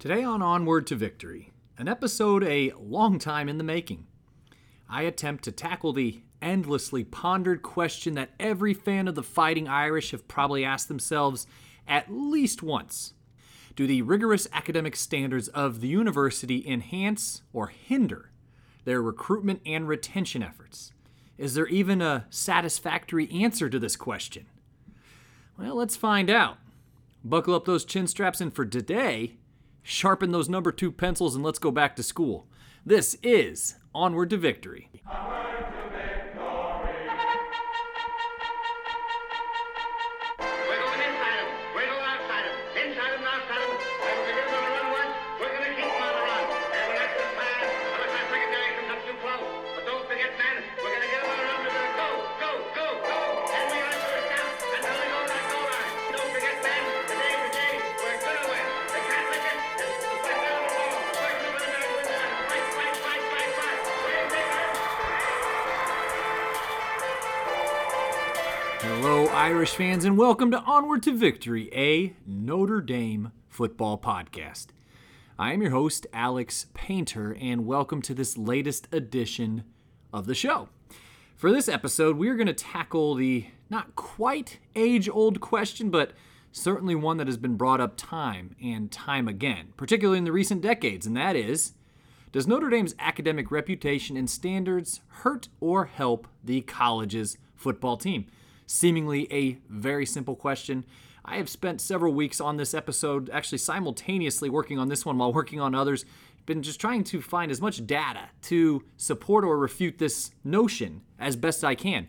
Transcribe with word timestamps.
Today 0.00 0.24
on 0.24 0.40
Onward 0.40 0.86
to 0.86 0.96
Victory, 0.96 1.52
an 1.76 1.86
episode 1.86 2.42
a 2.44 2.72
long 2.80 3.18
time 3.18 3.50
in 3.50 3.58
the 3.58 3.64
making. 3.64 4.06
I 4.88 5.02
attempt 5.02 5.44
to 5.44 5.52
tackle 5.52 5.92
the 5.92 6.22
endlessly 6.40 7.04
pondered 7.04 7.60
question 7.60 8.14
that 8.14 8.30
every 8.40 8.72
fan 8.72 9.08
of 9.08 9.14
the 9.14 9.22
Fighting 9.22 9.68
Irish 9.68 10.12
have 10.12 10.26
probably 10.26 10.64
asked 10.64 10.88
themselves 10.88 11.46
at 11.86 12.10
least 12.10 12.62
once. 12.62 13.12
Do 13.76 13.86
the 13.86 14.00
rigorous 14.00 14.48
academic 14.54 14.96
standards 14.96 15.48
of 15.48 15.82
the 15.82 15.88
university 15.88 16.66
enhance 16.66 17.42
or 17.52 17.66
hinder 17.66 18.30
their 18.86 19.02
recruitment 19.02 19.60
and 19.66 19.86
retention 19.86 20.42
efforts? 20.42 20.94
Is 21.36 21.52
there 21.52 21.66
even 21.66 22.00
a 22.00 22.24
satisfactory 22.30 23.30
answer 23.30 23.68
to 23.68 23.78
this 23.78 23.96
question? 23.96 24.46
Well, 25.58 25.74
let's 25.74 25.94
find 25.94 26.30
out. 26.30 26.56
Buckle 27.22 27.54
up 27.54 27.66
those 27.66 27.84
chin 27.84 28.06
straps, 28.06 28.40
and 28.40 28.50
for 28.50 28.64
today, 28.64 29.36
sharpen 29.82 30.32
those 30.32 30.48
number 30.48 30.72
two 30.72 30.92
pencils 30.92 31.34
and 31.34 31.44
let's 31.44 31.58
go 31.58 31.70
back 31.70 31.96
to 31.96 32.02
school. 32.02 32.46
This 32.84 33.16
is 33.22 33.76
Onward 33.94 34.30
to 34.30 34.36
Victory. 34.36 34.90
Irish 69.60 69.74
fans, 69.74 70.06
and 70.06 70.16
welcome 70.16 70.50
to 70.52 70.60
Onward 70.62 71.02
to 71.02 71.14
Victory, 71.14 71.68
a 71.74 72.14
Notre 72.26 72.80
Dame 72.80 73.30
football 73.50 73.98
podcast. 73.98 74.68
I 75.38 75.52
am 75.52 75.60
your 75.60 75.72
host, 75.72 76.06
Alex 76.14 76.68
Painter, 76.72 77.36
and 77.38 77.66
welcome 77.66 78.00
to 78.00 78.14
this 78.14 78.38
latest 78.38 78.88
edition 78.90 79.64
of 80.14 80.24
the 80.24 80.34
show. 80.34 80.70
For 81.36 81.52
this 81.52 81.68
episode, 81.68 82.16
we 82.16 82.30
are 82.30 82.36
going 82.36 82.46
to 82.46 82.54
tackle 82.54 83.14
the 83.14 83.48
not 83.68 83.94
quite 83.96 84.60
age 84.74 85.10
old 85.10 85.42
question, 85.42 85.90
but 85.90 86.12
certainly 86.52 86.94
one 86.94 87.18
that 87.18 87.26
has 87.26 87.36
been 87.36 87.56
brought 87.56 87.82
up 87.82 87.98
time 87.98 88.56
and 88.62 88.90
time 88.90 89.28
again, 89.28 89.74
particularly 89.76 90.16
in 90.16 90.24
the 90.24 90.32
recent 90.32 90.62
decades, 90.62 91.06
and 91.06 91.14
that 91.18 91.36
is 91.36 91.74
Does 92.32 92.46
Notre 92.46 92.70
Dame's 92.70 92.94
academic 92.98 93.50
reputation 93.50 94.16
and 94.16 94.30
standards 94.30 95.02
hurt 95.08 95.48
or 95.60 95.84
help 95.84 96.28
the 96.42 96.62
college's 96.62 97.36
football 97.56 97.98
team? 97.98 98.24
Seemingly 98.72 99.26
a 99.32 99.58
very 99.68 100.06
simple 100.06 100.36
question. 100.36 100.84
I 101.24 101.38
have 101.38 101.48
spent 101.48 101.80
several 101.80 102.14
weeks 102.14 102.40
on 102.40 102.56
this 102.56 102.72
episode, 102.72 103.28
actually 103.30 103.58
simultaneously 103.58 104.48
working 104.48 104.78
on 104.78 104.86
this 104.86 105.04
one 105.04 105.18
while 105.18 105.32
working 105.32 105.60
on 105.60 105.74
others. 105.74 106.04
Been 106.46 106.62
just 106.62 106.80
trying 106.80 107.02
to 107.02 107.20
find 107.20 107.50
as 107.50 107.60
much 107.60 107.84
data 107.84 108.28
to 108.42 108.84
support 108.96 109.44
or 109.44 109.58
refute 109.58 109.98
this 109.98 110.30
notion 110.44 111.00
as 111.18 111.34
best 111.34 111.64
I 111.64 111.74
can. 111.74 112.06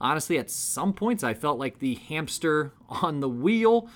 Honestly, 0.00 0.36
at 0.36 0.50
some 0.50 0.94
points, 0.94 1.22
I 1.22 1.32
felt 1.32 1.60
like 1.60 1.78
the 1.78 1.94
hamster 1.94 2.72
on 2.88 3.20
the 3.20 3.28
wheel, 3.28 3.88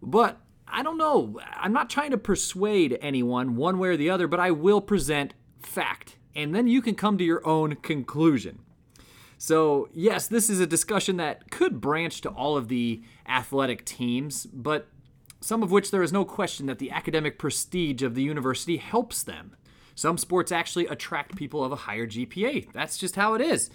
but 0.00 0.38
I 0.68 0.84
don't 0.84 0.98
know. 0.98 1.40
I'm 1.56 1.72
not 1.72 1.90
trying 1.90 2.12
to 2.12 2.16
persuade 2.16 2.96
anyone 3.02 3.56
one 3.56 3.80
way 3.80 3.88
or 3.88 3.96
the 3.96 4.10
other, 4.10 4.28
but 4.28 4.38
I 4.38 4.52
will 4.52 4.80
present 4.80 5.34
fact, 5.58 6.16
and 6.32 6.54
then 6.54 6.68
you 6.68 6.80
can 6.80 6.94
come 6.94 7.18
to 7.18 7.24
your 7.24 7.44
own 7.44 7.74
conclusion. 7.74 8.60
So, 9.42 9.88
yes, 9.94 10.28
this 10.28 10.50
is 10.50 10.60
a 10.60 10.66
discussion 10.66 11.16
that 11.16 11.50
could 11.50 11.80
branch 11.80 12.20
to 12.20 12.28
all 12.28 12.58
of 12.58 12.68
the 12.68 13.02
athletic 13.26 13.86
teams, 13.86 14.44
but 14.44 14.88
some 15.40 15.62
of 15.62 15.70
which 15.70 15.90
there 15.90 16.02
is 16.02 16.12
no 16.12 16.26
question 16.26 16.66
that 16.66 16.78
the 16.78 16.90
academic 16.90 17.38
prestige 17.38 18.02
of 18.02 18.14
the 18.14 18.22
university 18.22 18.76
helps 18.76 19.22
them. 19.22 19.56
Some 19.94 20.18
sports 20.18 20.52
actually 20.52 20.88
attract 20.88 21.36
people 21.36 21.64
of 21.64 21.72
a 21.72 21.76
higher 21.76 22.06
GPA. 22.06 22.70
That's 22.74 22.98
just 22.98 23.16
how 23.16 23.32
it 23.32 23.40
is. 23.40 23.70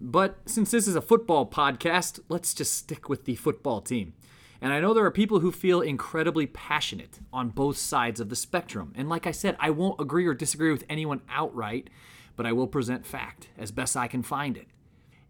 But 0.00 0.38
since 0.46 0.70
this 0.70 0.88
is 0.88 0.96
a 0.96 1.02
football 1.02 1.44
podcast, 1.44 2.20
let's 2.30 2.54
just 2.54 2.72
stick 2.72 3.10
with 3.10 3.26
the 3.26 3.34
football 3.34 3.82
team. 3.82 4.14
And 4.62 4.72
I 4.72 4.80
know 4.80 4.94
there 4.94 5.04
are 5.04 5.10
people 5.10 5.40
who 5.40 5.52
feel 5.52 5.82
incredibly 5.82 6.46
passionate 6.46 7.20
on 7.30 7.50
both 7.50 7.76
sides 7.76 8.20
of 8.20 8.30
the 8.30 8.36
spectrum. 8.36 8.94
And 8.96 9.10
like 9.10 9.26
I 9.26 9.32
said, 9.32 9.54
I 9.60 9.68
won't 9.68 10.00
agree 10.00 10.26
or 10.26 10.32
disagree 10.32 10.72
with 10.72 10.86
anyone 10.88 11.20
outright, 11.28 11.90
but 12.36 12.46
I 12.46 12.52
will 12.52 12.66
present 12.66 13.04
fact 13.04 13.48
as 13.58 13.70
best 13.70 13.98
I 13.98 14.08
can 14.08 14.22
find 14.22 14.56
it. 14.56 14.68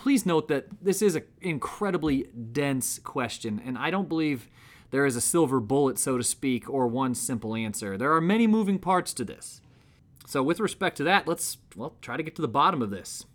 Please 0.00 0.25
note 0.25 0.49
that 0.49 0.65
this 0.81 1.03
is 1.03 1.15
an 1.15 1.25
incredibly 1.43 2.25
dense 2.53 2.99
question, 2.99 3.61
and 3.62 3.77
I 3.77 3.91
don't 3.91 4.09
believe 4.09 4.49
there 4.93 5.05
is 5.05 5.15
a 5.15 5.21
silver 5.21 5.61
bullet, 5.61 5.99
so 5.99 6.16
to 6.16 6.25
speak, 6.25 6.71
or 6.71 6.87
one 6.87 7.15
simple 7.15 7.55
answer. 7.55 7.99
There 7.99 8.15
are 8.15 8.21
many 8.22 8.47
moving 8.47 8.78
parts 8.78 9.12
to 9.12 9.27
this. 9.27 9.60
So, 10.27 10.43
with 10.43 10.59
respect 10.59 10.97
to 10.97 11.05
that, 11.05 11.28
let's 11.28 11.59
well 11.77 11.97
try 12.00 12.16
to 12.16 12.22
get 12.22 12.34
to 12.37 12.43
the 12.43 12.49
bottom 12.49 12.81
of 12.81 12.89
this. 12.89 13.27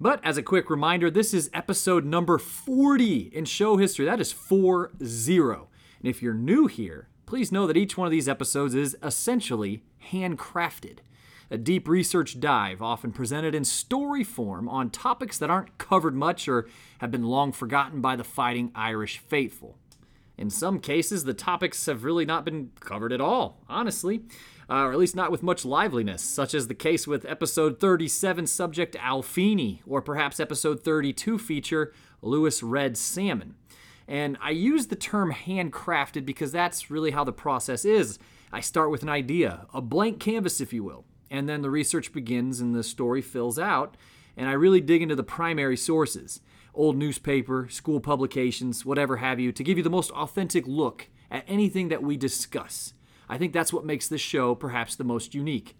But 0.00 0.24
as 0.24 0.38
a 0.38 0.42
quick 0.42 0.70
reminder, 0.70 1.10
this 1.10 1.34
is 1.34 1.50
episode 1.52 2.06
number 2.06 2.38
40 2.38 3.30
in 3.34 3.44
show 3.44 3.76
history. 3.76 4.06
That 4.06 4.18
is 4.18 4.32
4 4.32 4.92
0. 5.04 5.68
And 6.00 6.08
if 6.08 6.22
you're 6.22 6.32
new 6.32 6.68
here, 6.68 7.08
please 7.26 7.52
know 7.52 7.66
that 7.66 7.76
each 7.76 7.98
one 7.98 8.06
of 8.06 8.12
these 8.12 8.30
episodes 8.30 8.74
is 8.74 8.96
essentially 9.02 9.82
handcrafted. 10.10 11.00
A 11.50 11.56
deep 11.56 11.88
research 11.88 12.40
dive, 12.40 12.82
often 12.82 13.10
presented 13.10 13.54
in 13.54 13.64
story 13.64 14.22
form, 14.22 14.68
on 14.68 14.90
topics 14.90 15.38
that 15.38 15.48
aren't 15.48 15.78
covered 15.78 16.14
much 16.14 16.46
or 16.46 16.68
have 16.98 17.10
been 17.10 17.24
long 17.24 17.52
forgotten 17.52 18.00
by 18.02 18.16
the 18.16 18.24
fighting 18.24 18.70
Irish 18.74 19.18
faithful. 19.18 19.78
In 20.36 20.50
some 20.50 20.78
cases, 20.78 21.24
the 21.24 21.34
topics 21.34 21.86
have 21.86 22.04
really 22.04 22.24
not 22.24 22.44
been 22.44 22.70
covered 22.80 23.12
at 23.12 23.20
all, 23.20 23.62
honestly, 23.68 24.22
uh, 24.70 24.84
or 24.84 24.92
at 24.92 24.98
least 24.98 25.16
not 25.16 25.32
with 25.32 25.42
much 25.42 25.64
liveliness, 25.64 26.22
such 26.22 26.54
as 26.54 26.68
the 26.68 26.74
case 26.74 27.06
with 27.06 27.24
episode 27.24 27.80
37 27.80 28.46
subject 28.46 28.94
Alfini, 28.94 29.80
or 29.86 30.02
perhaps 30.02 30.38
episode 30.38 30.84
32 30.84 31.38
feature 31.38 31.92
Louis 32.22 32.62
Red 32.62 32.96
Salmon. 32.96 33.56
And 34.06 34.36
I 34.40 34.50
use 34.50 34.86
the 34.86 34.96
term 34.96 35.32
handcrafted 35.32 36.24
because 36.24 36.52
that's 36.52 36.90
really 36.90 37.10
how 37.10 37.24
the 37.24 37.32
process 37.32 37.84
is. 37.84 38.18
I 38.52 38.60
start 38.60 38.90
with 38.90 39.02
an 39.02 39.08
idea, 39.08 39.66
a 39.74 39.80
blank 39.80 40.20
canvas, 40.20 40.60
if 40.60 40.72
you 40.72 40.84
will, 40.84 41.04
and 41.30 41.48
then 41.48 41.62
the 41.62 41.70
research 41.70 42.12
begins 42.12 42.60
and 42.60 42.74
the 42.74 42.82
story 42.82 43.22
fills 43.22 43.58
out, 43.58 43.96
and 44.36 44.48
I 44.48 44.52
really 44.52 44.80
dig 44.80 45.02
into 45.02 45.16
the 45.16 45.22
primary 45.22 45.76
sources 45.76 46.40
old 46.78 46.96
newspaper, 46.96 47.68
school 47.68 47.98
publications, 47.98 48.84
whatever 48.84 49.16
have 49.16 49.40
you, 49.40 49.50
to 49.50 49.64
give 49.64 49.76
you 49.76 49.82
the 49.82 49.90
most 49.90 50.12
authentic 50.12 50.64
look 50.66 51.08
at 51.28 51.44
anything 51.48 51.88
that 51.88 52.02
we 52.02 52.16
discuss. 52.16 52.94
I 53.28 53.36
think 53.36 53.52
that's 53.52 53.72
what 53.72 53.84
makes 53.84 54.06
this 54.06 54.20
show 54.20 54.54
perhaps 54.54 54.94
the 54.94 55.04
most 55.04 55.34
unique. 55.34 55.76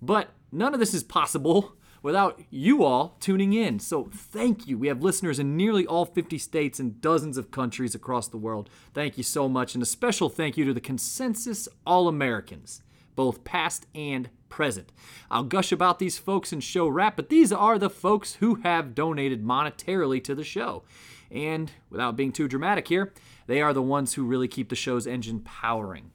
But 0.00 0.30
none 0.50 0.74
of 0.74 0.80
this 0.80 0.94
is 0.94 1.02
possible 1.04 1.76
without 2.02 2.40
you 2.50 2.82
all 2.82 3.16
tuning 3.20 3.52
in. 3.52 3.78
So 3.78 4.08
thank 4.12 4.66
you. 4.66 4.78
We 4.78 4.88
have 4.88 5.02
listeners 5.02 5.38
in 5.38 5.56
nearly 5.56 5.86
all 5.86 6.06
50 6.06 6.38
states 6.38 6.80
and 6.80 7.00
dozens 7.00 7.36
of 7.36 7.50
countries 7.50 7.94
across 7.94 8.28
the 8.28 8.36
world. 8.36 8.70
Thank 8.94 9.18
you 9.18 9.24
so 9.24 9.48
much. 9.48 9.74
And 9.74 9.82
a 9.82 9.86
special 9.86 10.28
thank 10.28 10.56
you 10.56 10.64
to 10.64 10.74
the 10.74 10.80
Consensus 10.80 11.68
All 11.86 12.08
Americans, 12.08 12.82
both 13.14 13.44
past 13.44 13.86
and 13.94 14.30
present. 14.48 14.92
I'll 15.30 15.44
gush 15.44 15.72
about 15.72 15.98
these 15.98 16.18
folks 16.18 16.52
and 16.52 16.62
show 16.62 16.88
wrap, 16.88 17.16
but 17.16 17.28
these 17.28 17.52
are 17.52 17.78
the 17.78 17.90
folks 17.90 18.34
who 18.36 18.56
have 18.56 18.94
donated 18.94 19.44
monetarily 19.44 20.22
to 20.24 20.34
the 20.34 20.44
show. 20.44 20.84
And 21.30 21.70
without 21.90 22.16
being 22.16 22.32
too 22.32 22.48
dramatic 22.48 22.88
here, 22.88 23.12
they 23.46 23.60
are 23.60 23.72
the 23.72 23.82
ones 23.82 24.14
who 24.14 24.24
really 24.24 24.48
keep 24.48 24.68
the 24.68 24.76
show's 24.76 25.06
engine 25.06 25.40
powering. 25.40 26.10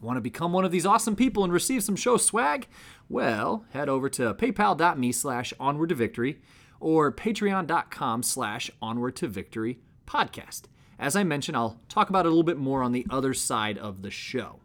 Want 0.00 0.16
to 0.16 0.20
become 0.20 0.52
one 0.52 0.64
of 0.64 0.70
these 0.70 0.86
awesome 0.86 1.16
people 1.16 1.42
and 1.42 1.52
receive 1.52 1.82
some 1.82 1.96
show 1.96 2.16
swag? 2.16 2.68
Well, 3.08 3.64
head 3.72 3.88
over 3.88 4.08
to 4.10 4.34
paypal.me 4.34 5.12
slash 5.12 5.52
onward 5.58 5.88
to 5.88 5.94
victory 5.94 6.40
or 6.78 7.10
patreon.com 7.10 8.22
slash 8.22 8.70
onward 8.80 9.16
to 9.16 9.28
victory 9.28 9.80
podcast. 10.06 10.62
As 10.98 11.16
I 11.16 11.24
mentioned, 11.24 11.56
I'll 11.56 11.80
talk 11.88 12.10
about 12.10 12.26
it 12.26 12.28
a 12.28 12.30
little 12.30 12.44
bit 12.44 12.58
more 12.58 12.82
on 12.82 12.92
the 12.92 13.06
other 13.10 13.34
side 13.34 13.78
of 13.78 14.02
the 14.02 14.10
show. 14.10 14.60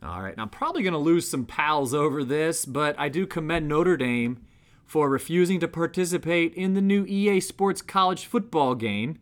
All 0.00 0.22
right, 0.22 0.36
now 0.36 0.44
I'm 0.44 0.48
probably 0.48 0.82
going 0.82 0.92
to 0.92 0.98
lose 0.98 1.28
some 1.28 1.44
pals 1.44 1.92
over 1.92 2.22
this, 2.22 2.64
but 2.64 2.96
I 2.98 3.08
do 3.08 3.26
commend 3.26 3.66
Notre 3.66 3.96
Dame 3.96 4.40
for 4.86 5.08
refusing 5.08 5.58
to 5.58 5.66
participate 5.66 6.54
in 6.54 6.74
the 6.74 6.80
new 6.80 7.04
EA 7.04 7.40
Sports 7.40 7.82
college 7.82 8.24
football 8.24 8.76
game 8.76 9.18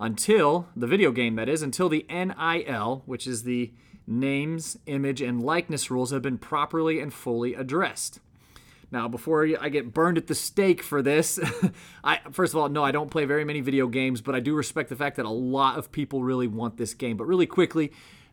until 0.00 0.66
the 0.74 0.88
video 0.88 1.12
game 1.12 1.36
that 1.36 1.48
is 1.48 1.62
until 1.62 1.88
the 1.88 2.04
NIL, 2.10 3.02
which 3.06 3.26
is 3.26 3.44
the 3.44 3.72
names, 4.04 4.76
image, 4.86 5.22
and 5.22 5.40
likeness 5.42 5.92
rules 5.92 6.10
have 6.10 6.22
been 6.22 6.38
properly 6.38 6.98
and 6.98 7.14
fully 7.14 7.54
addressed. 7.54 8.18
Now, 8.90 9.06
before 9.06 9.46
I 9.60 9.68
get 9.68 9.94
burned 9.94 10.18
at 10.18 10.26
the 10.26 10.34
stake 10.34 10.82
for 10.82 11.02
this, 11.02 11.38
I 12.04 12.18
first 12.32 12.52
of 12.52 12.58
all, 12.58 12.68
no, 12.68 12.82
I 12.82 12.90
don't 12.90 13.10
play 13.10 13.24
very 13.26 13.44
many 13.44 13.60
video 13.60 13.86
games, 13.86 14.20
but 14.20 14.34
I 14.34 14.40
do 14.40 14.56
respect 14.56 14.88
the 14.88 14.96
fact 14.96 15.16
that 15.16 15.26
a 15.26 15.30
lot 15.30 15.78
of 15.78 15.92
people 15.92 16.24
really 16.24 16.48
want 16.48 16.76
this 16.76 16.94
game. 16.94 17.16
But 17.16 17.26
really 17.26 17.46
quickly, 17.46 17.92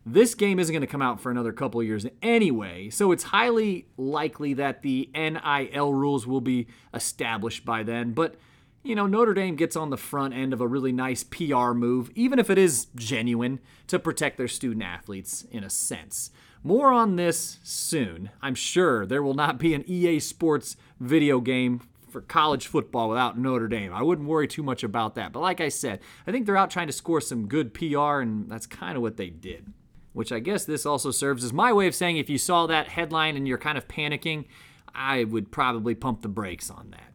This 0.09 0.35
game 0.35 0.57
isn't 0.57 0.71
going 0.71 0.79
to 0.79 0.87
come 0.87 1.01
out 1.01 1.19
for 1.19 1.29
another 1.29 1.51
couple 1.51 1.83
years 1.83 2.05
anyway, 2.21 2.89
so 2.89 3.11
it's 3.11 3.23
highly 3.23 3.87
likely 3.97 4.53
that 4.53 4.81
the 4.81 5.09
NIL 5.13 5.93
rules 5.93 6.25
will 6.25 6.39
be 6.39 6.67
established 6.93 7.65
by 7.65 7.83
then. 7.83 8.13
But, 8.13 8.35
you 8.83 8.95
know, 8.95 9.05
Notre 9.05 9.33
Dame 9.33 9.57
gets 9.57 9.75
on 9.75 9.89
the 9.89 9.97
front 9.97 10.33
end 10.33 10.53
of 10.53 10.61
a 10.61 10.67
really 10.67 10.93
nice 10.93 11.25
PR 11.25 11.73
move, 11.73 12.09
even 12.15 12.39
if 12.39 12.49
it 12.49 12.57
is 12.57 12.87
genuine, 12.95 13.59
to 13.87 13.99
protect 13.99 14.37
their 14.37 14.47
student 14.47 14.81
athletes 14.81 15.45
in 15.51 15.65
a 15.65 15.69
sense. 15.69 16.31
More 16.63 16.93
on 16.93 17.17
this 17.17 17.59
soon. 17.63 18.29
I'm 18.41 18.55
sure 18.55 19.05
there 19.05 19.21
will 19.21 19.33
not 19.33 19.57
be 19.59 19.73
an 19.73 19.83
EA 19.87 20.21
Sports 20.21 20.77
video 21.01 21.41
game 21.41 21.81
for 22.09 22.21
college 22.21 22.67
football 22.67 23.09
without 23.09 23.37
Notre 23.37 23.67
Dame. 23.67 23.91
I 23.91 24.03
wouldn't 24.03 24.29
worry 24.29 24.47
too 24.47 24.63
much 24.63 24.85
about 24.85 25.15
that. 25.15 25.33
But 25.33 25.41
like 25.41 25.59
I 25.59 25.67
said, 25.67 25.99
I 26.25 26.31
think 26.31 26.45
they're 26.45 26.55
out 26.55 26.71
trying 26.71 26.87
to 26.87 26.93
score 26.93 27.19
some 27.19 27.49
good 27.49 27.73
PR, 27.73 28.21
and 28.21 28.49
that's 28.49 28.65
kind 28.65 28.95
of 28.95 29.01
what 29.01 29.17
they 29.17 29.29
did 29.29 29.73
which 30.17 30.31
I 30.31 30.39
guess 30.39 30.65
this 30.65 30.83
also 30.83 31.11
serves 31.11 31.43
as 31.43 31.53
my 31.53 31.71
way 31.71 31.85
of 31.85 31.93
saying 31.93 32.17
if 32.17 32.27
you 32.27 32.39
saw 32.39 32.65
that 32.65 32.87
headline 32.87 33.37
and 33.37 33.47
you're 33.47 33.59
kind 33.59 33.77
of 33.77 33.87
panicking, 33.87 34.45
I 34.95 35.23
would 35.23 35.51
probably 35.51 35.93
pump 35.93 36.23
the 36.23 36.27
brakes 36.27 36.71
on 36.71 36.89
that. 36.89 37.13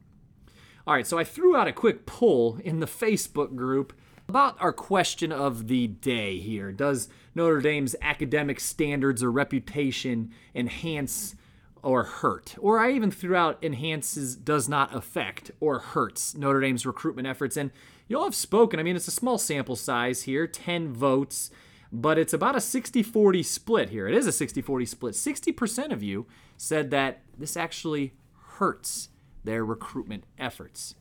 All 0.87 0.95
right, 0.95 1.05
so 1.05 1.19
I 1.19 1.25
threw 1.25 1.57
out 1.57 1.67
a 1.67 1.73
quick 1.73 2.07
poll 2.07 2.61
in 2.63 2.79
the 2.79 2.87
Facebook 2.87 3.57
group 3.57 3.93
about 4.29 4.57
our 4.61 4.73
question 4.73 5.33
of 5.33 5.67
the 5.67 5.89
day 5.89 6.39
here. 6.39 6.71
Does 6.71 7.09
Notre 7.35 7.61
Dame's 7.61 7.97
academic 8.01 8.61
standards 8.61 9.21
or 9.21 9.33
reputation 9.33 10.31
enhance 10.55 11.35
or 11.83 12.05
hurt? 12.05 12.55
Or 12.61 12.79
I 12.79 12.93
even 12.93 13.11
threw 13.11 13.35
out 13.35 13.59
enhances, 13.65 14.37
does 14.37 14.69
not 14.69 14.95
affect, 14.95 15.51
or 15.59 15.81
hurts 15.81 16.37
Notre 16.37 16.61
Dame's 16.61 16.87
recruitment 16.87 17.27
efforts. 17.27 17.57
And 17.57 17.73
you 18.07 18.17
all 18.17 18.25
have 18.27 18.37
spoken. 18.37 18.79
I 18.79 18.85
mean, 18.85 18.95
it's 18.95 19.09
a 19.09 19.11
small 19.11 19.39
sample 19.39 19.75
size 19.75 20.23
here 20.23 20.47
10 20.47 20.93
votes 20.93 21.51
but 21.93 22.19
it's 22.19 22.33
about 22.33 22.57
a 22.57 22.61
60 22.61 23.03
40 23.03 23.43
split 23.43 23.91
here. 23.91 24.09
It 24.09 24.15
is 24.15 24.27
a 24.27 24.33
60 24.33 24.63
40 24.63 24.87
split. 24.87 25.15
60% 25.15 25.93
of 25.93 26.03
you 26.03 26.27
said 26.57 26.91
that 26.91 27.21
this 27.37 27.57
actually 27.57 28.15
hurts 28.55 29.11
their 29.45 29.65
recruitment 29.65 30.25
efforts. 30.39 30.95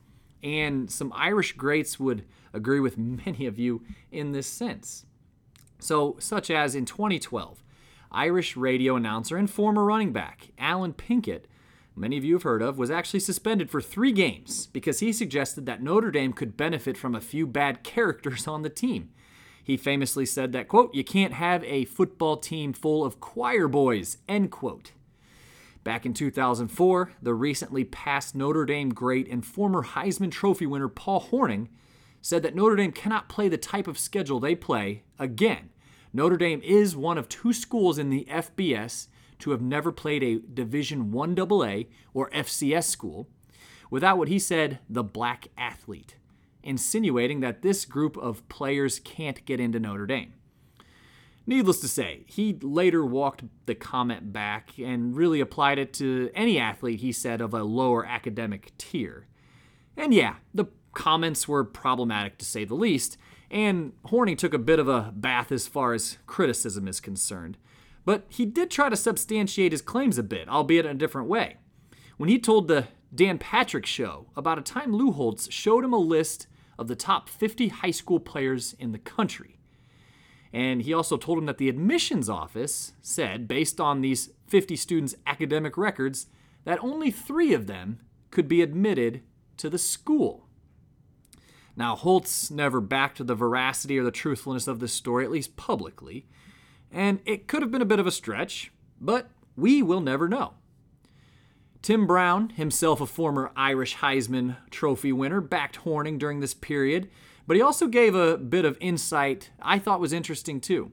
And 0.43 0.91
some 0.91 1.13
Irish 1.15 1.53
greats 1.53 1.99
would 1.99 2.25
agree 2.53 2.79
with 2.79 2.97
many 3.25 3.45
of 3.45 3.57
you 3.57 3.83
in 4.11 4.33
this 4.33 4.47
sense. 4.47 5.05
So, 5.79 6.17
such 6.19 6.51
as 6.51 6.75
in 6.75 6.85
2012, 6.85 7.63
Irish 8.11 8.57
radio 8.57 8.95
announcer 8.95 9.37
and 9.37 9.49
former 9.49 9.85
running 9.85 10.11
back 10.11 10.49
Allen 10.59 10.93
Pinkett, 10.93 11.45
many 11.95 12.17
of 12.17 12.25
you 12.25 12.33
have 12.33 12.43
heard 12.43 12.61
of, 12.61 12.77
was 12.77 12.91
actually 12.91 13.21
suspended 13.21 13.69
for 13.71 13.81
three 13.81 14.11
games 14.11 14.67
because 14.67 14.99
he 14.99 15.13
suggested 15.13 15.65
that 15.65 15.81
Notre 15.81 16.11
Dame 16.11 16.33
could 16.33 16.57
benefit 16.57 16.97
from 16.97 17.15
a 17.15 17.21
few 17.21 17.47
bad 17.47 17.83
characters 17.83 18.47
on 18.47 18.61
the 18.61 18.69
team. 18.69 19.11
He 19.63 19.77
famously 19.77 20.25
said 20.25 20.51
that, 20.53 20.67
quote, 20.67 20.93
you 20.93 21.03
can't 21.03 21.33
have 21.33 21.63
a 21.63 21.85
football 21.85 22.37
team 22.37 22.73
full 22.73 23.03
of 23.03 23.19
choir 23.19 23.67
boys, 23.67 24.17
end 24.27 24.51
quote. 24.51 24.91
Back 25.83 26.05
in 26.05 26.13
2004, 26.13 27.11
the 27.21 27.33
recently 27.33 27.83
passed 27.83 28.35
Notre 28.35 28.65
Dame 28.65 28.89
great 28.89 29.27
and 29.27 29.45
former 29.45 29.83
Heisman 29.83 30.31
Trophy 30.31 30.65
winner 30.67 30.89
Paul 30.89 31.27
Hornung 31.31 31.69
said 32.21 32.43
that 32.43 32.55
Notre 32.55 32.75
Dame 32.75 32.91
cannot 32.91 33.29
play 33.29 33.49
the 33.49 33.57
type 33.57 33.87
of 33.87 33.97
schedule 33.97 34.39
they 34.39 34.55
play 34.55 35.03
again. 35.17 35.69
Notre 36.13 36.37
Dame 36.37 36.61
is 36.63 36.95
one 36.95 37.17
of 37.17 37.29
two 37.29 37.53
schools 37.53 37.97
in 37.97 38.09
the 38.09 38.27
FBS 38.29 39.07
to 39.39 39.51
have 39.51 39.61
never 39.61 39.91
played 39.91 40.21
a 40.21 40.39
Division 40.39 41.11
1 41.11 41.39
AA 41.39 41.83
or 42.13 42.29
FCS 42.29 42.83
school 42.83 43.27
without 43.89 44.17
what 44.17 44.27
he 44.27 44.37
said 44.37 44.79
the 44.87 45.03
black 45.03 45.47
athlete 45.57 46.15
insinuating 46.63 47.39
that 47.41 47.61
this 47.61 47.85
group 47.85 48.17
of 48.17 48.47
players 48.49 48.99
can't 48.99 49.45
get 49.45 49.59
into 49.59 49.79
Notre 49.79 50.05
Dame. 50.05 50.33
Needless 51.47 51.79
to 51.81 51.87
say, 51.87 52.23
he 52.27 52.57
later 52.61 53.03
walked 53.03 53.43
the 53.65 53.75
comment 53.75 54.31
back 54.31 54.77
and 54.77 55.15
really 55.15 55.41
applied 55.41 55.79
it 55.79 55.91
to 55.95 56.29
any 56.35 56.59
athlete 56.59 56.99
he 56.99 57.11
said 57.11 57.41
of 57.41 57.53
a 57.53 57.63
lower 57.63 58.05
academic 58.05 58.77
tier. 58.77 59.27
And 59.97 60.13
yeah, 60.13 60.35
the 60.53 60.65
comments 60.93 61.47
were 61.47 61.63
problematic 61.63 62.37
to 62.37 62.45
say 62.45 62.63
the 62.63 62.75
least, 62.75 63.17
and 63.49 63.93
Hornung 64.05 64.37
took 64.37 64.53
a 64.53 64.59
bit 64.59 64.79
of 64.79 64.87
a 64.87 65.11
bath 65.15 65.51
as 65.51 65.67
far 65.67 65.93
as 65.93 66.17
criticism 66.27 66.87
is 66.87 66.99
concerned. 66.99 67.57
But 68.05 68.25
he 68.29 68.45
did 68.45 68.71
try 68.71 68.89
to 68.89 68.95
substantiate 68.95 69.71
his 69.71 69.81
claims 69.81 70.17
a 70.17 70.23
bit, 70.23 70.47
albeit 70.47 70.85
in 70.85 70.91
a 70.91 70.99
different 70.99 71.27
way. 71.27 71.57
When 72.17 72.29
he 72.29 72.39
told 72.39 72.67
the 72.67 72.87
Dan 73.13 73.37
Patrick 73.37 73.85
show 73.85 74.27
about 74.37 74.57
a 74.57 74.61
time 74.61 74.93
Lou 74.93 75.11
Holtz 75.11 75.51
showed 75.51 75.83
him 75.83 75.93
a 75.93 75.97
list 75.97 76.47
of 76.81 76.87
the 76.87 76.95
top 76.95 77.29
50 77.29 77.67
high 77.69 77.91
school 77.91 78.19
players 78.19 78.75
in 78.79 78.91
the 78.91 78.97
country. 78.97 79.59
And 80.51 80.81
he 80.81 80.93
also 80.93 81.15
told 81.15 81.37
him 81.37 81.45
that 81.45 81.59
the 81.59 81.69
admissions 81.69 82.27
office 82.27 82.93
said, 83.01 83.47
based 83.47 83.79
on 83.79 84.01
these 84.01 84.31
50 84.47 84.75
students' 84.75 85.15
academic 85.25 85.77
records, 85.77 86.25
that 86.65 86.83
only 86.83 87.11
three 87.11 87.53
of 87.53 87.67
them 87.67 87.99
could 88.31 88.47
be 88.47 88.61
admitted 88.61 89.21
to 89.57 89.69
the 89.69 89.77
school. 89.77 90.47
Now, 91.75 91.95
Holtz 91.95 92.51
never 92.51 92.81
backed 92.81 93.25
the 93.25 93.35
veracity 93.35 93.97
or 93.97 94.03
the 94.03 94.11
truthfulness 94.11 94.67
of 94.67 94.79
this 94.79 94.91
story, 94.91 95.23
at 95.23 95.31
least 95.31 95.55
publicly, 95.55 96.25
and 96.91 97.19
it 97.25 97.47
could 97.47 97.61
have 97.61 97.71
been 97.71 97.81
a 97.81 97.85
bit 97.85 97.99
of 97.99 98.07
a 98.07 98.11
stretch, 98.11 98.71
but 98.99 99.29
we 99.55 99.81
will 99.81 100.01
never 100.01 100.27
know. 100.27 100.55
Tim 101.81 102.05
Brown, 102.05 102.49
himself 102.49 103.01
a 103.01 103.07
former 103.07 103.51
Irish 103.55 103.97
Heisman 103.97 104.57
Trophy 104.69 105.11
winner, 105.11 105.41
backed 105.41 105.79
Hornung 105.79 106.19
during 106.19 106.39
this 106.39 106.53
period, 106.53 107.09
but 107.47 107.55
he 107.55 107.61
also 107.61 107.87
gave 107.87 108.13
a 108.13 108.37
bit 108.37 108.65
of 108.65 108.77
insight 108.79 109.49
I 109.61 109.79
thought 109.79 109.99
was 109.99 110.13
interesting 110.13 110.61
too. 110.61 110.91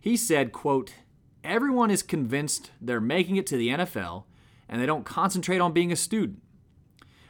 He 0.00 0.16
said, 0.16 0.52
quote, 0.52 0.94
Everyone 1.42 1.90
is 1.90 2.02
convinced 2.02 2.70
they're 2.80 3.00
making 3.00 3.36
it 3.36 3.46
to 3.48 3.56
the 3.56 3.68
NFL 3.68 4.24
and 4.68 4.80
they 4.80 4.86
don't 4.86 5.04
concentrate 5.04 5.60
on 5.60 5.72
being 5.72 5.90
a 5.90 5.96
student. 5.96 6.42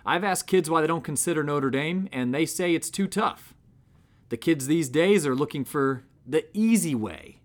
I've 0.05 0.25
asked 0.25 0.47
kids 0.47 0.69
why 0.69 0.81
they 0.81 0.87
don't 0.87 1.05
consider 1.05 1.45
Notre 1.45 1.71
Dame, 1.71 2.09
and 2.13 2.35
they 2.35 2.47
say 2.47 2.75
it's 2.75 2.91
too 2.91 3.07
tough. 3.07 3.55
The 4.31 4.37
kids 4.37 4.67
these 4.67 4.89
days 4.89 5.27
are 5.27 5.35
looking 5.35 5.65
for 5.65 6.05
the 6.27 6.45
easy 6.57 6.95
way. 6.95 7.41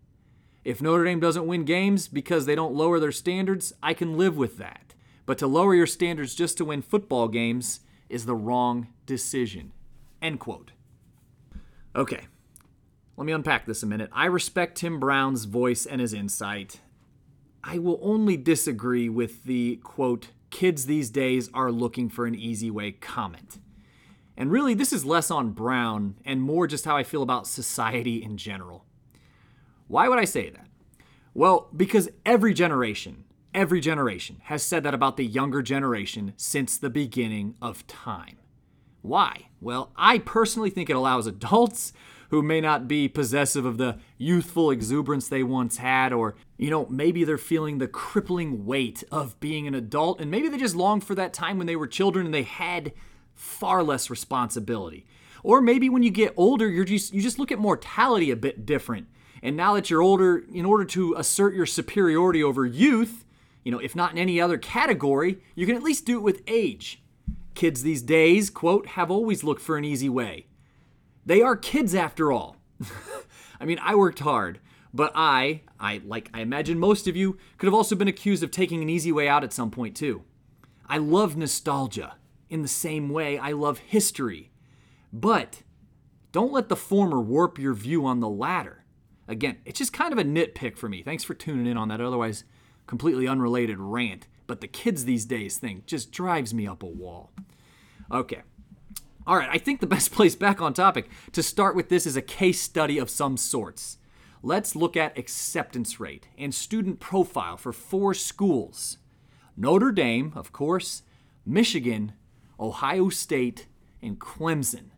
If 0.63 0.81
Notre 0.81 1.03
Dame 1.03 1.19
doesn't 1.19 1.45
win 1.45 1.65
games 1.65 2.07
because 2.07 2.45
they 2.45 2.55
don't 2.55 2.73
lower 2.73 2.99
their 2.99 3.11
standards, 3.11 3.73
I 3.83 3.93
can 3.93 4.17
live 4.17 4.37
with 4.37 4.57
that. 4.57 4.92
But 5.25 5.37
to 5.37 5.47
lower 5.47 5.73
your 5.73 5.87
standards 5.87 6.35
just 6.35 6.57
to 6.57 6.65
win 6.65 6.81
football 6.81 7.27
games 7.27 7.79
is 8.09 8.25
the 8.25 8.35
wrong 8.35 8.87
decision. 9.05 9.71
End 10.21 10.39
quote. 10.39 10.71
Okay, 11.95 12.27
let 13.15 13.25
me 13.25 13.31
unpack 13.31 13.65
this 13.65 13.83
a 13.83 13.87
minute. 13.87 14.09
I 14.11 14.25
respect 14.25 14.77
Tim 14.77 14.99
Brown's 14.99 15.45
voice 15.45 15.85
and 15.85 16.01
his 16.01 16.13
insight. 16.13 16.81
I 17.63 17.77
will 17.77 17.99
only 18.01 18.35
disagree 18.35 19.07
with 19.07 19.43
the 19.43 19.77
quote, 19.77 20.29
kids 20.49 20.85
these 20.85 21.09
days 21.09 21.49
are 21.53 21.71
looking 21.71 22.09
for 22.09 22.25
an 22.25 22.35
easy 22.35 22.69
way 22.69 22.91
comment. 22.91 23.59
And 24.35 24.51
really, 24.51 24.73
this 24.73 24.91
is 24.91 25.05
less 25.05 25.29
on 25.29 25.51
Brown 25.51 26.15
and 26.25 26.41
more 26.41 26.67
just 26.67 26.85
how 26.85 26.97
I 26.97 27.03
feel 27.03 27.21
about 27.21 27.47
society 27.47 28.23
in 28.23 28.37
general. 28.37 28.85
Why 29.87 30.09
would 30.09 30.19
I 30.19 30.25
say 30.25 30.49
that? 30.49 30.67
Well, 31.35 31.69
because 31.75 32.09
every 32.25 32.53
generation, 32.53 33.25
Every 33.53 33.81
generation 33.81 34.41
has 34.45 34.63
said 34.63 34.83
that 34.83 34.95
about 34.95 35.15
the 35.15 35.25
younger 35.25 35.61
generation 35.61 36.33
since 36.37 36.75
the 36.75 36.89
beginning 36.89 37.53
of 37.61 37.85
time. 37.85 38.37
Why? 39.03 39.49
Well, 39.61 39.91
I 39.95 40.17
personally 40.17 40.71
think 40.71 40.89
it 40.89 40.95
allows 40.95 41.27
adults 41.27 41.93
who 42.29 42.41
may 42.41 42.59
not 42.59 42.87
be 42.87 43.07
possessive 43.07 43.63
of 43.63 43.77
the 43.77 43.99
youthful 44.17 44.71
exuberance 44.71 45.27
they 45.27 45.43
once 45.43 45.77
had, 45.77 46.11
or, 46.11 46.33
you 46.57 46.71
know, 46.71 46.87
maybe 46.87 47.23
they're 47.23 47.37
feeling 47.37 47.77
the 47.77 47.87
crippling 47.87 48.65
weight 48.65 49.03
of 49.11 49.39
being 49.39 49.67
an 49.67 49.75
adult, 49.75 50.19
and 50.19 50.31
maybe 50.31 50.49
they 50.49 50.57
just 50.57 50.75
long 50.75 50.99
for 50.99 51.13
that 51.13 51.31
time 51.31 51.59
when 51.59 51.67
they 51.67 51.75
were 51.75 51.85
children 51.85 52.25
and 52.25 52.33
they 52.33 52.41
had 52.41 52.91
far 53.35 53.83
less 53.83 54.09
responsibility. 54.09 55.05
Or 55.43 55.61
maybe 55.61 55.89
when 55.89 56.01
you 56.01 56.09
get 56.09 56.33
older, 56.37 56.67
you're 56.67 56.85
just 56.85 57.13
you 57.13 57.21
just 57.21 57.37
look 57.37 57.51
at 57.51 57.59
mortality 57.59 58.31
a 58.31 58.35
bit 58.35 58.65
different. 58.65 59.07
And 59.43 59.55
now 59.55 59.75
that 59.75 59.91
you're 59.91 60.01
older, 60.01 60.43
in 60.51 60.65
order 60.65 60.85
to 60.85 61.13
assert 61.17 61.53
your 61.53 61.65
superiority 61.67 62.41
over 62.41 62.65
youth, 62.65 63.25
you 63.63 63.71
know, 63.71 63.79
if 63.79 63.95
not 63.95 64.11
in 64.11 64.17
any 64.17 64.39
other 64.39 64.57
category, 64.57 65.41
you 65.55 65.65
can 65.65 65.75
at 65.75 65.83
least 65.83 66.05
do 66.05 66.17
it 66.17 66.23
with 66.23 66.41
age. 66.47 67.01
Kids 67.53 67.83
these 67.83 68.01
days, 68.01 68.49
quote, 68.49 68.87
have 68.87 69.11
always 69.11 69.43
looked 69.43 69.61
for 69.61 69.77
an 69.77 69.85
easy 69.85 70.09
way. 70.09 70.47
They 71.25 71.41
are 71.41 71.55
kids 71.55 71.95
after 71.95 72.31
all. 72.31 72.57
I 73.59 73.65
mean, 73.65 73.79
I 73.81 73.95
worked 73.95 74.19
hard, 74.19 74.59
but 74.93 75.11
I, 75.15 75.61
I 75.79 76.01
like 76.05 76.29
I 76.33 76.41
imagine 76.41 76.77
most 76.77 77.07
of 77.07 77.15
you 77.15 77.37
could 77.57 77.67
have 77.67 77.73
also 77.73 77.95
been 77.95 78.07
accused 78.07 78.43
of 78.43 78.51
taking 78.51 78.81
an 78.81 78.89
easy 78.89 79.11
way 79.11 79.27
out 79.27 79.43
at 79.43 79.53
some 79.53 79.71
point 79.71 79.95
too. 79.95 80.23
I 80.87 80.97
love 80.97 81.37
nostalgia 81.37 82.15
in 82.49 82.61
the 82.61 82.67
same 82.67 83.09
way 83.09 83.37
I 83.37 83.51
love 83.51 83.79
history. 83.79 84.51
But 85.11 85.63
don't 86.31 86.51
let 86.51 86.69
the 86.69 86.75
former 86.75 87.21
warp 87.21 87.57
your 87.57 87.73
view 87.73 88.05
on 88.05 88.19
the 88.19 88.29
latter. 88.29 88.83
Again, 89.27 89.57
it's 89.63 89.79
just 89.79 89.93
kind 89.93 90.11
of 90.11 90.19
a 90.19 90.23
nitpick 90.23 90.77
for 90.77 90.89
me. 90.89 91.01
Thanks 91.01 91.23
for 91.23 91.33
tuning 91.33 91.67
in 91.67 91.77
on 91.77 91.87
that. 91.87 92.01
Otherwise, 92.01 92.43
completely 92.87 93.27
unrelated 93.27 93.79
rant, 93.79 94.27
but 94.47 94.61
the 94.61 94.67
kids 94.67 95.05
these 95.05 95.25
days 95.25 95.57
thing 95.57 95.83
just 95.85 96.11
drives 96.11 96.53
me 96.53 96.67
up 96.67 96.83
a 96.83 96.87
wall. 96.87 97.31
Okay. 98.11 98.41
All 99.25 99.37
right, 99.37 99.49
I 99.51 99.57
think 99.57 99.79
the 99.79 99.87
best 99.87 100.11
place 100.13 100.35
back 100.35 100.61
on 100.61 100.73
topic 100.73 101.09
to 101.31 101.43
start 101.43 101.75
with 101.75 101.89
this 101.89 102.05
is 102.05 102.17
a 102.17 102.21
case 102.21 102.61
study 102.61 102.97
of 102.97 103.09
some 103.09 103.37
sorts. 103.37 103.97
let's 104.41 104.75
look 104.75 104.97
at 104.97 105.17
acceptance 105.17 105.99
rate 105.99 106.27
and 106.37 106.53
student 106.53 106.99
profile 106.99 107.55
for 107.55 107.71
four 107.71 108.13
schools 108.13 108.97
Notre 109.55 109.91
Dame, 109.91 110.33
of 110.35 110.51
course, 110.51 111.03
Michigan, 111.45 112.13
Ohio 112.59 113.09
State, 113.09 113.67
and 114.01 114.19
Clemson. 114.19 114.89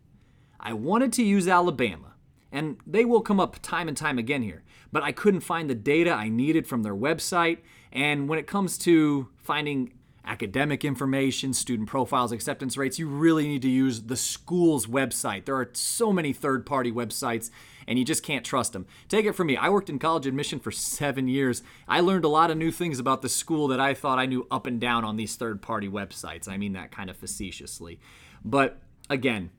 I 0.58 0.72
wanted 0.72 1.12
to 1.14 1.22
use 1.22 1.46
Alabama, 1.46 2.14
and 2.50 2.78
they 2.86 3.04
will 3.04 3.20
come 3.20 3.38
up 3.38 3.60
time 3.60 3.86
and 3.86 3.96
time 3.96 4.18
again 4.18 4.42
here, 4.42 4.64
but 4.90 5.02
I 5.02 5.12
couldn't 5.12 5.40
find 5.40 5.68
the 5.68 5.74
data 5.74 6.10
I 6.10 6.28
needed 6.28 6.66
from 6.66 6.82
their 6.82 6.94
website. 6.94 7.58
And 7.96 8.28
when 8.28 8.38
it 8.38 8.46
comes 8.46 8.76
to 8.78 9.26
finding 9.38 9.94
academic 10.22 10.84
information, 10.84 11.54
student 11.54 11.88
profiles, 11.88 12.30
acceptance 12.30 12.76
rates, 12.76 12.98
you 12.98 13.08
really 13.08 13.48
need 13.48 13.62
to 13.62 13.70
use 13.70 14.02
the 14.02 14.16
school's 14.16 14.86
website. 14.86 15.46
There 15.46 15.56
are 15.56 15.70
so 15.72 16.12
many 16.12 16.34
third 16.34 16.66
party 16.66 16.92
websites, 16.92 17.50
and 17.86 17.98
you 17.98 18.04
just 18.04 18.22
can't 18.22 18.44
trust 18.44 18.74
them. 18.74 18.86
Take 19.08 19.24
it 19.24 19.32
from 19.32 19.46
me, 19.46 19.56
I 19.56 19.70
worked 19.70 19.88
in 19.88 19.98
college 19.98 20.26
admission 20.26 20.60
for 20.60 20.70
seven 20.70 21.26
years. 21.26 21.62
I 21.88 22.00
learned 22.00 22.26
a 22.26 22.28
lot 22.28 22.50
of 22.50 22.58
new 22.58 22.70
things 22.70 22.98
about 22.98 23.22
the 23.22 23.30
school 23.30 23.66
that 23.68 23.80
I 23.80 23.94
thought 23.94 24.18
I 24.18 24.26
knew 24.26 24.46
up 24.50 24.66
and 24.66 24.78
down 24.78 25.02
on 25.02 25.16
these 25.16 25.36
third 25.36 25.62
party 25.62 25.88
websites. 25.88 26.48
I 26.48 26.58
mean 26.58 26.74
that 26.74 26.92
kind 26.92 27.08
of 27.08 27.16
facetiously. 27.16 27.98
But 28.44 28.78
again, 29.08 29.52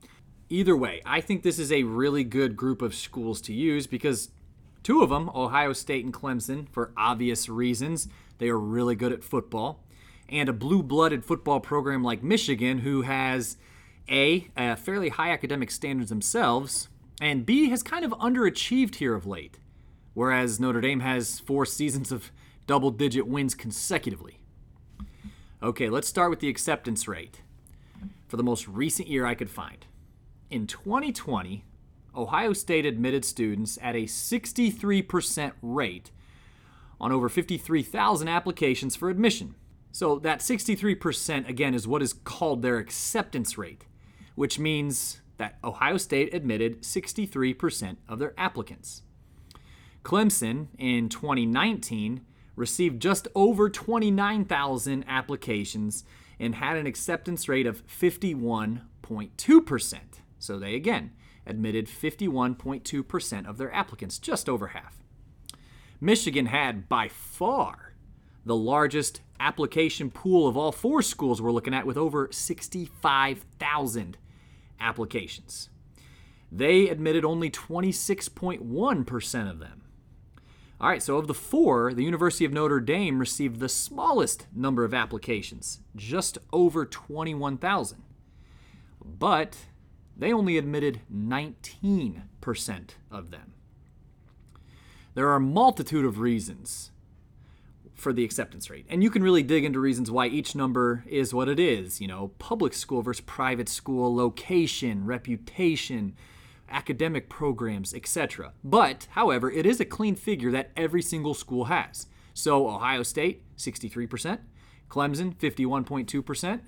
either 0.48 0.76
way, 0.76 1.02
I 1.04 1.22
think 1.22 1.42
this 1.42 1.58
is 1.58 1.72
a 1.72 1.82
really 1.82 2.22
good 2.22 2.56
group 2.56 2.82
of 2.82 2.94
schools 2.94 3.40
to 3.42 3.52
use 3.52 3.88
because 3.88 4.30
two 4.84 5.02
of 5.02 5.10
them, 5.10 5.28
Ohio 5.34 5.72
State 5.72 6.04
and 6.04 6.14
Clemson, 6.14 6.68
for 6.68 6.92
obvious 6.96 7.48
reasons, 7.48 8.06
they 8.38 8.48
are 8.48 8.58
really 8.58 8.94
good 8.94 9.12
at 9.12 9.24
football 9.24 9.84
and 10.28 10.48
a 10.48 10.52
blue 10.52 10.82
blooded 10.82 11.24
football 11.24 11.60
program 11.60 12.02
like 12.02 12.22
Michigan, 12.22 12.78
who 12.78 13.02
has 13.02 13.56
A, 14.10 14.48
a 14.56 14.76
fairly 14.76 15.08
high 15.08 15.30
academic 15.30 15.70
standards 15.70 16.10
themselves, 16.10 16.88
and 17.20 17.46
B, 17.46 17.70
has 17.70 17.82
kind 17.82 18.04
of 18.04 18.12
underachieved 18.12 18.96
here 18.96 19.14
of 19.14 19.26
late, 19.26 19.58
whereas 20.14 20.60
Notre 20.60 20.80
Dame 20.80 21.00
has 21.00 21.40
four 21.40 21.64
seasons 21.64 22.12
of 22.12 22.30
double 22.66 22.90
digit 22.90 23.26
wins 23.26 23.54
consecutively. 23.54 24.40
Okay, 25.62 25.88
let's 25.88 26.08
start 26.08 26.30
with 26.30 26.40
the 26.40 26.48
acceptance 26.48 27.08
rate 27.08 27.40
for 28.28 28.36
the 28.36 28.42
most 28.42 28.68
recent 28.68 29.08
year 29.08 29.26
I 29.26 29.34
could 29.34 29.50
find. 29.50 29.86
In 30.50 30.66
2020, 30.66 31.64
Ohio 32.14 32.52
State 32.52 32.86
admitted 32.86 33.24
students 33.24 33.78
at 33.82 33.96
a 33.96 34.04
63% 34.04 35.52
rate 35.62 36.10
on 37.00 37.12
over 37.12 37.28
53,000 37.28 38.28
applications 38.28 38.96
for 38.96 39.10
admission. 39.10 39.54
So 39.92 40.18
that 40.20 40.40
63% 40.40 41.48
again 41.48 41.74
is 41.74 41.88
what 41.88 42.02
is 42.02 42.12
called 42.12 42.62
their 42.62 42.78
acceptance 42.78 43.56
rate, 43.56 43.86
which 44.34 44.58
means 44.58 45.20
that 45.38 45.56
Ohio 45.64 45.96
State 45.96 46.34
admitted 46.34 46.82
63% 46.82 47.96
of 48.08 48.18
their 48.18 48.34
applicants. 48.38 49.02
Clemson 50.04 50.66
in 50.78 51.08
2019 51.08 52.20
received 52.56 53.00
just 53.00 53.28
over 53.34 53.70
29,000 53.70 55.04
applications 55.06 56.04
and 56.40 56.56
had 56.56 56.76
an 56.76 56.86
acceptance 56.86 57.48
rate 57.48 57.66
of 57.66 57.86
51.2%. 57.86 59.98
So 60.38 60.58
they 60.58 60.74
again 60.74 61.12
admitted 61.46 61.86
51.2% 61.86 63.48
of 63.48 63.58
their 63.58 63.72
applicants, 63.72 64.18
just 64.18 64.48
over 64.48 64.68
half. 64.68 64.96
Michigan 66.00 66.46
had 66.46 66.88
by 66.88 67.08
far 67.08 67.94
the 68.44 68.56
largest 68.56 69.20
application 69.40 70.10
pool 70.10 70.46
of 70.46 70.56
all 70.56 70.72
four 70.72 71.02
schools 71.02 71.42
we're 71.42 71.52
looking 71.52 71.74
at 71.74 71.86
with 71.86 71.96
over 71.96 72.28
65,000 72.30 74.18
applications. 74.80 75.68
They 76.50 76.88
admitted 76.88 77.24
only 77.24 77.50
26.1% 77.50 79.50
of 79.50 79.58
them. 79.58 79.82
All 80.80 80.88
right, 80.88 81.02
so 81.02 81.18
of 81.18 81.26
the 81.26 81.34
four, 81.34 81.92
the 81.92 82.04
University 82.04 82.44
of 82.44 82.52
Notre 82.52 82.80
Dame 82.80 83.18
received 83.18 83.58
the 83.58 83.68
smallest 83.68 84.46
number 84.54 84.84
of 84.84 84.94
applications, 84.94 85.80
just 85.96 86.38
over 86.52 86.86
21,000. 86.86 88.04
But 89.04 89.56
they 90.16 90.32
only 90.32 90.56
admitted 90.56 91.00
19% 91.12 92.90
of 93.10 93.32
them. 93.32 93.54
There 95.18 95.30
are 95.30 95.34
a 95.34 95.40
multitude 95.40 96.04
of 96.04 96.20
reasons 96.20 96.92
for 97.92 98.12
the 98.12 98.22
acceptance 98.22 98.70
rate. 98.70 98.86
And 98.88 99.02
you 99.02 99.10
can 99.10 99.24
really 99.24 99.42
dig 99.42 99.64
into 99.64 99.80
reasons 99.80 100.12
why 100.12 100.28
each 100.28 100.54
number 100.54 101.02
is 101.08 101.34
what 101.34 101.48
it 101.48 101.58
is. 101.58 102.00
You 102.00 102.06
know, 102.06 102.28
public 102.38 102.72
school 102.72 103.02
versus 103.02 103.24
private 103.26 103.68
school, 103.68 104.14
location, 104.14 105.04
reputation, 105.06 106.14
academic 106.70 107.28
programs, 107.28 107.92
etc. 107.92 108.52
But, 108.62 109.08
however, 109.10 109.50
it 109.50 109.66
is 109.66 109.80
a 109.80 109.84
clean 109.84 110.14
figure 110.14 110.52
that 110.52 110.70
every 110.76 111.02
single 111.02 111.34
school 111.34 111.64
has. 111.64 112.06
So, 112.32 112.68
Ohio 112.68 113.02
State, 113.02 113.42
63%, 113.56 114.38
Clemson, 114.88 115.34
51.2%, 115.34 116.60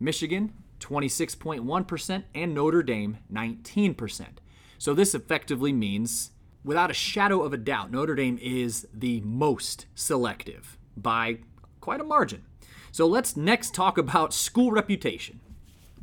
Michigan, 0.00 0.52
26.1%, 0.80 2.24
and 2.34 2.54
Notre 2.54 2.82
Dame, 2.82 3.18
19%. 3.32 4.26
So, 4.78 4.94
this 4.94 5.14
effectively 5.14 5.72
means 5.72 6.32
without 6.64 6.90
a 6.90 6.94
shadow 6.94 7.42
of 7.42 7.52
a 7.52 7.58
doubt, 7.58 7.92
Notre 7.92 8.14
Dame 8.14 8.38
is 8.40 8.88
the 8.92 9.20
most 9.20 9.86
selective 9.94 10.78
by 10.96 11.38
quite 11.80 12.00
a 12.00 12.04
margin. 12.04 12.42
So 12.90 13.06
let's 13.06 13.36
next 13.36 13.74
talk 13.74 13.98
about 13.98 14.32
school 14.32 14.70
reputation. 14.70 15.40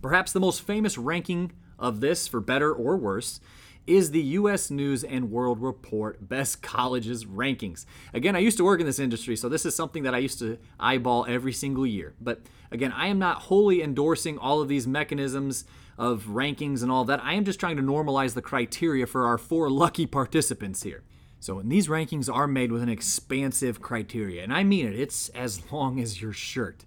Perhaps 0.02 0.32
the 0.32 0.40
most 0.40 0.62
famous 0.62 0.98
ranking 0.98 1.52
of 1.80 2.00
this, 2.00 2.28
for 2.28 2.40
better 2.40 2.74
or 2.74 2.98
worse, 2.98 3.40
is 3.88 4.12
the 4.12 4.22
US 4.22 4.70
News 4.70 5.04
and 5.04 5.32
World 5.32 5.62
Report 5.62 6.28
Best 6.28 6.62
Colleges 6.62 7.26
Rankings. 7.26 7.86
Again, 8.14 8.36
I 8.36 8.40
used 8.40 8.58
to 8.58 8.64
work 8.64 8.80
in 8.80 8.86
this 8.86 9.00
industry, 9.00 9.36
so 9.36 9.50
this 9.50 9.66
is 9.66 9.76
something 9.76 10.04
that 10.04 10.14
I 10.14 10.20
used 10.20 10.40
to 10.40 10.58
eyeball 10.80 11.26
every 11.28 11.54
single 11.54 11.88
year. 11.88 12.14
But 12.22 12.42
again, 12.72 12.92
I 12.92 13.08
am 13.08 13.18
not 13.18 13.44
wholly 13.44 13.82
endorsing 13.82 14.38
all 14.38 14.62
of 14.62 14.68
these 14.68 14.86
mechanisms 14.86 15.66
of 16.02 16.24
rankings 16.24 16.82
and 16.82 16.92
all 16.92 17.06
that. 17.06 17.24
I 17.24 17.36
am 17.36 17.46
just 17.46 17.60
trying 17.60 17.78
to 17.78 17.84
normalize 17.84 18.34
the 18.34 18.42
criteria 18.42 19.06
for 19.06 19.28
our 19.28 19.38
four 19.38 19.70
lucky 19.70 20.08
participants 20.08 20.82
here. 20.82 21.04
So, 21.40 21.60
and 21.60 21.72
these 21.72 21.88
rankings 21.88 22.28
are 22.34 22.48
made 22.48 22.72
with 22.72 22.82
an 22.82 22.90
expansive 22.90 23.84
criteria, 23.84 24.44
and 24.44 24.52
I 24.52 24.64
mean 24.64 24.88
it, 24.88 25.00
it's 25.00 25.30
as 25.30 25.72
long 25.72 26.00
as 26.00 26.20
your 26.20 26.34
shirt. 26.34 26.86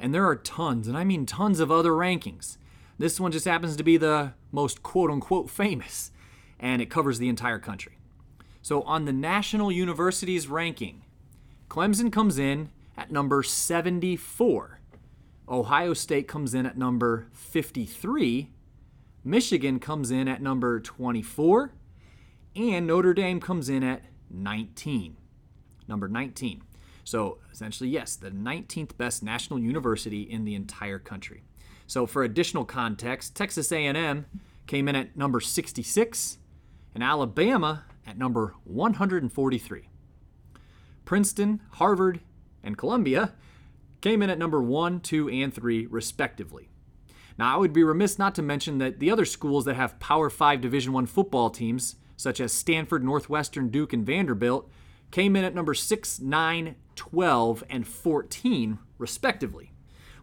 And 0.00 0.14
there 0.14 0.26
are 0.26 0.34
tons, 0.34 0.88
and 0.88 0.96
I 0.96 1.04
mean 1.04 1.26
tons 1.26 1.60
of 1.60 1.70
other 1.70 1.90
rankings. 1.90 2.56
This 2.98 3.20
one 3.20 3.32
just 3.32 3.44
happens 3.44 3.76
to 3.76 3.82
be 3.82 3.98
the 3.98 4.32
most 4.50 4.82
quote 4.82 5.10
unquote 5.10 5.50
famous, 5.50 6.10
and 6.58 6.80
it 6.80 6.88
covers 6.88 7.18
the 7.18 7.28
entire 7.28 7.58
country. 7.58 7.98
So, 8.62 8.80
on 8.82 9.04
the 9.04 9.12
National 9.12 9.70
Universities 9.70 10.48
ranking, 10.48 11.02
Clemson 11.68 12.10
comes 12.10 12.38
in 12.38 12.70
at 12.96 13.12
number 13.12 13.42
74. 13.42 14.80
Ohio 15.46 15.92
State 15.92 16.26
comes 16.26 16.54
in 16.54 16.64
at 16.64 16.78
number 16.78 17.26
53. 17.34 18.53
Michigan 19.24 19.80
comes 19.80 20.10
in 20.10 20.28
at 20.28 20.42
number 20.42 20.80
24. 20.80 21.72
And 22.56 22.86
Notre 22.86 23.14
Dame 23.14 23.40
comes 23.40 23.68
in 23.68 23.82
at 23.82 24.02
19. 24.30 25.16
Number 25.88 26.08
19. 26.08 26.62
So 27.02 27.38
essentially, 27.52 27.90
yes, 27.90 28.16
the 28.16 28.30
19th 28.30 28.96
best 28.96 29.22
national 29.22 29.58
university 29.58 30.22
in 30.22 30.44
the 30.44 30.54
entire 30.54 30.98
country. 30.98 31.42
So 31.86 32.06
for 32.06 32.22
additional 32.22 32.64
context, 32.64 33.34
Texas 33.34 33.72
A&M 33.72 34.26
came 34.66 34.88
in 34.88 34.96
at 34.96 35.16
number 35.16 35.40
66 35.40 36.38
and 36.94 37.02
Alabama 37.02 37.84
at 38.06 38.16
number 38.16 38.54
143. 38.64 39.88
Princeton, 41.04 41.60
Harvard, 41.72 42.20
and 42.62 42.78
Columbia 42.78 43.34
came 44.00 44.22
in 44.22 44.30
at 44.30 44.38
number 44.38 44.62
1, 44.62 45.00
2, 45.00 45.28
and 45.28 45.52
3, 45.52 45.86
respectively. 45.86 46.70
Now, 47.38 47.54
I 47.54 47.58
would 47.58 47.72
be 47.72 47.82
remiss 47.82 48.18
not 48.18 48.34
to 48.36 48.42
mention 48.42 48.78
that 48.78 49.00
the 49.00 49.10
other 49.10 49.24
schools 49.24 49.64
that 49.64 49.74
have 49.74 49.98
Power 49.98 50.30
5 50.30 50.60
Division 50.60 50.92
1 50.92 51.06
football 51.06 51.50
teams, 51.50 51.96
such 52.16 52.40
as 52.40 52.52
Stanford, 52.52 53.04
Northwestern, 53.04 53.70
Duke, 53.70 53.92
and 53.92 54.06
Vanderbilt, 54.06 54.70
came 55.10 55.34
in 55.36 55.44
at 55.44 55.54
number 55.54 55.74
6, 55.74 56.20
9, 56.20 56.76
12, 56.94 57.64
and 57.68 57.86
14, 57.86 58.78
respectively. 58.98 59.72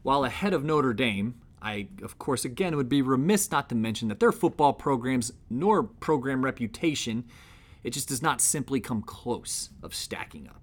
While 0.04 0.24
ahead 0.24 0.54
of 0.54 0.64
Notre 0.64 0.94
Dame, 0.94 1.36
I, 1.62 1.90
of 2.02 2.18
course, 2.18 2.46
again 2.46 2.76
would 2.76 2.90
be 2.90 3.02
remiss 3.02 3.52
not 3.52 3.70
to 3.70 3.76
mention 3.76 4.08
that 4.08 4.20
their 4.20 4.32
football 4.32 4.74
programs 4.74 5.34
nor 5.50 5.84
program 5.84 6.44
reputation, 6.44 7.26
it 7.84 7.92
just 7.92 8.08
does 8.08 8.22
not 8.22 8.42
simply 8.42 8.80
come 8.80 9.02
close 9.02 9.70
of 9.84 9.94
stacking 9.94 10.48
up 10.48 10.62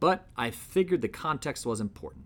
but 0.00 0.26
I 0.36 0.50
figured 0.50 1.02
the 1.02 1.08
context 1.08 1.66
was 1.66 1.80
important. 1.80 2.25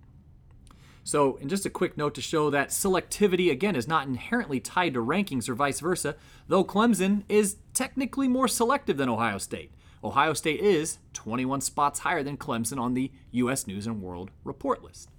So, 1.02 1.38
and 1.40 1.48
just 1.48 1.66
a 1.66 1.70
quick 1.70 1.96
note 1.96 2.14
to 2.14 2.20
show 2.20 2.50
that 2.50 2.68
selectivity, 2.68 3.50
again, 3.50 3.74
is 3.74 3.88
not 3.88 4.06
inherently 4.06 4.60
tied 4.60 4.94
to 4.94 5.00
rankings 5.00 5.48
or 5.48 5.54
vice 5.54 5.80
versa, 5.80 6.14
though 6.46 6.64
Clemson 6.64 7.24
is 7.28 7.56
technically 7.72 8.28
more 8.28 8.48
selective 8.48 8.96
than 8.96 9.08
Ohio 9.08 9.38
State. 9.38 9.72
Ohio 10.04 10.34
State 10.34 10.60
is 10.60 10.98
21 11.14 11.60
spots 11.60 12.00
higher 12.00 12.22
than 12.22 12.36
Clemson 12.36 12.78
on 12.78 12.94
the 12.94 13.10
U.S. 13.32 13.66
News 13.66 13.86
and 13.86 14.00
World 14.00 14.30
Report 14.44 14.82
list. 14.82 15.10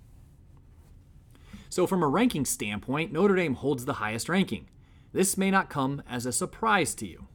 So, 1.69 1.87
from 1.87 2.03
a 2.03 2.07
ranking 2.07 2.45
standpoint, 2.45 3.11
Notre 3.11 3.35
Dame 3.35 3.55
holds 3.55 3.85
the 3.85 3.93
highest 3.93 4.29
ranking. 4.29 4.67
This 5.13 5.37
may 5.37 5.51
not 5.51 5.69
come 5.69 6.03
as 6.09 6.25
a 6.25 6.31
surprise 6.31 6.93
to 6.95 7.07
you. 7.07 7.27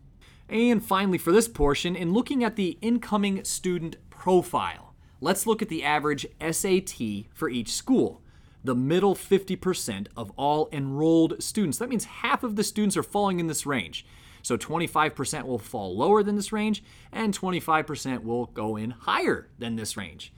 And 0.49 0.85
finally, 0.85 1.19
for 1.19 1.33
this 1.33 1.49
portion, 1.49 1.97
in 1.97 2.13
looking 2.13 2.45
at 2.45 2.57
the 2.57 2.79
incoming 2.81 3.45
student 3.45 3.97
profile, 4.11 4.95
let's 5.21 5.47
look 5.47 5.63
at 5.63 5.69
the 5.69 5.83
average 5.83 6.27
SAT 6.41 7.27
for 7.33 7.49
each 7.49 7.73
school. 7.73 8.23
The 8.67 8.75
middle 8.75 9.15
50% 9.15 10.09
of 10.17 10.33
all 10.35 10.69
enrolled 10.73 11.41
students. 11.41 11.79
That 11.79 11.89
means 11.89 12.05
half 12.05 12.43
of 12.43 12.57
the 12.57 12.65
students 12.65 12.97
are 12.97 13.05
falling 13.05 13.39
in 13.39 13.47
this 13.47 13.65
range. 13.65 14.05
So 14.43 14.57
25% 14.57 15.45
will 15.45 15.61
fall 15.61 15.97
lower 15.97 16.25
than 16.25 16.35
this 16.35 16.51
range, 16.51 16.83
and 17.13 17.33
25% 17.33 18.25
will 18.25 18.47
go 18.47 18.75
in 18.75 18.91
higher 18.91 19.47
than 19.57 19.77
this 19.77 19.97
range. 19.97 20.33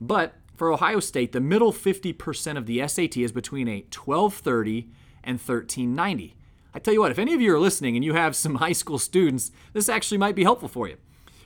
But 0.00 0.32
for 0.54 0.72
Ohio 0.72 0.98
State, 0.98 1.32
the 1.32 1.42
middle 1.42 1.74
50% 1.74 2.56
of 2.56 2.64
the 2.64 2.88
SAT 2.88 3.18
is 3.18 3.32
between 3.32 3.68
a 3.68 3.84
1230 3.94 4.88
and 5.22 5.38
1390. 5.38 6.36
I 6.72 6.78
tell 6.78 6.94
you 6.94 7.00
what, 7.00 7.10
if 7.10 7.18
any 7.18 7.34
of 7.34 7.42
you 7.42 7.54
are 7.54 7.60
listening 7.60 7.96
and 7.96 8.04
you 8.04 8.14
have 8.14 8.34
some 8.34 8.54
high 8.64 8.72
school 8.72 8.98
students, 8.98 9.52
this 9.74 9.90
actually 9.90 10.18
might 10.18 10.36
be 10.36 10.44
helpful 10.44 10.70
for 10.70 10.88
you. 10.88 10.96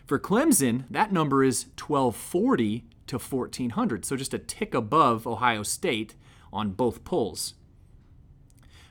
For 0.07 0.21
Clemson, 0.21 0.85
that 0.89 1.13
number 1.13 1.43
is 1.43 1.65
1240 1.77 2.85
to 3.09 3.19
1400, 3.19 4.05
so 4.05 4.15
just 4.15 4.35
a 4.35 4.39
tick 4.39 4.73
above 4.73 5.27
Ohio 5.27 5.65
State 5.65 6.15
on 6.53 6.73
both 6.73 7.05
polls. 7.05 7.55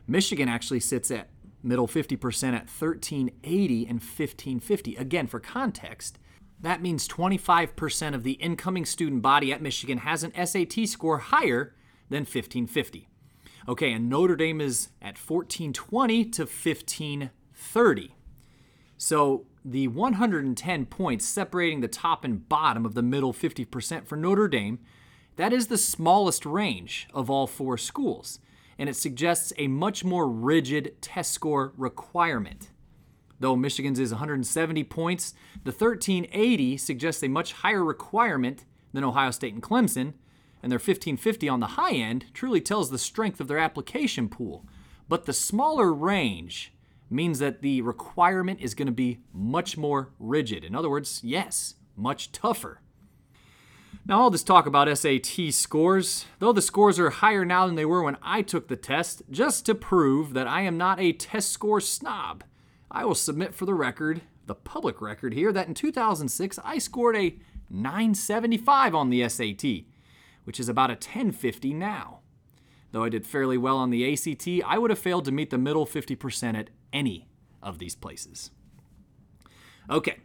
Michigan 0.07 0.47
actually 0.47 0.79
sits 0.79 1.11
at 1.11 1.29
middle 1.63 1.87
50% 1.87 2.19
at 2.49 2.69
1380 2.69 3.85
and 3.85 3.99
1550. 3.99 4.95
Again, 4.95 5.27
for 5.27 5.39
context, 5.39 6.17
that 6.59 6.81
means 6.81 7.07
25% 7.07 8.15
of 8.15 8.23
the 8.23 8.33
incoming 8.33 8.85
student 8.85 9.21
body 9.21 9.51
at 9.51 9.61
Michigan 9.61 9.99
has 9.99 10.23
an 10.23 10.33
SAT 10.33 10.87
score 10.87 11.19
higher 11.19 11.75
than 12.09 12.21
1550. 12.21 13.07
Okay, 13.67 13.91
and 13.91 14.09
Notre 14.09 14.35
Dame 14.35 14.61
is 14.61 14.89
at 15.01 15.17
1420 15.17 16.25
to 16.25 16.41
1530. 16.43 18.15
So 18.97 19.45
the 19.63 19.87
110 19.89 20.85
points 20.85 21.25
separating 21.25 21.81
the 21.81 21.87
top 21.87 22.23
and 22.23 22.47
bottom 22.47 22.85
of 22.85 22.93
the 22.93 23.03
middle 23.03 23.33
50% 23.33 24.07
for 24.07 24.15
Notre 24.15 24.47
Dame, 24.47 24.79
that 25.37 25.53
is 25.53 25.67
the 25.67 25.77
smallest 25.77 26.45
range 26.45 27.07
of 27.13 27.29
all 27.29 27.47
four 27.47 27.77
schools, 27.77 28.39
and 28.77 28.89
it 28.89 28.95
suggests 28.95 29.53
a 29.57 29.67
much 29.67 30.03
more 30.03 30.27
rigid 30.29 31.01
test 31.01 31.31
score 31.31 31.73
requirement. 31.77 32.69
Though 33.39 33.55
Michigan's 33.55 33.99
is 33.99 34.11
170 34.11 34.83
points, 34.85 35.33
the 35.63 35.71
1380 35.71 36.77
suggests 36.77 37.23
a 37.23 37.27
much 37.27 37.53
higher 37.53 37.83
requirement 37.83 38.65
than 38.93 39.03
Ohio 39.03 39.31
State 39.31 39.53
and 39.53 39.61
Clemson, 39.61 40.13
and 40.63 40.71
their 40.71 40.79
1550 40.79 41.47
on 41.47 41.59
the 41.59 41.67
high 41.67 41.93
end 41.93 42.25
truly 42.33 42.59
tells 42.59 42.89
the 42.89 42.97
strength 42.97 43.39
of 43.39 43.47
their 43.47 43.59
application 43.59 44.27
pool. 44.27 44.65
But 45.07 45.25
the 45.25 45.33
smaller 45.33 45.93
range 45.93 46.73
means 47.09 47.39
that 47.39 47.61
the 47.61 47.81
requirement 47.81 48.59
is 48.59 48.73
going 48.73 48.87
to 48.87 48.91
be 48.91 49.19
much 49.31 49.77
more 49.77 50.09
rigid. 50.19 50.63
In 50.63 50.75
other 50.75 50.89
words, 50.89 51.21
yes, 51.23 51.75
much 51.95 52.31
tougher. 52.31 52.81
Now, 54.07 54.21
all 54.21 54.29
this 54.29 54.43
talk 54.43 54.65
about 54.65 54.97
SAT 54.97 55.51
scores, 55.51 56.27
though 56.39 56.53
the 56.53 56.61
scores 56.61 56.97
are 56.97 57.09
higher 57.09 57.43
now 57.43 57.67
than 57.67 57.75
they 57.75 57.83
were 57.83 58.01
when 58.01 58.15
I 58.21 58.41
took 58.41 58.69
the 58.69 58.77
test, 58.77 59.21
just 59.29 59.65
to 59.65 59.75
prove 59.75 60.33
that 60.33 60.47
I 60.47 60.61
am 60.61 60.77
not 60.77 61.01
a 61.01 61.11
test 61.11 61.51
score 61.51 61.81
snob. 61.81 62.45
I 62.89 63.03
will 63.03 63.15
submit 63.15 63.53
for 63.53 63.65
the 63.65 63.73
record, 63.73 64.21
the 64.45 64.55
public 64.55 65.01
record 65.01 65.33
here, 65.33 65.51
that 65.51 65.67
in 65.67 65.73
2006 65.73 66.57
I 66.63 66.77
scored 66.77 67.17
a 67.17 67.35
975 67.69 68.95
on 68.95 69.09
the 69.09 69.27
SAT, 69.27 69.83
which 70.45 70.57
is 70.57 70.69
about 70.69 70.89
a 70.89 70.93
1050 70.93 71.73
now. 71.73 72.21
Though 72.93 73.03
I 73.03 73.09
did 73.09 73.27
fairly 73.27 73.57
well 73.57 73.75
on 73.75 73.89
the 73.89 74.13
ACT, 74.13 74.47
I 74.65 74.77
would 74.77 74.89
have 74.89 74.99
failed 74.99 75.25
to 75.25 75.33
meet 75.33 75.49
the 75.49 75.57
middle 75.57 75.85
50% 75.85 76.57
at 76.57 76.69
any 76.93 77.27
of 77.61 77.77
these 77.77 77.95
places. 77.95 78.51
Okay, 79.89 80.19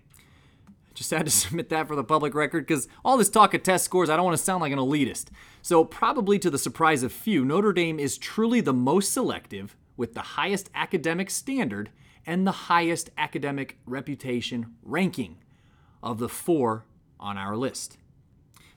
just 0.94 1.10
had 1.10 1.26
to 1.26 1.30
submit 1.30 1.68
that 1.70 1.88
for 1.88 1.96
the 1.96 2.04
public 2.04 2.34
record 2.34 2.66
because 2.66 2.88
all 3.04 3.16
this 3.16 3.28
talk 3.30 3.54
of 3.54 3.62
test 3.62 3.84
scores, 3.84 4.10
I 4.10 4.16
don't 4.16 4.24
want 4.24 4.36
to 4.36 4.42
sound 4.42 4.60
like 4.60 4.72
an 4.72 4.78
elitist. 4.78 5.26
So, 5.62 5.84
probably 5.84 6.38
to 6.40 6.50
the 6.50 6.58
surprise 6.58 7.02
of 7.02 7.12
few, 7.12 7.44
Notre 7.44 7.72
Dame 7.72 7.98
is 7.98 8.18
truly 8.18 8.60
the 8.60 8.72
most 8.72 9.12
selective 9.12 9.76
with 9.96 10.14
the 10.14 10.20
highest 10.20 10.70
academic 10.74 11.30
standard 11.30 11.90
and 12.26 12.46
the 12.46 12.52
highest 12.52 13.10
academic 13.18 13.78
reputation 13.86 14.74
ranking 14.82 15.38
of 16.02 16.18
the 16.18 16.28
four 16.28 16.84
on 17.18 17.36
our 17.38 17.56
list. 17.56 17.98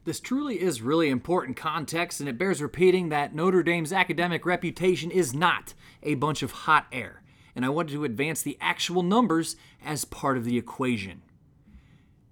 This 0.04 0.20
truly 0.20 0.62
is 0.62 0.84
really 0.84 1.10
important 1.10 1.58
context, 1.58 2.20
and 2.20 2.30
it 2.30 2.38
bears 2.38 2.62
repeating 2.62 3.10
that 3.10 3.34
Notre 3.34 3.64
Dame's 3.64 3.92
academic 3.92 4.46
reputation 4.46 5.10
is 5.10 5.34
not 5.34 5.74
a 6.04 6.14
bunch 6.14 6.44
of 6.44 6.52
hot 6.52 6.86
air, 6.92 7.24
and 7.56 7.66
I 7.66 7.70
wanted 7.70 7.94
to 7.94 8.04
advance 8.04 8.44
the 8.44 8.58
actual 8.62 9.02
numbers 9.02 9.56
as 9.84 10.06
part 10.06 10.38
of 10.38 10.46
the 10.46 10.60
equation. 10.60 11.24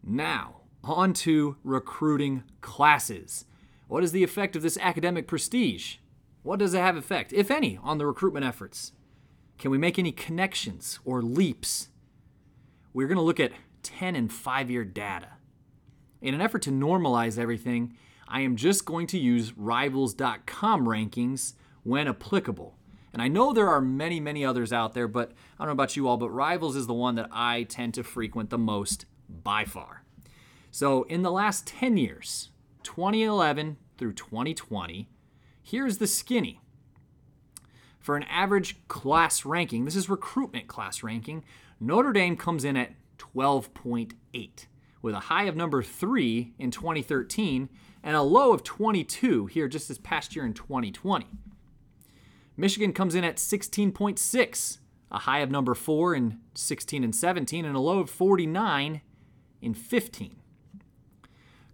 Now, 0.03 0.61
on 0.83 1.13
to 1.13 1.57
recruiting 1.63 2.43
classes. 2.61 3.45
What 3.87 4.03
is 4.03 4.11
the 4.11 4.23
effect 4.23 4.55
of 4.55 4.61
this 4.61 4.77
academic 4.81 5.27
prestige? 5.27 5.95
What 6.41 6.59
does 6.59 6.73
it 6.73 6.79
have 6.79 6.97
effect, 6.97 7.31
if 7.31 7.49
any, 7.49 7.79
on 7.81 7.97
the 7.97 8.05
recruitment 8.05 8.45
efforts? 8.45 8.91
Can 9.57 9.71
we 9.71 9.77
make 9.77 9.97
any 9.97 10.11
connections 10.11 10.99
or 11.05 11.21
leaps? 11.21 11.87
We're 12.93 13.07
going 13.07 13.17
to 13.17 13.23
look 13.23 13.39
at 13.39 13.53
10 13.83 14.15
and 14.15 14.31
5 14.31 14.69
year 14.69 14.83
data. 14.83 15.29
In 16.21 16.33
an 16.33 16.41
effort 16.41 16.61
to 16.63 16.71
normalize 16.71 17.39
everything, 17.39 17.95
I 18.27 18.41
am 18.41 18.55
just 18.55 18.85
going 18.85 19.07
to 19.07 19.19
use 19.19 19.57
rivals.com 19.57 20.85
rankings 20.85 21.53
when 21.83 22.07
applicable. 22.07 22.77
And 23.13 23.21
I 23.21 23.27
know 23.27 23.53
there 23.53 23.69
are 23.69 23.81
many, 23.81 24.19
many 24.19 24.43
others 24.43 24.73
out 24.73 24.93
there, 24.93 25.07
but 25.07 25.31
I 25.59 25.63
don't 25.63 25.67
know 25.67 25.73
about 25.73 25.95
you 25.95 26.07
all, 26.07 26.17
but 26.17 26.31
Rivals 26.31 26.75
is 26.75 26.87
the 26.87 26.93
one 26.93 27.15
that 27.15 27.29
I 27.31 27.63
tend 27.63 27.93
to 27.93 28.03
frequent 28.03 28.49
the 28.49 28.57
most 28.57 29.05
by 29.43 29.65
far. 29.65 30.03
So 30.71 31.03
in 31.03 31.21
the 31.21 31.31
last 31.31 31.67
10 31.67 31.97
years, 31.97 32.49
2011 32.83 33.77
through 33.97 34.13
2020, 34.13 35.07
here's 35.61 35.97
the 35.97 36.07
skinny. 36.07 36.59
For 37.99 38.17
an 38.17 38.23
average 38.23 38.85
class 38.87 39.45
ranking, 39.45 39.85
this 39.85 39.95
is 39.95 40.09
recruitment 40.09 40.67
class 40.67 41.03
ranking, 41.03 41.43
Notre 41.79 42.11
Dame 42.11 42.35
comes 42.35 42.65
in 42.65 42.75
at 42.75 42.93
12.8, 43.17 44.65
with 45.01 45.15
a 45.15 45.19
high 45.19 45.43
of 45.43 45.55
number 45.55 45.81
3 45.81 46.53
in 46.59 46.71
2013 46.71 47.69
and 48.03 48.15
a 48.15 48.21
low 48.21 48.51
of 48.51 48.63
22 48.63 49.45
here 49.45 49.67
just 49.67 49.87
this 49.87 49.97
past 49.97 50.35
year 50.35 50.45
in 50.45 50.53
2020. 50.53 51.27
Michigan 52.57 52.93
comes 52.93 53.15
in 53.15 53.23
at 53.23 53.37
16.6, 53.37 54.77
a 55.11 55.19
high 55.19 55.39
of 55.39 55.49
number 55.49 55.73
4 55.73 56.15
in 56.15 56.39
16 56.55 57.03
and 57.03 57.15
17 57.15 57.65
and 57.65 57.75
a 57.75 57.79
low 57.79 57.99
of 57.99 58.09
49 58.09 59.01
in 59.63 59.73
15. 59.73 60.35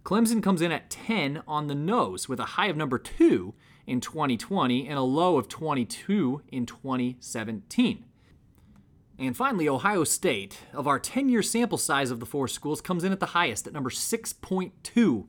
Clemson 0.04 0.42
comes 0.42 0.62
in 0.62 0.72
at 0.72 0.90
10 0.90 1.42
on 1.46 1.66
the 1.66 1.74
nose 1.74 2.28
with 2.28 2.40
a 2.40 2.44
high 2.56 2.68
of 2.68 2.76
number 2.76 2.98
2 2.98 3.54
in 3.86 4.00
2020 4.00 4.88
and 4.88 4.98
a 4.98 5.02
low 5.02 5.36
of 5.36 5.48
22 5.48 6.42
in 6.48 6.66
2017. 6.66 8.04
And 9.18 9.36
finally, 9.36 9.68
Ohio 9.68 10.04
State, 10.04 10.60
of 10.72 10.86
our 10.86 10.98
10 10.98 11.28
year 11.28 11.42
sample 11.42 11.76
size 11.76 12.10
of 12.10 12.20
the 12.20 12.26
four 12.26 12.48
schools, 12.48 12.80
comes 12.80 13.04
in 13.04 13.12
at 13.12 13.20
the 13.20 13.26
highest 13.26 13.66
at 13.66 13.74
number 13.74 13.90
6.2, 13.90 15.26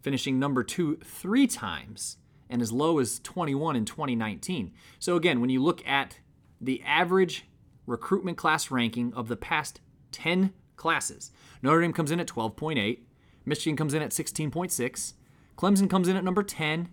finishing 0.00 0.38
number 0.38 0.64
2 0.64 0.96
three 1.04 1.46
times 1.46 2.16
and 2.48 2.62
as 2.62 2.72
low 2.72 2.98
as 2.98 3.18
21 3.20 3.76
in 3.76 3.84
2019. 3.84 4.72
So, 4.98 5.16
again, 5.16 5.40
when 5.40 5.50
you 5.50 5.62
look 5.62 5.86
at 5.86 6.18
the 6.60 6.82
average 6.82 7.46
recruitment 7.86 8.38
class 8.38 8.70
ranking 8.70 9.12
of 9.14 9.28
the 9.28 9.36
past 9.36 9.80
10 10.12 10.52
classes, 10.82 11.30
Notre 11.62 11.80
Dame 11.80 11.92
comes 11.92 12.10
in 12.10 12.20
at 12.20 12.26
12.8, 12.26 12.98
Michigan 13.46 13.76
comes 13.76 13.94
in 13.94 14.02
at 14.02 14.10
16.6, 14.10 15.14
Clemson 15.56 15.88
comes 15.88 16.08
in 16.08 16.16
at 16.16 16.24
number 16.24 16.42
10, 16.42 16.88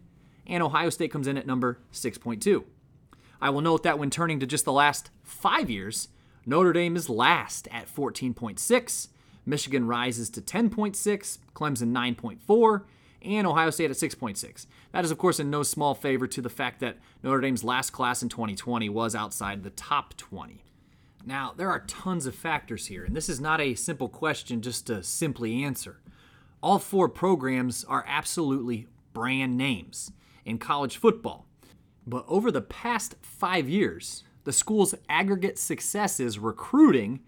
and 0.47 0.63
Ohio 0.63 0.89
State 0.89 1.11
comes 1.11 1.27
in 1.27 1.37
at 1.37 1.47
number 1.47 1.79
6.2. 1.91 2.63
I 3.41 3.49
will 3.49 3.61
note 3.61 3.83
that 3.83 3.99
when 3.99 4.09
turning 4.09 4.39
to 4.39 4.45
just 4.45 4.65
the 4.65 4.71
last 4.71 5.09
five 5.23 5.69
years, 5.69 6.09
Notre 6.45 6.73
Dame 6.73 6.95
is 6.95 7.09
last 7.09 7.67
at 7.71 7.93
14.6, 7.93 9.07
Michigan 9.45 9.87
rises 9.87 10.29
to 10.29 10.41
10.6, 10.41 11.37
Clemson 11.55 11.91
9.4, 11.91 12.83
and 13.21 13.47
Ohio 13.47 13.69
State 13.69 13.89
at 13.89 13.97
6.6. 13.97 14.65
That 14.91 15.03
is, 15.03 15.11
of 15.11 15.17
course, 15.17 15.39
in 15.39 15.49
no 15.49 15.63
small 15.63 15.95
favor 15.95 16.27
to 16.27 16.41
the 16.41 16.49
fact 16.49 16.79
that 16.79 16.97
Notre 17.23 17.41
Dame's 17.41 17.63
last 17.63 17.91
class 17.91 18.21
in 18.21 18.29
2020 18.29 18.87
was 18.89 19.15
outside 19.15 19.63
the 19.63 19.69
top 19.71 20.15
20. 20.15 20.63
Now, 21.25 21.53
there 21.55 21.69
are 21.69 21.81
tons 21.81 22.25
of 22.25 22.35
factors 22.35 22.87
here, 22.87 23.03
and 23.03 23.15
this 23.15 23.29
is 23.29 23.41
not 23.41 23.59
a 23.61 23.75
simple 23.75 24.09
question 24.09 24.61
just 24.61 24.87
to 24.87 25.03
simply 25.03 25.63
answer. 25.63 25.99
All 26.61 26.79
four 26.79 27.09
programs 27.09 27.83
are 27.83 28.05
absolutely 28.07 28.87
brand 29.13 29.57
names 29.57 30.11
in 30.45 30.57
college 30.57 30.97
football. 30.97 31.45
But 32.07 32.25
over 32.27 32.51
the 32.51 32.61
past 32.61 33.15
five 33.21 33.69
years, 33.69 34.23
the 34.43 34.53
school's 34.53 34.95
aggregate 35.07 35.59
successes 35.59 36.39
recruiting 36.39 37.19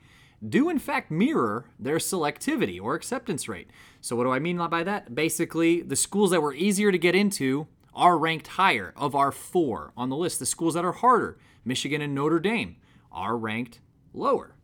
do 0.47 0.69
in 0.69 0.79
fact 0.79 1.11
mirror 1.11 1.65
their 1.77 1.97
selectivity 1.97 2.81
or 2.81 2.95
acceptance 2.95 3.47
rate. 3.47 3.69
So, 3.99 4.15
what 4.15 4.23
do 4.23 4.31
I 4.31 4.39
mean 4.39 4.57
by 4.57 4.83
that? 4.83 5.13
Basically, 5.13 5.81
the 5.81 5.95
schools 5.95 6.31
that 6.31 6.41
were 6.41 6.53
easier 6.53 6.91
to 6.91 6.97
get 6.97 7.15
into 7.15 7.67
are 7.93 8.17
ranked 8.17 8.47
higher 8.47 8.93
of 8.95 9.15
our 9.15 9.31
four 9.31 9.93
on 9.95 10.09
the 10.09 10.15
list. 10.15 10.39
The 10.39 10.45
schools 10.45 10.73
that 10.73 10.85
are 10.85 10.93
harder, 10.93 11.37
Michigan 11.63 12.01
and 12.01 12.15
Notre 12.15 12.39
Dame, 12.39 12.77
are 13.11 13.37
ranked 13.37 13.79
lower. 14.13 14.55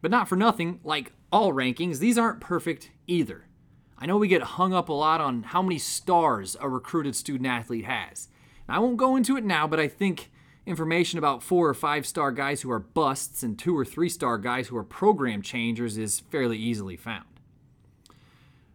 But 0.00 0.10
not 0.10 0.28
for 0.28 0.36
nothing, 0.36 0.80
like 0.84 1.12
all 1.30 1.52
rankings, 1.52 1.98
these 1.98 2.18
aren't 2.18 2.40
perfect 2.40 2.90
either. 3.06 3.46
I 3.98 4.06
know 4.06 4.16
we 4.16 4.28
get 4.28 4.42
hung 4.42 4.74
up 4.74 4.88
a 4.88 4.92
lot 4.92 5.20
on 5.20 5.44
how 5.44 5.62
many 5.62 5.78
stars 5.78 6.56
a 6.60 6.68
recruited 6.68 7.14
student 7.14 7.46
athlete 7.46 7.84
has. 7.84 8.28
I 8.68 8.78
won't 8.78 8.96
go 8.96 9.16
into 9.16 9.36
it 9.36 9.44
now, 9.44 9.66
but 9.66 9.78
I 9.78 9.86
think 9.86 10.30
information 10.66 11.18
about 11.18 11.42
four 11.42 11.68
or 11.68 11.74
five 11.74 12.06
star 12.06 12.32
guys 12.32 12.62
who 12.62 12.70
are 12.70 12.78
busts 12.78 13.42
and 13.42 13.58
two 13.58 13.76
or 13.76 13.84
three 13.84 14.08
star 14.08 14.38
guys 14.38 14.68
who 14.68 14.76
are 14.76 14.84
program 14.84 15.42
changers 15.42 15.98
is 15.98 16.20
fairly 16.20 16.58
easily 16.58 16.96
found. 16.96 17.26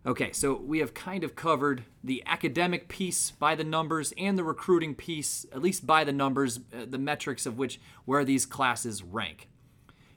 Okay, 0.07 0.31
so 0.31 0.55
we 0.55 0.79
have 0.79 0.93
kind 0.93 1.25
of 1.25 1.35
covered 1.35 1.83
the 2.01 2.23
academic 2.25 2.87
piece 2.87 3.31
by 3.31 3.55
the 3.55 3.65
numbers 3.65 4.13
and 4.17 4.37
the 4.37 4.43
recruiting 4.43 4.95
piece, 4.95 5.45
at 5.51 5.61
least 5.61 5.85
by 5.85 6.05
the 6.05 6.13
numbers, 6.13 6.61
uh, 6.73 6.85
the 6.87 6.97
metrics 6.97 7.45
of 7.45 7.57
which 7.57 7.81
where 8.05 8.23
these 8.23 8.45
classes 8.45 9.03
rank. 9.03 9.49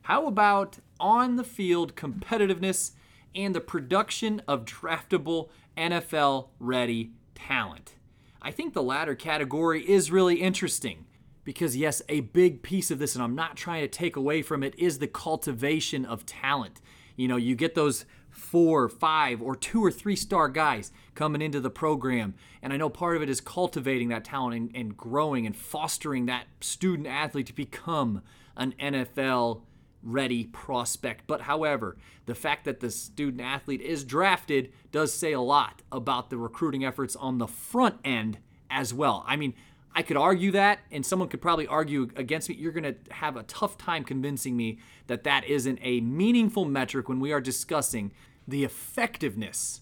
How 0.02 0.28
about 0.28 0.78
on 1.00 1.34
the 1.34 1.42
field 1.42 1.96
competitiveness 1.96 2.92
and 3.34 3.52
the 3.52 3.60
production 3.60 4.40
of 4.46 4.64
draftable 4.64 5.48
NFL 5.76 6.50
ready 6.60 7.10
talent? 7.34 7.94
I 8.40 8.52
think 8.52 8.74
the 8.74 8.84
latter 8.84 9.16
category 9.16 9.82
is 9.82 10.12
really 10.12 10.36
interesting 10.36 11.06
because, 11.42 11.76
yes, 11.76 12.00
a 12.08 12.20
big 12.20 12.62
piece 12.62 12.92
of 12.92 13.00
this, 13.00 13.16
and 13.16 13.24
I'm 13.24 13.34
not 13.34 13.56
trying 13.56 13.82
to 13.82 13.88
take 13.88 14.14
away 14.14 14.42
from 14.42 14.62
it, 14.62 14.78
is 14.78 15.00
the 15.00 15.08
cultivation 15.08 16.04
of 16.04 16.26
talent. 16.26 16.80
You 17.16 17.26
know, 17.26 17.36
you 17.36 17.56
get 17.56 17.74
those 17.74 18.04
four, 18.30 18.88
five, 18.88 19.42
or 19.42 19.54
two 19.56 19.84
or 19.84 19.90
three 19.90 20.16
star 20.16 20.48
guys 20.48 20.92
coming 21.14 21.42
into 21.42 21.60
the 21.60 21.70
program. 21.70 22.34
And 22.62 22.72
I 22.72 22.76
know 22.76 22.88
part 22.88 23.16
of 23.16 23.22
it 23.22 23.28
is 23.30 23.40
cultivating 23.40 24.08
that 24.08 24.24
talent 24.24 24.56
and, 24.56 24.70
and 24.74 24.96
growing 24.96 25.46
and 25.46 25.56
fostering 25.56 26.26
that 26.26 26.46
student 26.60 27.08
athlete 27.08 27.46
to 27.46 27.54
become 27.54 28.22
an 28.56 28.74
NFL 28.80 29.62
ready 30.02 30.44
prospect. 30.44 31.24
But 31.26 31.42
however, 31.42 31.96
the 32.26 32.34
fact 32.34 32.64
that 32.64 32.80
the 32.80 32.90
student 32.90 33.42
athlete 33.42 33.80
is 33.80 34.04
drafted 34.04 34.72
does 34.92 35.12
say 35.12 35.32
a 35.32 35.40
lot 35.40 35.82
about 35.92 36.30
the 36.30 36.38
recruiting 36.38 36.84
efforts 36.84 37.16
on 37.16 37.38
the 37.38 37.46
front 37.46 37.96
end 38.04 38.38
as 38.70 38.94
well. 38.94 39.24
I 39.26 39.36
mean, 39.36 39.54
I 39.94 40.02
could 40.02 40.16
argue 40.16 40.52
that, 40.52 40.80
and 40.90 41.04
someone 41.04 41.28
could 41.28 41.42
probably 41.42 41.66
argue 41.66 42.08
against 42.16 42.48
me. 42.48 42.54
You're 42.54 42.72
going 42.72 42.94
to 42.94 43.12
have 43.12 43.36
a 43.36 43.42
tough 43.42 43.76
time 43.76 44.04
convincing 44.04 44.56
me 44.56 44.78
that 45.08 45.24
that 45.24 45.44
isn't 45.44 45.78
a 45.82 46.00
meaningful 46.00 46.64
metric 46.64 47.08
when 47.08 47.18
we 47.18 47.32
are 47.32 47.40
discussing 47.40 48.12
the 48.46 48.64
effectiveness 48.64 49.80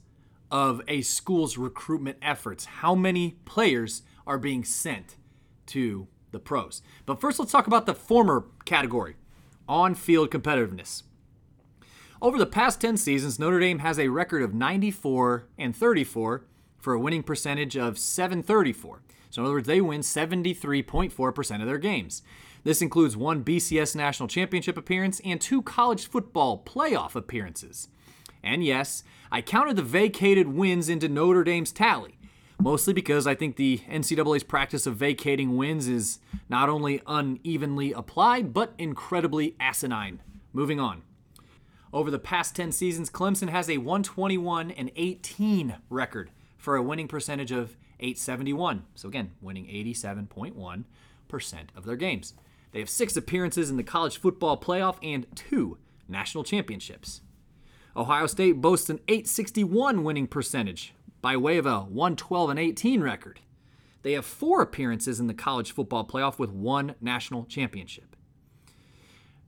of 0.51 0.81
a 0.89 1.03
school's 1.03 1.59
recruitment 1.59 2.17
efforts. 2.23 2.65
How 2.65 2.95
many 2.95 3.37
players 3.45 4.03
are 4.27 4.39
being 4.39 4.65
sent 4.65 5.17
to 5.67 6.09
the 6.31 6.39
pros? 6.39 6.81
But 7.05 7.21
first, 7.21 7.39
let's 7.39 7.53
talk 7.53 7.67
about 7.67 7.85
the 7.85 7.95
former 7.95 8.47
category 8.65 9.17
on 9.69 9.95
field 9.95 10.31
competitiveness. 10.31 11.03
Over 12.21 12.39
the 12.39 12.47
past 12.47 12.81
10 12.81 12.97
seasons, 12.97 13.39
Notre 13.39 13.61
Dame 13.61 13.79
has 13.81 13.99
a 13.99 14.09
record 14.09 14.43
of 14.43 14.55
94 14.55 15.47
and 15.57 15.77
34 15.77 16.45
for 16.79 16.95
a 16.95 16.99
winning 16.99 17.23
percentage 17.23 17.77
of 17.77 17.99
734. 17.99 19.03
So, 19.31 19.43
in 19.43 19.47
other 19.47 19.55
words, 19.55 19.67
they 19.67 19.81
win 19.81 20.01
73.4% 20.01 21.61
of 21.61 21.67
their 21.67 21.79
games. 21.79 22.23
This 22.65 22.83
includes 22.83 23.17
one 23.17 23.45
BCS 23.45 23.95
national 23.95 24.29
championship 24.29 24.77
appearance 24.77 25.21
and 25.25 25.41
two 25.41 25.63
college 25.63 26.09
football 26.09 26.63
playoff 26.65 27.15
appearances. 27.15 27.89
And 28.43 28.65
yes, 28.65 29.03
I 29.31 29.43
counted 29.43 29.77
the 29.77 29.83
vacated 29.83 30.49
wins 30.49 30.89
into 30.89 31.09
Notre 31.09 31.45
Dame's 31.45 31.73
tally, 31.73 32.19
mostly 32.61 32.93
because 32.93 33.27
I 33.27 33.35
think 33.35 33.57
the 33.57 33.79
NCAA's 33.89 34.43
practice 34.43 34.87
of 34.87 34.97
vacating 34.97 35.57
wins 35.57 35.89
is 35.89 36.19
not 36.49 36.69
only 36.69 37.03
unevenly 37.07 37.93
applied, 37.93 38.53
but 38.53 38.75
incredibly 38.79 39.55
asinine. 39.61 40.21
Moving 40.53 40.81
on. 40.81 41.03
Over 41.93 42.11
the 42.11 42.19
past 42.19 42.55
10 42.57 42.73
seasons, 42.73 43.11
Clemson 43.11 43.49
has 43.49 43.71
a 43.71 43.79
121 43.79 44.71
and 44.71 44.91
18 44.95 45.77
record 45.89 46.31
for 46.59 46.77
a 46.77 46.83
winning 46.83 47.09
percentage 47.09 47.53
of 47.53 47.77
871. 48.01 48.85
So 48.95 49.09
again, 49.09 49.33
winning 49.41 49.67
87.1% 49.67 50.85
of 51.77 51.85
their 51.85 51.97
games. 51.97 52.35
They 52.73 52.81
have 52.81 52.91
six 52.91 53.17
appearances 53.17 53.71
in 53.71 53.77
the 53.77 53.83
college 53.83 54.19
football 54.19 54.59
playoff 54.59 54.97
and 55.03 55.27
two 55.35 55.79
national 56.09 56.45
championships. 56.45 57.23
Ohio 57.97 58.27
State 58.27 58.61
boasts 58.61 58.91
an 58.91 59.01
861 59.09 60.05
winning 60.05 60.27
percentage 60.27 60.95
by 61.21 61.37
way 61.37 61.59
of 61.59 61.67
a 61.67 61.81
112 61.81 62.51
and 62.51 62.59
18 62.59 63.03
record. 63.03 63.41
They 64.03 64.13
have 64.13 64.25
four 64.25 64.63
appearances 64.63 65.19
in 65.19 65.27
the 65.27 65.35
college 65.35 65.73
football 65.73 66.07
playoff 66.07 66.39
with 66.39 66.51
one 66.51 66.95
national 67.01 67.45
championship. 67.47 68.15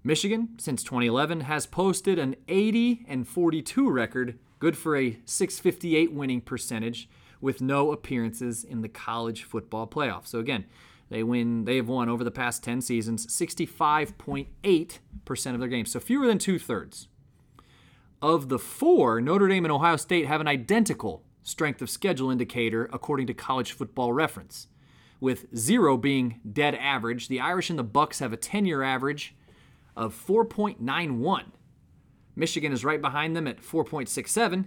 Michigan, 0.03 0.51
since 0.59 0.83
2011, 0.83 1.43
has 1.43 1.67
posted 1.67 2.19
an 2.19 2.35
80 2.49 3.05
and 3.07 3.29
42 3.29 3.91
record, 3.91 4.39
good 4.59 4.77
for 4.77 4.97
a 4.97 5.19
658 5.25 6.13
winning 6.13 6.41
percentage, 6.41 7.09
with 7.41 7.61
no 7.61 7.93
appearances 7.93 8.65
in 8.65 8.83
the 8.83 8.89
college 8.89 9.45
football 9.45 9.87
playoff. 9.87 10.27
So 10.27 10.39
again, 10.39 10.65
they 11.09 11.23
win. 11.23 11.65
They 11.65 11.77
have 11.77 11.89
won 11.89 12.09
over 12.09 12.25
the 12.25 12.31
past 12.31 12.63
10 12.63 12.83
seasons 12.83 13.27
65.8% 13.27 15.55
of 15.55 15.61
their 15.61 15.69
games, 15.69 15.91
so 15.91 16.01
fewer 16.01 16.27
than 16.27 16.39
two 16.39 16.59
thirds. 16.59 17.09
Of 18.23 18.49
the 18.49 18.59
four, 18.59 19.21
Notre 19.21 19.49
Dame 19.49 19.65
and 19.65 19.73
Ohio 19.73 19.97
State 19.97 20.27
have 20.27 20.41
an 20.41 20.49
identical 20.49 21.25
strength 21.43 21.83
of 21.83 21.91
schedule 21.91 22.31
indicator 22.31 22.89
according 22.93 23.27
to 23.27 23.35
College 23.35 23.73
Football 23.73 24.13
Reference, 24.13 24.69
with 25.21 25.47
zero 25.57 25.97
being 25.97 26.41
dead 26.51 26.75
average. 26.75 27.29
The 27.29 27.41
Irish 27.41 27.71
and 27.71 27.79
the 27.79 27.85
Bucks 27.85 28.19
have 28.19 28.33
a 28.33 28.37
10-year 28.37 28.83
average 28.83 29.35
of 29.97 30.15
4.91. 30.15 31.45
Michigan 32.37 32.73
is 32.73 32.85
right 32.85 33.01
behind 33.01 33.35
them 33.35 33.47
at 33.47 33.61
4.67, 33.61 34.67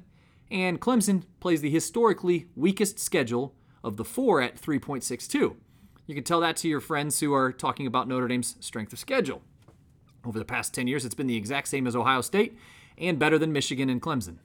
and 0.54 0.80
Clemson 0.80 1.24
plays 1.40 1.62
the 1.62 1.70
historically 1.72 2.46
weakest 2.56 3.00
schedule 3.00 3.56
of 3.84 3.98
the 3.98 4.06
four 4.06 4.40
at 4.40 4.62
3.62. 4.62 5.56
You 6.06 6.16
can 6.16 6.24
tell 6.24 6.40
that 6.42 6.58
to 6.58 6.70
your 6.70 6.80
friends 6.80 7.20
who 7.20 7.34
are 7.34 7.52
talking 7.52 7.88
about 7.88 8.08
Notre 8.08 8.28
Dame's 8.28 8.56
strength 8.60 8.94
of 8.94 9.00
schedule. 9.00 9.42
Over 10.24 10.38
the 10.38 10.46
past 10.46 10.74
10 10.74 10.88
years, 10.88 11.06
it's 11.06 11.16
been 11.16 11.28
the 11.28 11.36
exact 11.36 11.70
same 11.70 11.88
as 11.88 11.96
Ohio 11.96 12.22
State 12.22 12.56
and 13.00 13.18
better 13.18 13.40
than 13.40 13.52
Michigan 13.52 13.90
and 13.90 14.02
Clemson. 14.02 14.38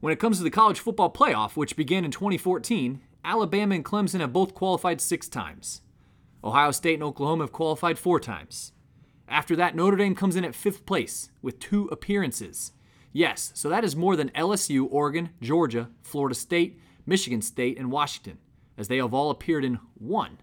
When 0.00 0.12
it 0.12 0.18
comes 0.18 0.38
to 0.38 0.42
the 0.42 0.50
college 0.50 0.80
football 0.80 1.12
playoff, 1.12 1.54
which 1.54 1.76
began 1.76 2.04
in 2.04 2.10
2014, 2.10 3.02
Alabama 3.24 3.74
and 3.74 3.84
Clemson 3.84 4.20
have 4.20 4.32
both 4.32 4.54
qualified 4.54 5.02
six 5.02 5.28
times. 5.28 5.82
Ohio 6.42 6.70
State 6.70 6.94
and 6.94 7.02
Oklahoma 7.02 7.44
have 7.44 7.52
qualified 7.52 7.98
four 7.98 8.18
times. 8.20 8.72
After 9.28 9.54
that, 9.56 9.76
Notre 9.76 9.96
Dame 9.98 10.14
comes 10.14 10.34
in 10.34 10.44
at 10.44 10.54
fifth 10.54 10.86
place 10.86 11.30
with 11.42 11.58
two 11.58 11.88
appearances. 11.88 12.72
Yes, 13.16 13.52
so 13.54 13.68
that 13.68 13.84
is 13.84 13.94
more 13.94 14.16
than 14.16 14.30
LSU, 14.30 14.88
Oregon, 14.90 15.30
Georgia, 15.40 15.88
Florida 16.02 16.34
State, 16.34 16.80
Michigan 17.06 17.40
State, 17.40 17.78
and 17.78 17.92
Washington, 17.92 18.38
as 18.76 18.88
they 18.88 18.96
have 18.96 19.14
all 19.14 19.30
appeared 19.30 19.64
in 19.64 19.78
one. 19.94 20.38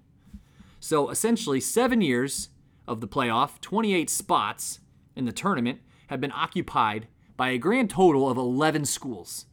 So 0.80 1.10
essentially, 1.10 1.60
seven 1.60 2.00
years 2.00 2.48
of 2.88 3.02
the 3.02 3.10
playoff, 3.10 3.60
28 3.60 4.10
spots 4.10 4.80
in 5.18 5.26
the 5.26 5.34
tournament 5.34 5.82
have 6.08 6.22
been 6.22 6.32
occupied 6.32 7.08
by 7.36 7.50
a 7.50 7.58
grand 7.58 7.90
total 7.90 8.30
of 8.30 8.38
11 8.38 8.86
schools, 8.86 9.48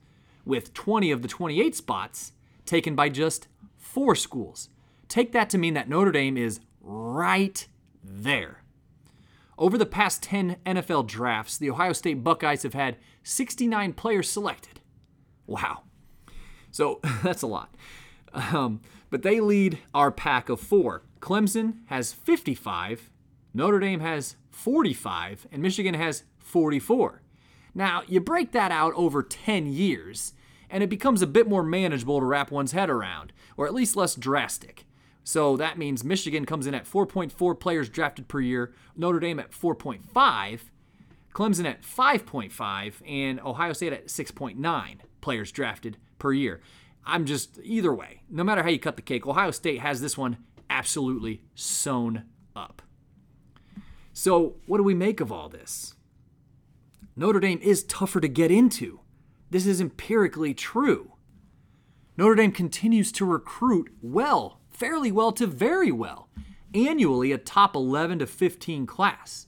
with 0.44 0.72
20 0.72 1.10
of 1.10 1.22
the 1.22 1.28
28 1.28 1.74
spots 1.74 2.32
taken 2.66 2.94
by 2.94 3.08
just 3.08 3.48
four 3.76 4.14
schools. 4.14 4.68
Take 5.08 5.32
that 5.32 5.50
to 5.50 5.58
mean 5.58 5.74
that 5.74 5.88
Notre 5.88 6.12
Dame 6.12 6.36
is 6.36 6.60
right 6.80 7.66
there. 8.04 8.62
Over 9.58 9.76
the 9.76 9.86
past 9.86 10.22
10 10.22 10.56
NFL 10.64 11.08
drafts, 11.08 11.58
the 11.58 11.68
Ohio 11.70 11.92
State 11.92 12.22
Buckeyes 12.22 12.62
have 12.62 12.74
had 12.74 12.96
69 13.24 13.92
players 13.94 14.30
selected. 14.30 14.80
Wow. 15.48 15.82
So 16.70 17.00
that's 17.24 17.42
a 17.42 17.48
lot. 17.48 17.74
Um, 18.32 18.80
but 19.10 19.22
they 19.22 19.40
lead 19.40 19.78
our 19.92 20.12
pack 20.12 20.48
of 20.48 20.60
four. 20.60 21.02
Clemson 21.20 21.78
has 21.86 22.12
55, 22.12 23.10
Notre 23.52 23.80
Dame 23.80 23.98
has 23.98 24.36
45, 24.50 25.48
and 25.50 25.60
Michigan 25.60 25.94
has 25.94 26.22
44. 26.38 27.22
Now, 27.74 28.02
you 28.06 28.20
break 28.20 28.52
that 28.52 28.70
out 28.70 28.92
over 28.94 29.24
10 29.24 29.66
years, 29.66 30.34
and 30.70 30.84
it 30.84 30.90
becomes 30.90 31.20
a 31.20 31.26
bit 31.26 31.48
more 31.48 31.64
manageable 31.64 32.20
to 32.20 32.26
wrap 32.26 32.52
one's 32.52 32.72
head 32.72 32.90
around, 32.90 33.32
or 33.56 33.66
at 33.66 33.74
least 33.74 33.96
less 33.96 34.14
drastic. 34.14 34.84
So 35.28 35.58
that 35.58 35.76
means 35.76 36.04
Michigan 36.04 36.46
comes 36.46 36.66
in 36.66 36.72
at 36.72 36.86
4.4 36.86 37.60
players 37.60 37.90
drafted 37.90 38.28
per 38.28 38.40
year, 38.40 38.72
Notre 38.96 39.20
Dame 39.20 39.38
at 39.38 39.50
4.5, 39.50 40.60
Clemson 41.34 41.66
at 41.66 41.82
5.5, 41.82 42.94
and 43.06 43.38
Ohio 43.40 43.74
State 43.74 43.92
at 43.92 44.06
6.9 44.06 45.00
players 45.20 45.52
drafted 45.52 45.98
per 46.18 46.32
year. 46.32 46.62
I'm 47.04 47.26
just, 47.26 47.58
either 47.62 47.94
way, 47.94 48.22
no 48.30 48.42
matter 48.42 48.62
how 48.62 48.70
you 48.70 48.78
cut 48.78 48.96
the 48.96 49.02
cake, 49.02 49.26
Ohio 49.26 49.50
State 49.50 49.80
has 49.80 50.00
this 50.00 50.16
one 50.16 50.38
absolutely 50.70 51.42
sewn 51.54 52.24
up. 52.56 52.80
So, 54.14 54.54
what 54.64 54.78
do 54.78 54.82
we 54.82 54.94
make 54.94 55.20
of 55.20 55.30
all 55.30 55.50
this? 55.50 55.94
Notre 57.16 57.40
Dame 57.40 57.60
is 57.60 57.84
tougher 57.84 58.20
to 58.20 58.28
get 58.28 58.50
into. 58.50 59.00
This 59.50 59.66
is 59.66 59.78
empirically 59.78 60.54
true. 60.54 61.12
Notre 62.16 62.34
Dame 62.34 62.50
continues 62.50 63.12
to 63.12 63.26
recruit 63.26 63.92
well, 64.00 64.57
fairly 64.78 65.10
well 65.10 65.32
to 65.32 65.46
very 65.46 65.90
well, 65.90 66.28
annually 66.72 67.32
a 67.32 67.38
top 67.38 67.74
11 67.74 68.20
to 68.20 68.26
15 68.26 68.86
class. 68.86 69.46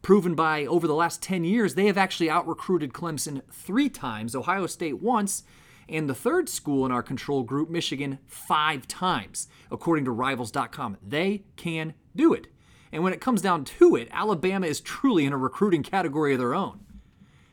proven 0.00 0.34
by 0.34 0.66
over 0.66 0.88
the 0.88 0.94
last 0.94 1.22
10 1.22 1.44
years, 1.44 1.74
they 1.74 1.86
have 1.86 1.98
actually 1.98 2.28
out 2.28 2.48
recruited 2.48 2.92
Clemson 2.92 3.40
three 3.52 3.88
times, 3.88 4.34
Ohio 4.34 4.66
State 4.66 5.00
once, 5.00 5.44
and 5.88 6.08
the 6.08 6.14
third 6.14 6.48
school 6.48 6.84
in 6.84 6.90
our 6.90 7.04
control 7.04 7.44
group, 7.44 7.70
Michigan, 7.70 8.18
five 8.26 8.88
times, 8.88 9.46
according 9.70 10.04
to 10.06 10.10
Rivals.com. 10.10 10.96
They 11.06 11.44
can 11.54 11.94
do 12.16 12.32
it. 12.32 12.48
And 12.90 13.04
when 13.04 13.12
it 13.12 13.20
comes 13.20 13.42
down 13.42 13.64
to 13.64 13.94
it, 13.94 14.08
Alabama 14.10 14.66
is 14.66 14.80
truly 14.80 15.24
in 15.24 15.32
a 15.32 15.38
recruiting 15.38 15.84
category 15.84 16.32
of 16.32 16.40
their 16.40 16.54
own. 16.54 16.80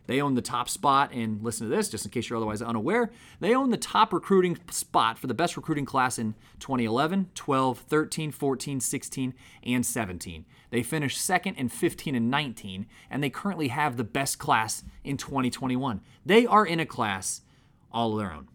They 0.09 0.23
own 0.23 0.33
the 0.33 0.41
top 0.41 0.69
spot, 0.69 1.11
and 1.13 1.39
listen 1.43 1.69
to 1.69 1.75
this, 1.75 1.87
just 1.87 2.03
in 2.03 2.09
case 2.09 2.27
you're 2.31 2.37
otherwise 2.37 2.63
unaware. 2.63 3.11
They 3.41 3.53
own 3.53 3.69
the 3.69 3.77
top 3.77 4.11
recruiting 4.11 4.57
spot 4.71 5.19
for 5.19 5.27
the 5.27 5.35
best 5.35 5.55
recruiting 5.55 5.85
class 5.85 6.17
in 6.17 6.33
2011, 6.57 7.29
12, 7.35 7.77
13, 7.77 8.31
14, 8.31 8.79
16, 8.79 9.33
and 9.61 9.85
17. 9.85 10.45
They 10.71 10.81
finished 10.81 11.21
second 11.21 11.57
in 11.57 11.69
15 11.69 12.15
and 12.15 12.31
19, 12.31 12.87
and 13.07 13.23
they 13.23 13.29
currently 13.29 13.67
have 13.67 13.97
the 13.97 14.03
best 14.03 14.39
class 14.39 14.83
in 15.03 15.15
2021. 15.15 16.01
They 16.25 16.47
are 16.47 16.65
in 16.65 16.79
a 16.79 16.87
class 16.87 17.41
all 17.91 18.15
their 18.15 18.33
own. 18.33 18.47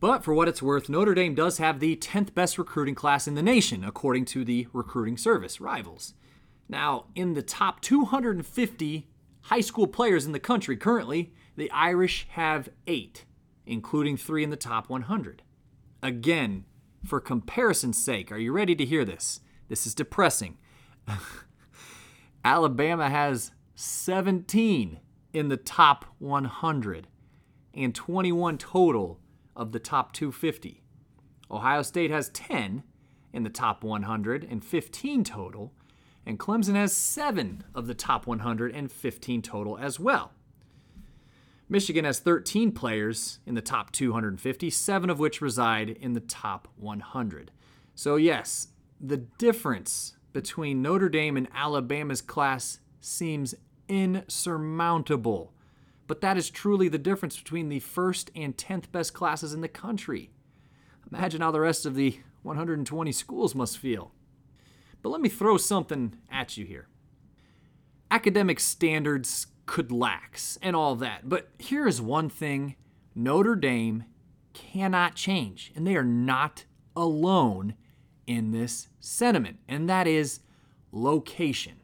But 0.00 0.24
for 0.24 0.32
what 0.32 0.48
it's 0.48 0.62
worth, 0.62 0.88
Notre 0.88 1.12
Dame 1.12 1.34
does 1.34 1.58
have 1.58 1.80
the 1.80 1.96
10th 1.96 2.32
best 2.32 2.56
recruiting 2.56 2.94
class 2.94 3.28
in 3.28 3.34
the 3.34 3.42
nation, 3.42 3.84
according 3.84 4.24
to 4.26 4.42
the 4.42 4.68
recruiting 4.72 5.18
service, 5.18 5.60
Rivals. 5.60 6.14
Now, 6.66 7.04
in 7.14 7.34
the 7.34 7.42
top 7.42 7.82
250 7.82 9.06
high 9.46 9.60
school 9.60 9.86
players 9.86 10.26
in 10.26 10.32
the 10.32 10.40
country 10.40 10.76
currently, 10.76 11.32
the 11.56 11.70
Irish 11.70 12.26
have 12.30 12.68
eight, 12.88 13.24
including 13.64 14.16
three 14.16 14.42
in 14.42 14.50
the 14.50 14.56
top 14.56 14.88
100. 14.88 15.42
Again, 16.02 16.64
for 17.04 17.20
comparison's 17.20 18.02
sake, 18.02 18.32
are 18.32 18.38
you 18.38 18.52
ready 18.52 18.74
to 18.74 18.84
hear 18.84 19.04
this? 19.04 19.40
This 19.68 19.86
is 19.86 19.94
depressing. 19.94 20.58
Alabama 22.44 23.08
has 23.08 23.52
17 23.76 24.98
in 25.32 25.48
the 25.48 25.56
top 25.56 26.04
100 26.18 27.06
and 27.72 27.94
21 27.94 28.58
total 28.58 29.20
of 29.54 29.70
the 29.70 29.78
top 29.78 30.12
250. 30.12 30.82
Ohio 31.50 31.82
State 31.82 32.10
has 32.10 32.30
10 32.30 32.82
in 33.32 33.44
the 33.44 33.50
top 33.50 33.84
100 33.84 34.44
and 34.50 34.64
15 34.64 35.22
total, 35.22 35.72
and 36.26 36.38
Clemson 36.38 36.74
has 36.74 36.92
7 36.92 37.64
of 37.74 37.86
the 37.86 37.94
top 37.94 38.26
115 38.26 39.42
total 39.42 39.78
as 39.78 40.00
well. 40.00 40.32
Michigan 41.68 42.04
has 42.04 42.18
13 42.18 42.72
players 42.72 43.38
in 43.46 43.54
the 43.54 43.62
top 43.62 43.92
250, 43.92 44.70
7 44.70 45.10
of 45.10 45.18
which 45.18 45.40
reside 45.40 45.90
in 45.90 46.12
the 46.12 46.20
top 46.20 46.68
100. 46.76 47.50
So, 47.94 48.16
yes, 48.16 48.68
the 49.00 49.16
difference 49.16 50.16
between 50.32 50.82
Notre 50.82 51.08
Dame 51.08 51.36
and 51.36 51.48
Alabama's 51.54 52.20
class 52.20 52.80
seems 53.00 53.54
insurmountable. 53.88 55.52
But 56.06 56.20
that 56.20 56.36
is 56.36 56.50
truly 56.50 56.88
the 56.88 56.98
difference 56.98 57.36
between 57.36 57.68
the 57.68 57.80
first 57.80 58.30
and 58.36 58.56
10th 58.56 58.92
best 58.92 59.12
classes 59.12 59.52
in 59.52 59.60
the 59.60 59.68
country. 59.68 60.30
Imagine 61.12 61.40
how 61.40 61.50
the 61.50 61.60
rest 61.60 61.86
of 61.86 61.94
the 61.94 62.20
120 62.42 63.12
schools 63.12 63.54
must 63.54 63.78
feel. 63.78 64.12
But 65.02 65.10
let 65.10 65.20
me 65.20 65.28
throw 65.28 65.56
something 65.56 66.16
at 66.30 66.56
you 66.56 66.64
here. 66.64 66.88
Academic 68.10 68.60
standards 68.60 69.48
could 69.66 69.90
lax 69.90 70.58
and 70.62 70.76
all 70.76 70.94
that, 70.96 71.28
but 71.28 71.48
here 71.58 71.86
is 71.86 72.00
one 72.00 72.28
thing 72.28 72.76
Notre 73.14 73.56
Dame 73.56 74.04
cannot 74.52 75.14
change, 75.14 75.72
and 75.74 75.86
they 75.86 75.96
are 75.96 76.04
not 76.04 76.64
alone 76.94 77.74
in 78.26 78.52
this 78.52 78.88
sentiment, 79.00 79.58
and 79.68 79.88
that 79.88 80.06
is 80.06 80.40
location. 80.92 81.74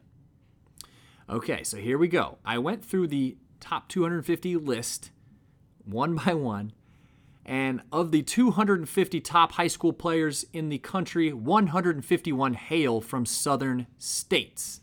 Okay, 1.29 1.63
so 1.63 1.77
here 1.77 1.97
we 1.97 2.07
go. 2.07 2.37
I 2.45 2.57
went 2.57 2.83
through 2.83 3.07
the 3.07 3.37
top 3.59 3.87
250 3.89 4.57
list 4.57 5.11
one 5.85 6.15
by 6.15 6.33
one. 6.33 6.73
And 7.45 7.81
of 7.91 8.11
the 8.11 8.21
250 8.21 9.19
top 9.21 9.53
high 9.53 9.67
school 9.67 9.91
players 9.91 10.45
in 10.53 10.69
the 10.69 10.77
country, 10.77 11.33
151 11.33 12.53
hail 12.53 13.01
from 13.01 13.25
southern 13.25 13.87
states. 13.97 14.81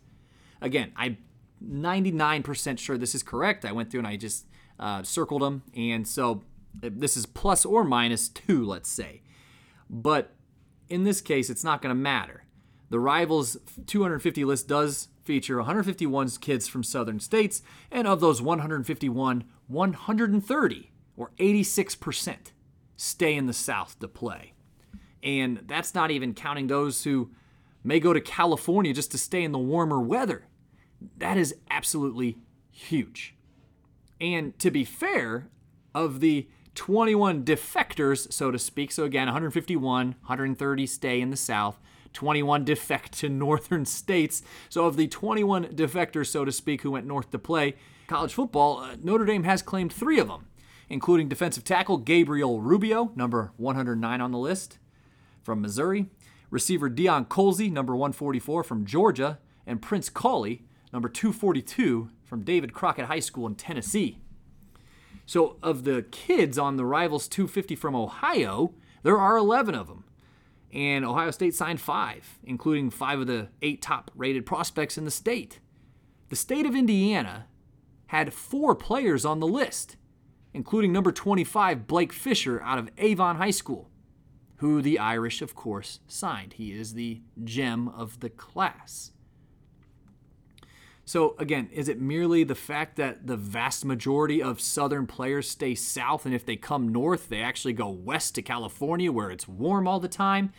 Again, 0.61 0.93
I'm 0.97 1.19
99% 1.65 2.79
sure 2.79 2.99
this 2.99 3.15
is 3.15 3.23
correct. 3.23 3.65
I 3.65 3.73
went 3.73 3.91
through 3.91 4.01
and 4.01 4.07
I 4.07 4.17
just 4.17 4.47
uh, 4.79 5.03
circled 5.03 5.43
them. 5.43 5.63
And 5.75 6.07
so 6.07 6.43
this 6.75 7.17
is 7.17 7.27
plus 7.27 7.65
or 7.65 7.85
minus 7.85 8.29
two, 8.29 8.65
let's 8.65 8.91
say. 8.91 9.23
But 9.89 10.33
in 10.89 11.05
this 11.05 11.21
case, 11.21 11.51
it's 11.51 11.65
not 11.65 11.81
going 11.83 11.95
to 11.95 12.01
matter. 12.01 12.45
The 12.91 13.01
Rivals 13.01 13.57
250 13.87 14.45
list 14.45 14.67
does 14.67 15.09
feature 15.23 15.57
151 15.59 16.29
kids 16.41 16.67
from 16.67 16.83
southern 16.83 17.21
states, 17.21 17.63
and 17.91 18.09
of 18.09 18.21
those 18.21 18.43
151, 18.43 19.45
130, 19.69 20.91
or 21.21 21.33
86%, 21.39 22.37
stay 22.97 23.37
in 23.37 23.47
the 23.47 23.53
South 23.53 23.99
to 24.01 24.09
play. 24.09 24.55
And 25.23 25.63
that's 25.67 25.95
not 25.95 26.11
even 26.11 26.33
counting 26.33 26.67
those 26.67 27.05
who 27.05 27.31
may 27.85 28.01
go 28.01 28.13
to 28.15 28.21
California 28.21 28.95
just 28.95 29.11
to 29.13 29.19
stay 29.19 29.45
in 29.45 29.53
the 29.53 29.59
warmer 29.59 30.01
weather. 30.01 30.47
That 31.19 31.37
is 31.37 31.55
absolutely 31.71 32.39
huge. 32.71 33.35
And 34.19 34.59
to 34.59 34.71
be 34.71 34.85
fair, 34.85 35.51
of 35.95 36.21
the 36.21 36.49
21 36.75 37.45
defectors, 37.45 38.33
so 38.33 38.51
to 38.51 38.59
speak, 38.59 38.93
so 38.93 39.05
again, 39.05 39.27
151, 39.27 40.09
130 40.09 40.87
stay 40.87 41.21
in 41.21 41.31
the 41.31 41.37
South, 41.37 41.79
21 42.13 42.65
defect 42.65 43.13
to 43.19 43.29
northern 43.29 43.85
states. 43.85 44.43
So, 44.69 44.87
of 44.87 44.97
the 44.97 45.09
21 45.09 45.67
defectors, 45.67 46.29
so 46.29 46.45
to 46.45 46.53
speak, 46.53 46.83
who 46.83 46.93
went 46.93 47.07
north 47.07 47.31
to 47.31 47.39
play 47.39 47.77
college 48.09 48.35
football, 48.35 48.79
uh, 48.79 48.97
Notre 49.03 49.25
Dame 49.25 49.45
has 49.45 49.63
claimed 49.63 49.93
three 49.93 50.19
of 50.19 50.29
them, 50.29 50.47
including 50.91 51.29
defensive 51.29 51.65
tackle 51.65 51.97
Gabriel 51.97 52.61
Rubio, 52.61 53.13
number 53.15 53.53
109 53.57 54.21
on 54.21 54.31
the 54.31 54.39
list 54.39 54.79
from 55.43 55.63
Missouri, 55.63 56.07
receiver 56.51 56.91
Deion 56.91 57.27
Colzie, 57.27 57.73
number 57.73 57.97
144 57.97 58.63
from 58.63 58.85
Georgia, 58.85 59.39
and 59.67 59.81
Prince 59.81 60.11
Kollie, 60.11 60.65
number 60.93 61.09
242 61.09 62.11
from 62.25 62.43
David 62.43 62.75
Crockett 62.75 63.07
High 63.07 63.21
School 63.21 63.47
in 63.47 63.55
Tennessee. 63.55 64.19
So, 65.25 65.57
of 65.63 65.85
the 65.85 66.03
kids 66.11 66.59
on 66.59 66.77
the 66.77 66.85
Rivals 66.85 67.29
250 67.29 67.77
from 67.77 67.95
Ohio, 67.95 68.75
there 69.03 69.17
are 69.17 69.37
11 69.39 69.75
of 69.75 69.87
them 69.87 70.05
and 70.73 71.05
Ohio 71.05 71.31
State 71.31 71.55
signed 71.55 71.81
five, 71.81 72.39
including 72.45 72.91
five 72.91 73.21
of 73.21 73.27
the 73.27 73.49
eight 73.63 73.83
top 73.83 74.11
rated 74.15 74.47
prospects 74.47 74.97
in 74.97 75.05
the 75.05 75.11
state. 75.11 75.61
The 76.29 76.37
state 76.37 76.67
of 76.67 76.77
Indiana 76.77 77.47
had 78.07 78.33
four 78.33 78.75
players 78.75 79.25
on 79.25 79.41
the 79.41 79.47
list, 79.47 79.97
including 80.53 80.93
number 80.93 81.13
25, 81.13 81.87
Blake 81.87 82.13
Fisher 82.13 82.61
out 82.63 82.79
of 82.79 82.91
Avon 82.99 83.37
High 83.37 83.51
School, 83.51 83.91
who 84.57 84.83
the 84.83 84.99
Irish, 84.99 85.43
of 85.43 85.55
course, 85.55 86.01
signed. 86.07 86.55
He 86.55 86.73
is 86.73 86.95
the 86.95 87.21
gem 87.45 87.89
of 87.89 88.21
the 88.21 88.31
class. 88.31 89.13
So, 91.05 91.35
again, 91.39 91.69
is 91.73 91.89
it 91.89 92.01
merely 92.01 92.45
the 92.45 92.55
fact 92.55 92.95
that 92.97 93.27
the 93.27 93.37
vast 93.37 93.85
majority 93.85 94.41
of 94.41 94.61
Southern 94.61 95.09
players 95.09 95.51
stay 95.51 95.75
south, 95.75 96.25
and 96.25 96.33
if 96.33 96.47
they 96.47 96.55
come 96.55 96.93
north, 96.93 97.29
they 97.29 97.43
actually 97.43 97.73
go 97.73 97.89
west 97.89 98.37
to 98.37 98.43
California 98.43 99.11
where 99.11 99.31
it's 99.31 99.49
warm 99.49 99.89
all 99.89 99.99
the 99.99 100.07
time? 100.07 100.53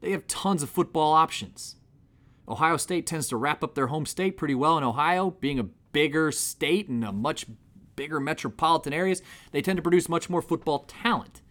They 0.00 0.12
have 0.12 0.26
tons 0.26 0.62
of 0.62 0.70
football 0.70 1.12
options. 1.12 1.76
Ohio 2.48 2.78
State 2.78 3.06
tends 3.06 3.28
to 3.28 3.36
wrap 3.36 3.62
up 3.62 3.74
their 3.74 3.88
home 3.88 4.06
state 4.06 4.38
pretty 4.38 4.54
well 4.54 4.78
in 4.78 4.84
Ohio, 4.84 5.30
being 5.30 5.58
a 5.58 5.68
bigger 5.92 6.32
state 6.32 6.88
and 6.88 7.04
a 7.04 7.12
much 7.12 7.44
bigger 7.98 8.20
metropolitan 8.20 8.92
areas, 8.92 9.20
they 9.50 9.60
tend 9.60 9.76
to 9.76 9.82
produce 9.82 10.08
much 10.08 10.30
more 10.30 10.40
football 10.40 10.84
talent. 10.86 11.42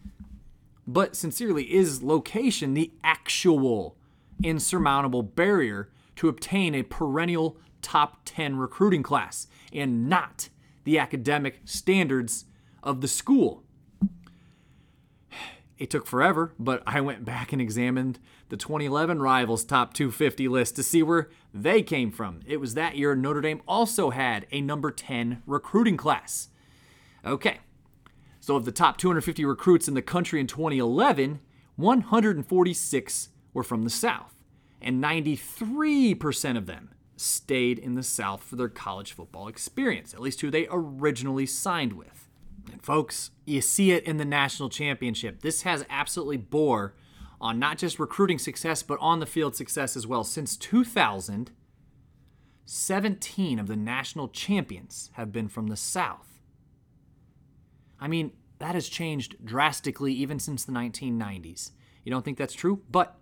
But 0.87 1.15
sincerely, 1.15 1.65
is 1.73 2.01
location 2.01 2.73
the 2.73 2.93
actual 3.03 3.97
insurmountable 4.41 5.23
barrier 5.23 5.89
to 6.15 6.29
obtain 6.29 6.73
a 6.73 6.83
perennial 6.83 7.57
top 7.81 8.21
10 8.23 8.55
recruiting 8.55 9.03
class 9.03 9.47
and 9.73 10.07
not 10.07 10.47
the 10.85 10.97
academic 10.97 11.59
standards 11.65 12.45
of 12.81 13.01
the 13.01 13.09
school. 13.09 13.63
It 15.77 15.89
took 15.89 16.07
forever, 16.07 16.53
but 16.57 16.81
I 16.87 17.01
went 17.01 17.25
back 17.25 17.51
and 17.51 17.61
examined 17.61 18.19
the 18.49 18.57
2011 18.57 19.21
Rivals 19.21 19.65
top 19.65 19.93
250 19.93 20.47
list 20.47 20.75
to 20.75 20.83
see 20.83 21.03
where 21.03 21.29
they 21.53 21.81
came 21.81 22.11
from. 22.11 22.41
It 22.45 22.57
was 22.57 22.73
that 22.73 22.95
year 22.95 23.15
Notre 23.15 23.41
Dame 23.41 23.61
also 23.67 24.09
had 24.11 24.47
a 24.51 24.61
number 24.61 24.91
10 24.91 25.43
recruiting 25.45 25.97
class. 25.97 26.49
Okay, 27.25 27.59
so 28.39 28.55
of 28.55 28.65
the 28.65 28.71
top 28.71 28.97
250 28.97 29.43
recruits 29.43 29.87
in 29.87 29.93
the 29.93 30.01
country 30.01 30.39
in 30.39 30.47
2011, 30.47 31.41
146 31.75 33.29
were 33.53 33.63
from 33.63 33.83
the 33.83 33.89
South, 33.89 34.33
and 34.81 35.03
93% 35.03 36.57
of 36.57 36.65
them 36.65 36.91
stayed 37.17 37.79
in 37.79 37.95
the 37.95 38.03
South 38.03 38.43
for 38.43 38.55
their 38.55 38.69
college 38.69 39.11
football 39.11 39.47
experience, 39.47 40.13
at 40.13 40.21
least 40.21 40.41
who 40.41 40.49
they 40.49 40.67
originally 40.71 41.45
signed 41.45 41.93
with. 41.93 42.29
And 42.71 42.81
folks, 42.81 43.31
you 43.45 43.61
see 43.61 43.91
it 43.91 44.03
in 44.05 44.17
the 44.17 44.25
national 44.25 44.69
championship. 44.69 45.41
This 45.41 45.63
has 45.63 45.85
absolutely 45.89 46.37
bore 46.37 46.93
on 47.39 47.59
not 47.59 47.77
just 47.77 47.99
recruiting 47.99 48.39
success, 48.39 48.83
but 48.83 48.99
on 48.99 49.19
the 49.19 49.25
field 49.25 49.55
success 49.55 49.95
as 49.95 50.07
well. 50.07 50.23
Since 50.23 50.57
2000, 50.57 51.51
17 52.65 53.59
of 53.59 53.67
the 53.67 53.75
national 53.75 54.27
champions 54.27 55.09
have 55.13 55.31
been 55.31 55.47
from 55.47 55.67
the 55.67 55.77
South. 55.77 56.41
I 57.99 58.07
mean, 58.07 58.31
that 58.59 58.75
has 58.75 58.89
changed 58.89 59.35
drastically 59.43 60.13
even 60.13 60.39
since 60.39 60.65
the 60.65 60.71
1990s. 60.71 61.71
You 62.03 62.11
don't 62.11 62.25
think 62.25 62.37
that's 62.37 62.53
true? 62.53 62.81
But 62.89 63.17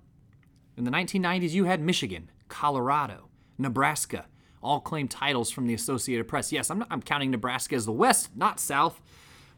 in 0.77 0.83
the 0.83 0.91
1990s, 0.91 1.51
you 1.51 1.65
had 1.65 1.81
Michigan, 1.81 2.31
Colorado, 2.47 3.29
Nebraska, 3.57 4.25
all 4.61 4.79
claim 4.79 5.07
titles 5.07 5.51
from 5.51 5.67
the 5.67 5.73
Associated 5.73 6.27
Press. 6.27 6.51
Yes, 6.51 6.69
I'm, 6.69 6.79
not, 6.79 6.87
I'm 6.89 7.01
counting 7.01 7.31
Nebraska 7.31 7.75
as 7.75 7.85
the 7.85 7.91
West, 7.91 8.35
not 8.35 8.59
South. 8.59 9.01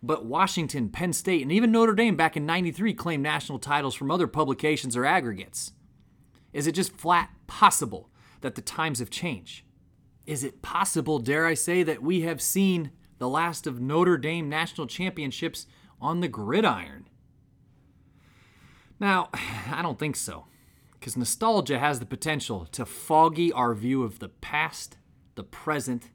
But 0.04 0.26
Washington, 0.26 0.90
Penn 0.90 1.14
State, 1.14 1.42
and 1.42 1.52
even 1.52 1.72
Notre 1.72 1.96
Dame 1.96 2.16
back 2.16 2.38
in 2.38 2.46
93 2.46 2.94
claimed 2.94 3.24
national 3.24 3.60
titles 3.60 3.96
from 3.96 4.12
other 4.12 4.28
publications 4.28 4.96
or 4.96 5.06
aggregates. 5.06 5.72
Is 6.54 6.68
it 6.68 6.74
just 6.74 6.96
flat 6.96 7.30
possible 7.48 8.10
that 8.42 8.56
the 8.56 8.62
times 8.62 9.00
have 9.00 9.10
changed? 9.10 9.64
Is 10.26 10.44
it 10.44 10.62
possible, 10.62 11.20
dare 11.20 11.46
I 11.46 11.54
say, 11.54 11.84
that 11.84 12.04
we 12.04 12.22
have 12.22 12.42
seen 12.42 12.92
the 13.18 13.30
last 13.30 13.66
of 13.66 13.80
Notre 13.80 14.18
Dame 14.18 14.50
national 14.50 14.88
championships 14.88 15.66
on 16.00 16.20
the 16.20 16.28
gridiron? 16.28 17.08
Now, 19.00 19.30
I 19.72 19.82
don't 19.82 20.00
think 20.00 20.16
so, 20.16 20.46
because 20.94 21.18
nostalgia 21.18 21.80
has 21.80 22.00
the 22.00 22.06
potential 22.06 22.66
to 22.74 22.86
foggy 22.86 23.52
our 23.52 23.74
view 23.74 24.04
of 24.04 24.20
the 24.20 24.30
past, 24.30 24.98
the 25.36 25.44
present, 25.44 26.12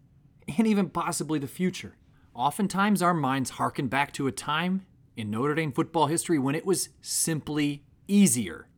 and 0.59 0.67
even 0.67 0.89
possibly 0.89 1.39
the 1.39 1.49
future. 1.49 1.97
Oftentimes, 2.35 3.03
our 3.03 3.15
minds 3.15 3.51
harken 3.51 3.89
back 3.89 4.13
to 4.15 4.27
a 4.27 4.33
time 4.33 4.87
in 5.17 5.31
Notre 5.31 5.55
Dame 5.55 5.73
football 5.73 6.07
history 6.07 6.39
when 6.39 6.55
it 6.55 6.65
was 6.65 6.89
simply 7.03 7.85
easier 8.09 8.69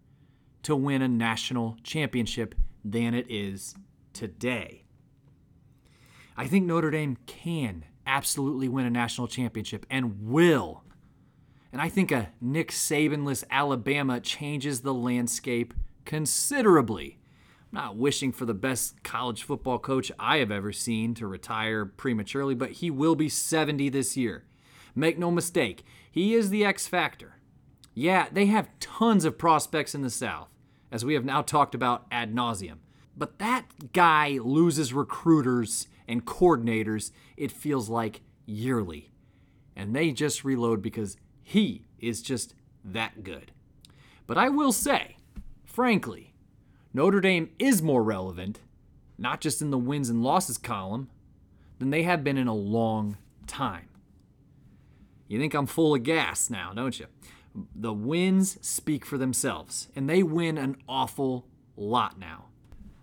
to 0.64 0.74
win 0.74 1.02
a 1.02 1.08
national 1.08 1.76
championship 1.84 2.54
than 2.84 3.14
it 3.14 3.26
is 3.30 3.74
today. 4.12 4.84
I 6.36 6.48
think 6.48 6.66
Notre 6.66 6.90
Dame 6.90 7.16
can 7.26 7.84
absolutely 8.06 8.68
win 8.68 8.86
a 8.86 8.90
national 8.90 9.28
championship 9.28 9.86
and 9.88 10.28
will. 10.28 10.82
And 11.72 11.80
I 11.80 11.88
think 11.88 12.10
a 12.10 12.30
Nick 12.40 12.70
Sabanless 12.72 13.44
Alabama 13.50 14.20
changes 14.20 14.80
the 14.80 14.94
landscape 14.94 15.74
considerably 16.04 17.18
not 17.74 17.96
wishing 17.96 18.32
for 18.32 18.46
the 18.46 18.54
best 18.54 19.02
college 19.02 19.42
football 19.42 19.78
coach 19.78 20.10
I 20.18 20.38
have 20.38 20.50
ever 20.50 20.72
seen 20.72 21.12
to 21.14 21.26
retire 21.26 21.84
prematurely, 21.84 22.54
but 22.54 22.72
he 22.72 22.90
will 22.90 23.14
be 23.14 23.28
70 23.28 23.88
this 23.90 24.16
year. 24.16 24.44
Make 24.94 25.18
no 25.18 25.30
mistake, 25.30 25.84
he 26.10 26.34
is 26.34 26.50
the 26.50 26.64
X 26.64 26.87
factor. 26.87 27.40
Yeah, 27.92 28.28
they 28.32 28.46
have 28.46 28.70
tons 28.80 29.24
of 29.24 29.38
prospects 29.38 29.94
in 29.94 30.02
the 30.02 30.10
South, 30.10 30.48
as 30.90 31.04
we 31.04 31.14
have 31.14 31.24
now 31.24 31.42
talked 31.42 31.74
about 31.74 32.06
ad 32.10 32.34
nauseum. 32.34 32.78
But 33.16 33.38
that 33.38 33.92
guy 33.92 34.38
loses 34.42 34.92
recruiters 34.92 35.88
and 36.08 36.24
coordinators, 36.24 37.10
it 37.37 37.52
feels 37.52 37.88
like 37.88 38.20
yearly. 38.46 39.10
And 39.76 39.94
they 39.94 40.12
just 40.12 40.44
reload 40.44 40.82
because 40.82 41.16
he 41.42 41.87
is 41.98 42.22
just 42.22 42.54
that 42.84 43.24
good. 43.24 43.52
But 44.26 44.38
I 44.38 44.48
will 44.48 44.72
say, 44.72 45.16
frankly, 45.64 46.33
Notre 46.96 47.20
Dame 47.20 47.50
is 47.59 47.83
more 47.83 48.04
relevant, 48.04 48.61
not 49.18 49.40
just 49.40 49.61
in 49.61 49.70
the 49.70 49.78
wins 49.78 50.09
and 50.09 50.22
losses 50.22 50.57
column, 50.57 51.11
than 51.80 51.90
they 51.90 52.04
have 52.04 52.22
been 52.22 52.38
in 52.38 52.46
a 52.46 52.54
long 52.54 53.16
time. 53.48 53.88
You 55.26 55.40
think 55.40 55.54
I'm 55.54 55.66
full 55.66 55.96
of 55.96 56.04
gas 56.04 56.48
now, 56.48 56.72
don't 56.72 56.98
you? 57.00 57.07
The 57.74 57.92
wins 57.92 58.59
speak 58.64 59.04
for 59.04 59.18
themselves, 59.18 59.88
and 59.96 60.09
they 60.09 60.22
win 60.22 60.57
an 60.57 60.76
awful 60.88 61.46
lot 61.76 62.16
now. 62.16 62.44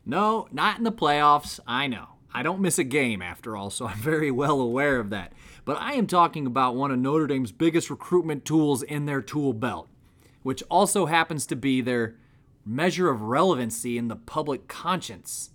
No, 0.05 0.47
not 0.53 0.77
in 0.77 0.85
the 0.85 0.91
playoffs, 0.91 1.59
I 1.67 1.87
know. 1.87 2.07
I 2.33 2.43
don't 2.43 2.61
miss 2.61 2.79
a 2.79 2.85
game 2.85 3.21
after 3.21 3.57
all, 3.57 3.69
so 3.69 3.87
I'm 3.87 3.97
very 3.97 4.31
well 4.31 4.61
aware 4.61 4.99
of 4.99 5.09
that. 5.09 5.33
But 5.65 5.77
I 5.81 5.93
am 5.93 6.07
talking 6.07 6.47
about 6.47 6.75
one 6.75 6.91
of 6.91 6.99
Notre 6.99 7.27
Dame's 7.27 7.51
biggest 7.51 7.89
recruitment 7.89 8.45
tools 8.45 8.83
in 8.83 9.05
their 9.05 9.21
tool 9.21 9.51
belt, 9.51 9.89
which 10.43 10.63
also 10.69 11.07
happens 11.07 11.45
to 11.47 11.57
be 11.57 11.81
their 11.81 12.15
measure 12.65 13.09
of 13.09 13.21
relevancy 13.21 13.97
in 13.97 14.07
the 14.07 14.15
public 14.15 14.67
conscience 14.67 15.51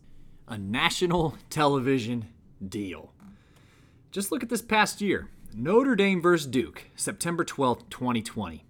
a 0.48 0.58
national 0.58 1.36
television 1.50 2.26
deal. 2.66 3.12
Just 4.10 4.30
look 4.30 4.42
at 4.42 4.48
this 4.48 4.62
past 4.62 5.00
year 5.00 5.28
Notre 5.54 5.96
Dame 5.96 6.20
versus 6.20 6.46
Duke, 6.46 6.84
September 6.94 7.44
12th, 7.44 7.88
2020. 7.90 8.64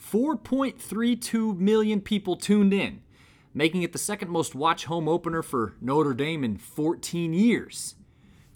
4.32 0.00 1.56
million 1.56 2.00
people 2.00 2.34
tuned 2.34 2.72
in, 2.72 3.02
making 3.54 3.82
it 3.82 3.92
the 3.92 3.98
second 3.98 4.30
most 4.30 4.54
watched 4.54 4.86
home 4.86 5.08
opener 5.08 5.42
for 5.42 5.74
Notre 5.80 6.14
Dame 6.14 6.42
in 6.42 6.56
14 6.56 7.32
years. 7.32 7.94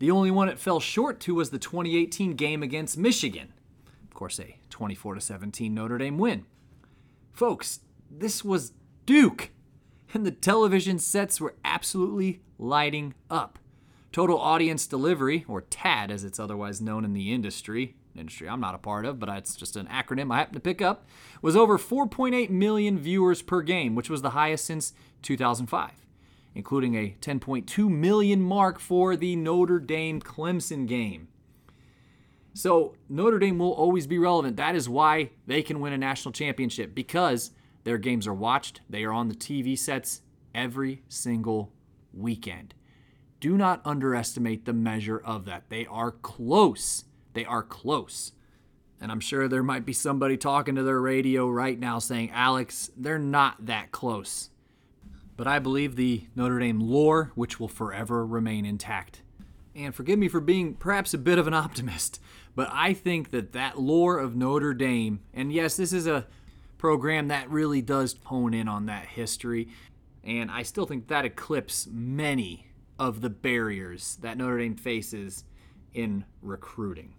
The 0.01 0.11
only 0.11 0.31
one 0.31 0.49
it 0.49 0.59
fell 0.59 0.81
short 0.81 1.21
to 1.21 1.37
was 1.37 1.51
the 1.51 1.59
2018 1.59 2.33
game 2.33 2.63
against 2.63 2.99
Michigan. 2.99 3.53
Of 4.03 4.15
course, 4.15 4.41
a 4.41 4.59
24 4.71 5.21
17 5.21 5.73
Notre 5.73 5.99
Dame 5.99 6.19
win. 6.19 6.47
Folks, 7.33 7.81
this 8.11 8.45
was 8.45 8.73
Duke. 9.07 9.51
And 10.13 10.25
the 10.25 10.31
television 10.31 10.99
sets 10.99 11.41
were 11.41 11.55
absolutely 11.65 12.41
lighting 12.59 13.15
up. 13.31 13.59
Total 14.13 14.39
audience 14.39 14.87
delivery, 14.87 15.45
or 15.49 15.63
TAD 15.63 16.11
as 16.13 16.23
it's 16.23 16.39
otherwise 16.39 16.81
known 16.81 17.05
in 17.05 17.15
the 17.15 17.33
industry, 17.33 17.97
industry 18.17 18.49
I'm 18.49 18.61
not 18.61 18.77
a 18.77 18.79
part 18.79 19.05
of, 19.05 19.19
but 19.19 19.29
it's 19.29 19.57
just 19.57 19.77
an 19.77 19.87
acronym 19.87 20.33
I 20.33 20.39
happen 20.39 20.55
to 20.55 20.61
pick 20.61 20.81
up, 20.81 21.07
was 21.43 21.57
over 21.57 21.79
4.8 21.79 22.49
million 22.51 22.99
viewers 22.99 23.43
per 23.43 23.63
game, 23.63 23.95
which 23.95 24.09
was 24.09 24.23
the 24.23 24.31
highest 24.31 24.65
since 24.65 24.93
2005, 25.23 25.91
including 26.55 26.95
a 26.95 27.17
10.2 27.21 27.89
million 27.89 28.41
mark 28.41 28.79
for 28.79 29.17
the 29.17 29.35
Notre 29.37 29.81
Dame 29.81 30.21
Clemson 30.21 30.87
game. 30.87 31.29
So 32.53 32.95
Notre 33.09 33.41
Dame 33.41 33.59
will 33.59 33.73
always 33.73 34.07
be 34.07 34.19
relevant. 34.19 34.57
That 34.57 34.77
is 34.77 34.89
why 34.89 35.31
they 35.47 35.63
can 35.63 35.81
win 35.81 35.93
a 35.93 35.99
national 35.99 36.33
championship 36.33 36.95
because 36.95 37.51
their 37.85 37.99
games 37.99 38.27
are 38.27 38.35
watched, 38.35 38.81
they 38.89 39.05
are 39.05 39.13
on 39.13 39.29
the 39.29 39.35
TV 39.35 39.79
sets 39.79 40.23
every 40.55 41.03
single 41.09 41.73
weekend. 42.13 42.75
Do 43.41 43.57
not 43.57 43.83
underestimate 43.85 44.65
the 44.65 44.73
measure 44.73 45.19
of 45.19 45.45
that. 45.45 45.69
They 45.69 45.87
are 45.87 46.11
close. 46.11 47.05
They 47.35 47.45
are 47.45 47.63
close. 47.63 48.33
And 49.01 49.13
I'm 49.13 49.21
sure 49.21 49.49
there 49.49 49.63
might 49.63 49.85
be 49.85 49.93
somebody 49.93 50.39
talking 50.39 50.77
to 50.77 50.83
their 50.83 51.01
radio 51.01 51.49
right 51.49 51.79
now 51.79 51.99
saying, 51.99 52.31
Alex, 52.31 52.91
they're 52.97 53.19
not 53.19 53.67
that 53.67 53.93
close. 53.93 54.49
But 55.37 55.47
I 55.47 55.59
believe 55.59 55.97
the 55.97 56.25
Notre 56.35 56.61
Dame 56.61 56.81
lore, 56.81 57.33
which 57.35 57.61
will 57.61 57.69
forever 57.69 58.25
remain 58.25 58.65
intact. 58.65 59.21
And 59.75 59.95
forgive 59.95 60.19
me 60.19 60.29
for 60.29 60.41
being 60.41 60.75
perhaps 60.75 61.13
a 61.13 61.19
bit 61.19 61.39
of 61.39 61.47
an 61.47 61.55
optimist, 61.55 62.21
but 62.55 62.69
I 62.73 62.95
think 62.95 63.31
that 63.33 63.53
that 63.53 63.81
lore 63.81 64.19
of 64.19 64.37
Notre 64.37 64.73
Dame, 64.73 65.21
and 65.35 65.53
yes, 65.53 65.77
this 65.77 65.93
is 65.93 66.07
a 66.07 66.27
program 66.85 67.29
that 67.29 67.49
really 67.49 67.81
does 67.81 68.15
hone 68.25 68.53
in 68.53 68.69
on 68.69 68.85
that 68.85 69.07
history. 69.07 69.69
And 70.23 70.51
I 70.51 70.65
still 70.65 70.85
think 70.85 71.09
that 71.09 71.25
eclipses 71.25 71.89
many 71.91 72.67
of 72.99 73.23
the 73.23 73.31
barriers 73.31 74.19
that 74.21 74.37
Notre 74.37 74.59
Dame 74.59 74.77
faces 74.77 75.45
in 75.95 76.27
recruiting. 76.43 77.15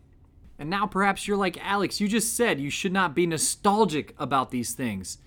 And 0.60 0.70
now 0.70 0.86
perhaps 0.86 1.28
you're 1.28 1.36
like, 1.36 1.58
Alex, 1.66 2.00
you 2.00 2.08
just 2.08 2.38
said 2.38 2.60
you 2.60 2.70
should 2.70 2.94
not 2.94 3.16
be 3.16 3.26
nostalgic 3.26 4.14
about 4.20 4.52
these 4.52 4.74
things. 4.74 5.18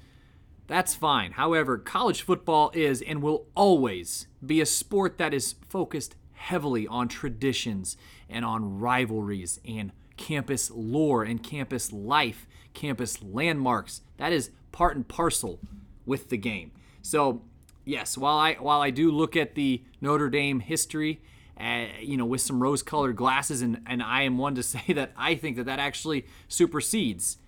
That's 0.68 0.94
fine. 0.94 1.32
However, 1.32 1.76
college 1.76 2.22
football 2.22 2.70
is 2.74 3.02
and 3.02 3.20
will 3.20 3.48
always 3.56 4.28
be 4.46 4.60
a 4.60 4.66
sport 4.66 5.18
that 5.18 5.34
is 5.34 5.56
focused 5.68 6.14
heavily 6.34 6.86
on 6.86 7.08
traditions 7.08 7.96
and 8.28 8.44
on 8.44 8.78
rivalries 8.78 9.58
and 9.66 9.90
campus 10.16 10.70
lore 10.70 11.24
and 11.24 11.42
campus 11.42 11.92
life 11.92 12.46
campus 12.74 13.22
landmarks. 13.22 14.02
That 14.16 14.32
is 14.32 14.50
part 14.72 14.96
and 14.96 15.06
parcel 15.06 15.60
with 16.06 16.30
the 16.30 16.36
game. 16.36 16.72
So, 17.02 17.42
yes, 17.84 18.16
while 18.16 18.38
I 18.38 18.54
while 18.54 18.80
I 18.80 18.90
do 18.90 19.10
look 19.10 19.36
at 19.36 19.54
the 19.54 19.82
Notre 20.00 20.30
Dame 20.30 20.60
history, 20.60 21.20
uh, 21.60 21.86
you 22.00 22.16
know, 22.16 22.26
with 22.26 22.40
some 22.40 22.62
rose-colored 22.62 23.16
glasses, 23.16 23.62
and 23.62 23.80
and 23.86 24.02
I 24.02 24.22
am 24.22 24.38
one 24.38 24.54
to 24.54 24.62
say 24.74 24.92
that 24.94 25.12
I 25.16 25.34
think 25.34 25.56
that 25.56 25.64
that 25.64 25.78
actually 25.78 26.26
supersedes 26.48 27.38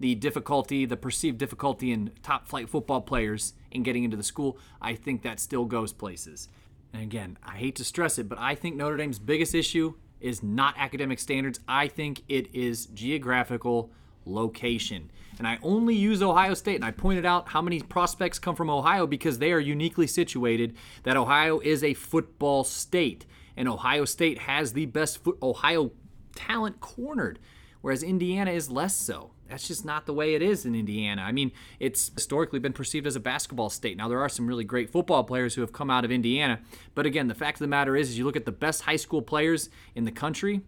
the 0.00 0.14
difficulty, 0.14 0.86
the 0.86 0.96
perceived 0.96 1.38
difficulty 1.38 1.90
in 1.90 2.12
top 2.22 2.46
flight 2.46 2.68
football 2.68 3.00
players 3.00 3.54
in 3.70 3.82
getting 3.82 4.04
into 4.04 4.16
the 4.16 4.22
school. 4.22 4.58
I 4.80 4.94
think 4.94 5.22
that 5.22 5.40
still 5.40 5.64
goes 5.64 5.92
places. 5.92 6.48
And 6.92 7.02
again, 7.02 7.36
I 7.44 7.56
hate 7.56 7.76
to 7.76 7.84
stress 7.84 8.18
it, 8.18 8.28
but 8.28 8.38
I 8.38 8.54
think 8.54 8.76
Notre 8.76 8.96
Dame's 8.96 9.18
biggest 9.18 9.54
issue 9.54 9.94
is 10.20 10.42
not 10.42 10.74
academic 10.78 11.18
standards. 11.18 11.60
I 11.68 11.88
think 11.88 12.22
it 12.28 12.54
is 12.54 12.86
geographical 12.86 13.90
location. 14.28 15.10
And 15.38 15.46
I 15.46 15.58
only 15.62 15.94
use 15.94 16.22
Ohio 16.22 16.54
State, 16.54 16.76
and 16.76 16.84
I 16.84 16.90
pointed 16.90 17.24
out 17.24 17.48
how 17.48 17.62
many 17.62 17.80
prospects 17.80 18.38
come 18.38 18.56
from 18.56 18.70
Ohio 18.70 19.06
because 19.06 19.38
they 19.38 19.52
are 19.52 19.60
uniquely 19.60 20.06
situated, 20.06 20.76
that 21.04 21.16
Ohio 21.16 21.60
is 21.60 21.84
a 21.84 21.94
football 21.94 22.64
state. 22.64 23.24
And 23.56 23.68
Ohio 23.68 24.04
State 24.04 24.40
has 24.40 24.72
the 24.72 24.86
best 24.86 25.22
foot 25.22 25.38
Ohio 25.42 25.92
talent 26.34 26.80
cornered, 26.80 27.38
whereas 27.80 28.02
Indiana 28.02 28.50
is 28.50 28.70
less 28.70 28.94
so. 28.94 29.32
That's 29.48 29.66
just 29.66 29.84
not 29.84 30.06
the 30.06 30.12
way 30.12 30.34
it 30.34 30.42
is 30.42 30.66
in 30.66 30.74
Indiana. 30.74 31.22
I 31.22 31.32
mean, 31.32 31.52
it's 31.80 32.10
historically 32.14 32.58
been 32.58 32.74
perceived 32.74 33.06
as 33.06 33.16
a 33.16 33.20
basketball 33.20 33.70
state. 33.70 33.96
Now, 33.96 34.08
there 34.08 34.20
are 34.20 34.28
some 34.28 34.46
really 34.46 34.64
great 34.64 34.90
football 34.90 35.24
players 35.24 35.54
who 35.54 35.62
have 35.62 35.72
come 35.72 35.90
out 35.90 36.04
of 36.04 36.10
Indiana, 36.10 36.60
but 36.94 37.06
again, 37.06 37.28
the 37.28 37.34
fact 37.34 37.56
of 37.56 37.60
the 37.60 37.68
matter 37.68 37.96
is, 37.96 38.10
is 38.10 38.18
you 38.18 38.24
look 38.24 38.36
at 38.36 38.44
the 38.44 38.52
best 38.52 38.82
high 38.82 38.96
school 38.96 39.22
players 39.22 39.70
in 39.94 40.04
the 40.04 40.12
country, 40.12 40.60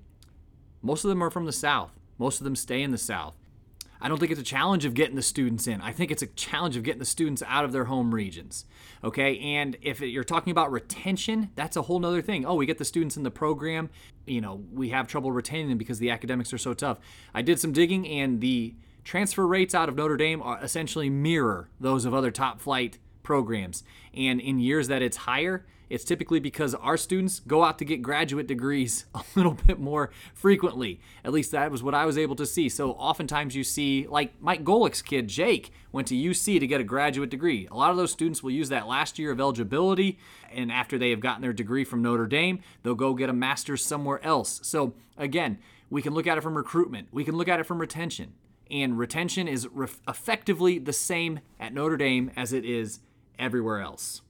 most 0.82 1.04
of 1.04 1.11
them 1.11 1.22
are 1.22 1.30
from 1.30 1.44
the 1.44 1.52
South. 1.52 1.92
Most 2.18 2.40
of 2.40 2.44
them 2.44 2.56
stay 2.56 2.82
in 2.82 2.90
the 2.90 2.98
South. 2.98 3.36
I 4.01 4.09
don't 4.09 4.18
think 4.18 4.30
it's 4.30 4.40
a 4.40 4.44
challenge 4.44 4.84
of 4.84 4.94
getting 4.94 5.16
the 5.16 5.22
students 5.22 5.66
in. 5.66 5.80
I 5.80 5.92
think 5.92 6.11
it's 6.11 6.22
a 6.22 6.26
challenge 6.26 6.76
of 6.76 6.82
getting 6.82 6.98
the 6.98 7.05
students 7.05 7.42
out 7.46 7.64
of 7.64 7.72
their 7.72 7.84
home 7.84 8.14
regions. 8.14 8.64
Okay, 9.05 9.38
and 9.38 9.76
if 9.82 10.01
you're 10.01 10.24
talking 10.24 10.51
about 10.51 10.72
retention, 10.72 11.51
that's 11.55 11.76
a 11.76 11.82
whole 11.82 11.98
nother 11.98 12.22
thing. 12.22 12.44
Oh, 12.46 12.55
we 12.55 12.66
get 12.66 12.78
the 12.78 12.84
students 12.84 13.16
in 13.16 13.22
the 13.22 13.30
program, 13.30 13.90
you 14.26 14.40
know, 14.40 14.62
we 14.72 14.90
have 14.90 15.07
trouble 15.07 15.32
retaining 15.32 15.68
them 15.68 15.78
because 15.78 15.98
the 15.98 16.11
academics 16.11 16.53
are 16.53 16.59
so 16.59 16.74
tough. 16.74 16.98
I 17.34 17.42
did 17.42 17.59
some 17.59 17.72
digging, 17.72 18.07
and 18.07 18.40
the 18.40 18.74
transfer 19.05 19.46
rates 19.46 19.74
out 19.74 19.88
of 19.88 19.96
Notre 19.96 20.16
Dame 20.16 20.42
are 20.42 20.62
essentially 20.62 21.11
mirror 21.11 21.68
those 21.78 22.05
of 22.05 22.14
other 22.14 22.30
top 22.30 22.61
flight 22.61 22.98
programs. 23.23 23.83
And 24.14 24.41
in 24.41 24.59
years 24.59 24.89
that 24.89 25.03
it's 25.03 25.18
higher, 25.18 25.64
it's 25.91 26.05
typically 26.05 26.39
because 26.39 26.75
our 26.77 26.97
students 26.97 27.41
go 27.41 27.64
out 27.64 27.79
to 27.79 27.85
get 27.85 28.01
graduate 28.01 28.47
degrees 28.47 29.07
a 29.14 29.23
little 29.35 29.55
bit 29.66 29.79
more 29.79 30.11
frequently. 30.33 31.01
At 31.25 31.33
least 31.33 31.51
that 31.51 31.71
was 31.71 31.83
what 31.83 31.95
I 31.95 32.07
was 32.07 32.16
able 32.16 32.37
to 32.37 32.47
see. 32.47 32.68
So 32.68 32.93
oftentimes 32.93 33.57
you 33.57 33.64
see, 33.64 34.07
like 34.09 34.41
Mike 34.41 34.64
Golic's 34.64 35.03
kid, 35.03 35.29
Jake, 35.29 35.73
went 35.93 36.07
to 36.09 36.14
UC 36.14 36.61
to 36.61 36.66
get 36.66 36.81
a 36.81 36.85
graduate 36.85 37.29
degree. 37.29 37.66
A 37.71 37.77
lot 37.77 37.91
of 37.91 37.97
those 37.97 38.12
students 38.12 38.43
will 38.43 38.53
use 38.53 38.68
that 38.68 38.87
last 38.87 39.18
year 39.18 39.33
of 39.33 39.41
eligibility, 39.41 40.18
and 40.53 40.71
after 40.71 40.97
they 40.97 41.11
have 41.11 41.21
gotten 41.21 41.43
their 41.43 41.53
degree 41.53 41.85
from 41.85 42.03
Notre 42.03 42.29
Dame, 42.29 42.61
they'll 42.83 42.95
go 42.95 43.14
get 43.14 43.29
a 43.29 43.35
master's 43.35 43.85
somewhere 43.85 44.25
else. 44.25 44.61
So 44.62 44.95
again, 45.18 45.59
we 45.91 46.03
can 46.03 46.14
look 46.14 46.29
at 46.29 46.39
it 46.39 46.43
from 46.43 46.57
recruitment, 46.57 47.09
we 47.11 47.25
can 47.25 47.37
look 47.37 47.49
at 47.49 47.59
it 47.59 47.66
from 47.66 47.81
retention. 47.81 48.35
And 48.71 48.97
retention 48.97 49.49
is 49.49 49.66
re- 49.66 49.89
effectively 50.07 50.79
the 50.79 50.93
same 50.93 51.41
at 51.59 51.75
Notre 51.75 51.97
Dame 51.97 52.31
as 52.37 52.53
it 52.53 52.64
is 52.64 53.01
everywhere 53.41 53.80
else 53.80 54.22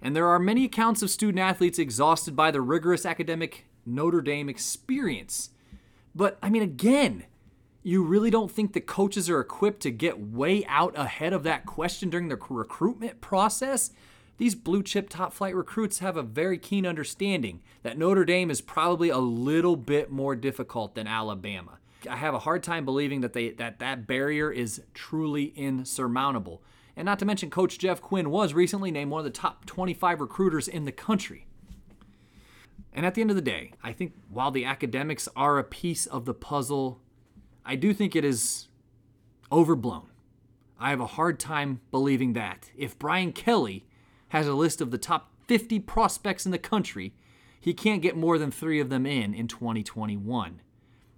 and 0.00 0.14
there 0.14 0.28
are 0.28 0.38
many 0.38 0.64
accounts 0.64 1.02
of 1.02 1.10
student 1.10 1.38
athletes 1.38 1.78
exhausted 1.78 2.36
by 2.36 2.50
the 2.50 2.60
rigorous 2.60 3.04
academic 3.04 3.66
Notre 3.84 4.20
Dame 4.20 4.48
experience. 4.48 5.50
But 6.14 6.38
I 6.42 6.50
mean, 6.50 6.62
again, 6.62 7.24
you 7.82 8.02
really 8.04 8.30
don't 8.30 8.50
think 8.50 8.72
the 8.72 8.80
coaches 8.80 9.28
are 9.28 9.40
equipped 9.40 9.80
to 9.80 9.90
get 9.90 10.20
way 10.20 10.64
out 10.66 10.96
ahead 10.96 11.32
of 11.32 11.42
that 11.44 11.66
question 11.66 12.10
during 12.10 12.28
the 12.28 12.38
recruitment 12.48 13.20
process? 13.20 13.90
These 14.36 14.54
blue 14.54 14.84
chip 14.84 15.08
top 15.08 15.32
flight 15.32 15.54
recruits 15.54 15.98
have 15.98 16.16
a 16.16 16.22
very 16.22 16.58
keen 16.58 16.86
understanding 16.86 17.60
that 17.82 17.98
Notre 17.98 18.24
Dame 18.24 18.50
is 18.50 18.60
probably 18.60 19.08
a 19.08 19.18
little 19.18 19.74
bit 19.74 20.10
more 20.10 20.36
difficult 20.36 20.94
than 20.94 21.08
Alabama. 21.08 21.78
I 22.08 22.16
have 22.16 22.34
a 22.34 22.40
hard 22.40 22.62
time 22.62 22.84
believing 22.84 23.22
that 23.22 23.32
they 23.32 23.50
that 23.50 23.80
that 23.80 24.06
barrier 24.06 24.52
is 24.52 24.82
truly 24.94 25.46
insurmountable. 25.56 26.62
And 26.98 27.06
not 27.06 27.20
to 27.20 27.24
mention, 27.24 27.48
Coach 27.48 27.78
Jeff 27.78 28.02
Quinn 28.02 28.28
was 28.28 28.54
recently 28.54 28.90
named 28.90 29.12
one 29.12 29.20
of 29.20 29.24
the 29.24 29.30
top 29.30 29.64
25 29.66 30.20
recruiters 30.20 30.66
in 30.66 30.84
the 30.84 30.90
country. 30.90 31.46
And 32.92 33.06
at 33.06 33.14
the 33.14 33.20
end 33.20 33.30
of 33.30 33.36
the 33.36 33.40
day, 33.40 33.72
I 33.84 33.92
think 33.92 34.14
while 34.28 34.50
the 34.50 34.64
academics 34.64 35.28
are 35.36 35.60
a 35.60 35.64
piece 35.64 36.06
of 36.06 36.24
the 36.24 36.34
puzzle, 36.34 37.00
I 37.64 37.76
do 37.76 37.94
think 37.94 38.16
it 38.16 38.24
is 38.24 38.66
overblown. 39.52 40.08
I 40.80 40.90
have 40.90 40.98
a 40.98 41.06
hard 41.06 41.38
time 41.38 41.82
believing 41.92 42.32
that. 42.32 42.72
If 42.76 42.98
Brian 42.98 43.30
Kelly 43.30 43.86
has 44.30 44.48
a 44.48 44.54
list 44.54 44.80
of 44.80 44.90
the 44.90 44.98
top 44.98 45.30
50 45.46 45.78
prospects 45.78 46.46
in 46.46 46.50
the 46.50 46.58
country, 46.58 47.14
he 47.60 47.74
can't 47.74 48.02
get 48.02 48.16
more 48.16 48.38
than 48.38 48.50
three 48.50 48.80
of 48.80 48.90
them 48.90 49.06
in 49.06 49.34
in 49.34 49.46
2021. 49.46 50.62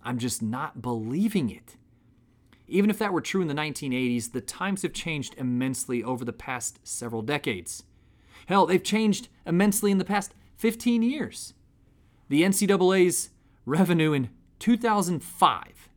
I'm 0.05 0.19
just 0.19 0.43
not 0.43 0.83
believing 0.83 1.49
it. 1.49 1.79
Even 2.71 2.89
if 2.89 2.99
that 2.99 3.13
were 3.13 3.21
true 3.21 3.43
in 3.43 3.49
the 3.49 3.55
1980s, 3.55 4.31
the 4.31 4.41
times 4.41 4.83
have 4.83 4.93
changed 4.93 5.35
immensely 5.37 6.05
over 6.05 6.25
the 6.25 6.33
past 6.33 6.79
several 6.85 7.21
decades. 7.21 7.83
Hell, 8.47 8.65
they've 8.65 8.83
changed 8.83 9.29
immensely 9.45 9.91
in 9.91 9.99
the 9.99 10.05
past 10.05 10.35
15 10.57 11.03
years. 11.03 11.53
The 12.29 12.43
NCAA's 12.43 13.31
revenue 13.67 14.13
in 14.13 14.31
2005 14.61 15.89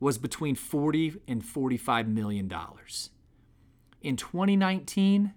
was 0.00 0.18
between 0.18 0.54
40 0.54 1.14
and 1.26 1.44
45 1.44 2.08
million 2.08 2.46
dollars. 2.46 3.10
In 4.02 4.16
2019, 4.16 5.32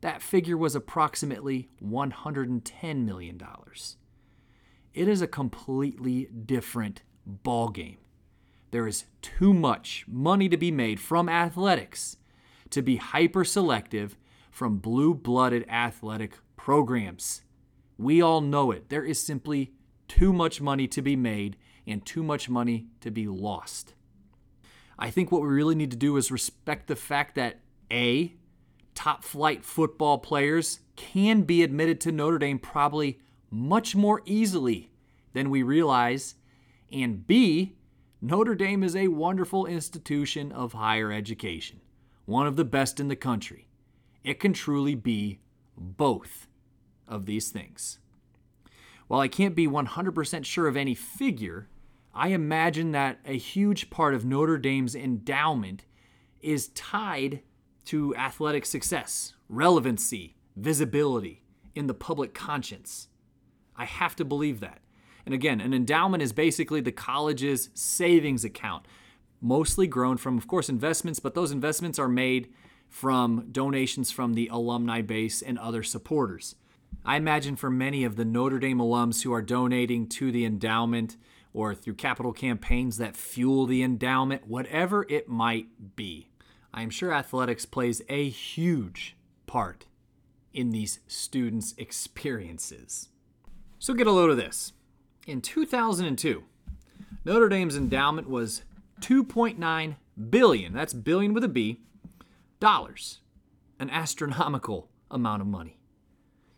that 0.00 0.20
figure 0.20 0.56
was 0.56 0.74
approximately 0.74 1.68
110 1.78 3.06
million 3.06 3.38
dollars. 3.38 3.96
It 4.92 5.06
is 5.06 5.22
a 5.22 5.26
completely 5.26 6.26
different 6.26 7.02
ballgame. 7.44 7.98
There 8.70 8.86
is 8.86 9.04
too 9.22 9.54
much 9.54 10.04
money 10.08 10.48
to 10.48 10.56
be 10.56 10.70
made 10.70 11.00
from 11.00 11.28
athletics 11.28 12.16
to 12.70 12.82
be 12.82 12.96
hyper 12.96 13.44
selective 13.44 14.16
from 14.50 14.78
blue 14.78 15.14
blooded 15.14 15.64
athletic 15.68 16.38
programs. 16.56 17.42
We 17.98 18.20
all 18.20 18.40
know 18.40 18.70
it. 18.70 18.88
There 18.88 19.04
is 19.04 19.20
simply 19.20 19.72
too 20.08 20.32
much 20.32 20.60
money 20.60 20.88
to 20.88 21.02
be 21.02 21.16
made 21.16 21.56
and 21.86 22.04
too 22.04 22.22
much 22.22 22.48
money 22.48 22.86
to 23.00 23.10
be 23.10 23.26
lost. 23.26 23.94
I 24.98 25.10
think 25.10 25.30
what 25.30 25.42
we 25.42 25.48
really 25.48 25.74
need 25.74 25.90
to 25.90 25.96
do 25.96 26.16
is 26.16 26.30
respect 26.30 26.86
the 26.86 26.96
fact 26.96 27.34
that 27.36 27.60
A, 27.92 28.34
top 28.94 29.22
flight 29.22 29.64
football 29.64 30.18
players 30.18 30.80
can 30.96 31.42
be 31.42 31.62
admitted 31.62 32.00
to 32.00 32.12
Notre 32.12 32.38
Dame 32.38 32.58
probably 32.58 33.20
much 33.50 33.94
more 33.94 34.22
easily 34.24 34.90
than 35.34 35.50
we 35.50 35.62
realize, 35.62 36.34
and 36.90 37.26
B, 37.26 37.74
Notre 38.22 38.54
Dame 38.54 38.82
is 38.82 38.96
a 38.96 39.08
wonderful 39.08 39.66
institution 39.66 40.50
of 40.50 40.72
higher 40.72 41.12
education, 41.12 41.80
one 42.24 42.46
of 42.46 42.56
the 42.56 42.64
best 42.64 42.98
in 42.98 43.08
the 43.08 43.16
country. 43.16 43.68
It 44.24 44.40
can 44.40 44.54
truly 44.54 44.94
be 44.94 45.40
both 45.76 46.48
of 47.06 47.26
these 47.26 47.50
things. 47.50 47.98
While 49.06 49.20
I 49.20 49.28
can't 49.28 49.54
be 49.54 49.68
100% 49.68 50.46
sure 50.46 50.66
of 50.66 50.78
any 50.78 50.94
figure, 50.94 51.68
I 52.14 52.28
imagine 52.28 52.92
that 52.92 53.18
a 53.26 53.36
huge 53.36 53.90
part 53.90 54.14
of 54.14 54.24
Notre 54.24 54.56
Dame's 54.56 54.94
endowment 54.94 55.84
is 56.40 56.68
tied 56.68 57.42
to 57.84 58.16
athletic 58.16 58.64
success, 58.64 59.34
relevancy, 59.50 60.36
visibility 60.56 61.42
in 61.74 61.86
the 61.86 61.94
public 61.94 62.32
conscience. 62.32 63.08
I 63.76 63.84
have 63.84 64.16
to 64.16 64.24
believe 64.24 64.60
that. 64.60 64.80
And 65.26 65.34
again, 65.34 65.60
an 65.60 65.74
endowment 65.74 66.22
is 66.22 66.32
basically 66.32 66.80
the 66.80 66.92
college's 66.92 67.68
savings 67.74 68.44
account, 68.44 68.86
mostly 69.40 69.86
grown 69.86 70.16
from, 70.16 70.38
of 70.38 70.46
course, 70.46 70.68
investments, 70.68 71.18
but 71.18 71.34
those 71.34 71.50
investments 71.52 71.98
are 71.98 72.08
made 72.08 72.48
from 72.88 73.48
donations 73.50 74.12
from 74.12 74.34
the 74.34 74.48
alumni 74.48 75.02
base 75.02 75.42
and 75.42 75.58
other 75.58 75.82
supporters. 75.82 76.54
I 77.04 77.16
imagine 77.16 77.56
for 77.56 77.70
many 77.70 78.04
of 78.04 78.16
the 78.16 78.24
Notre 78.24 78.60
Dame 78.60 78.78
alums 78.78 79.24
who 79.24 79.32
are 79.32 79.42
donating 79.42 80.08
to 80.10 80.30
the 80.30 80.44
endowment 80.44 81.16
or 81.52 81.74
through 81.74 81.94
capital 81.94 82.32
campaigns 82.32 82.98
that 82.98 83.16
fuel 83.16 83.66
the 83.66 83.82
endowment, 83.82 84.46
whatever 84.46 85.06
it 85.08 85.28
might 85.28 85.96
be, 85.96 86.28
I 86.72 86.82
am 86.82 86.90
sure 86.90 87.12
athletics 87.12 87.64
plays 87.64 88.02
a 88.08 88.28
huge 88.28 89.16
part 89.46 89.86
in 90.52 90.70
these 90.70 91.00
students' 91.06 91.74
experiences. 91.78 93.08
So 93.78 93.94
get 93.94 94.06
a 94.06 94.12
load 94.12 94.30
of 94.30 94.36
this. 94.36 94.72
In 95.26 95.40
2002, 95.40 96.44
Notre 97.24 97.48
Dame's 97.48 97.76
endowment 97.76 98.30
was 98.30 98.62
2.9 99.00 99.96
billion, 100.30 100.72
that's 100.72 100.94
billion 100.94 101.34
with 101.34 101.42
a 101.42 101.48
B, 101.48 101.80
dollars, 102.60 103.18
an 103.80 103.90
astronomical 103.90 104.88
amount 105.10 105.42
of 105.42 105.48
money. 105.48 105.80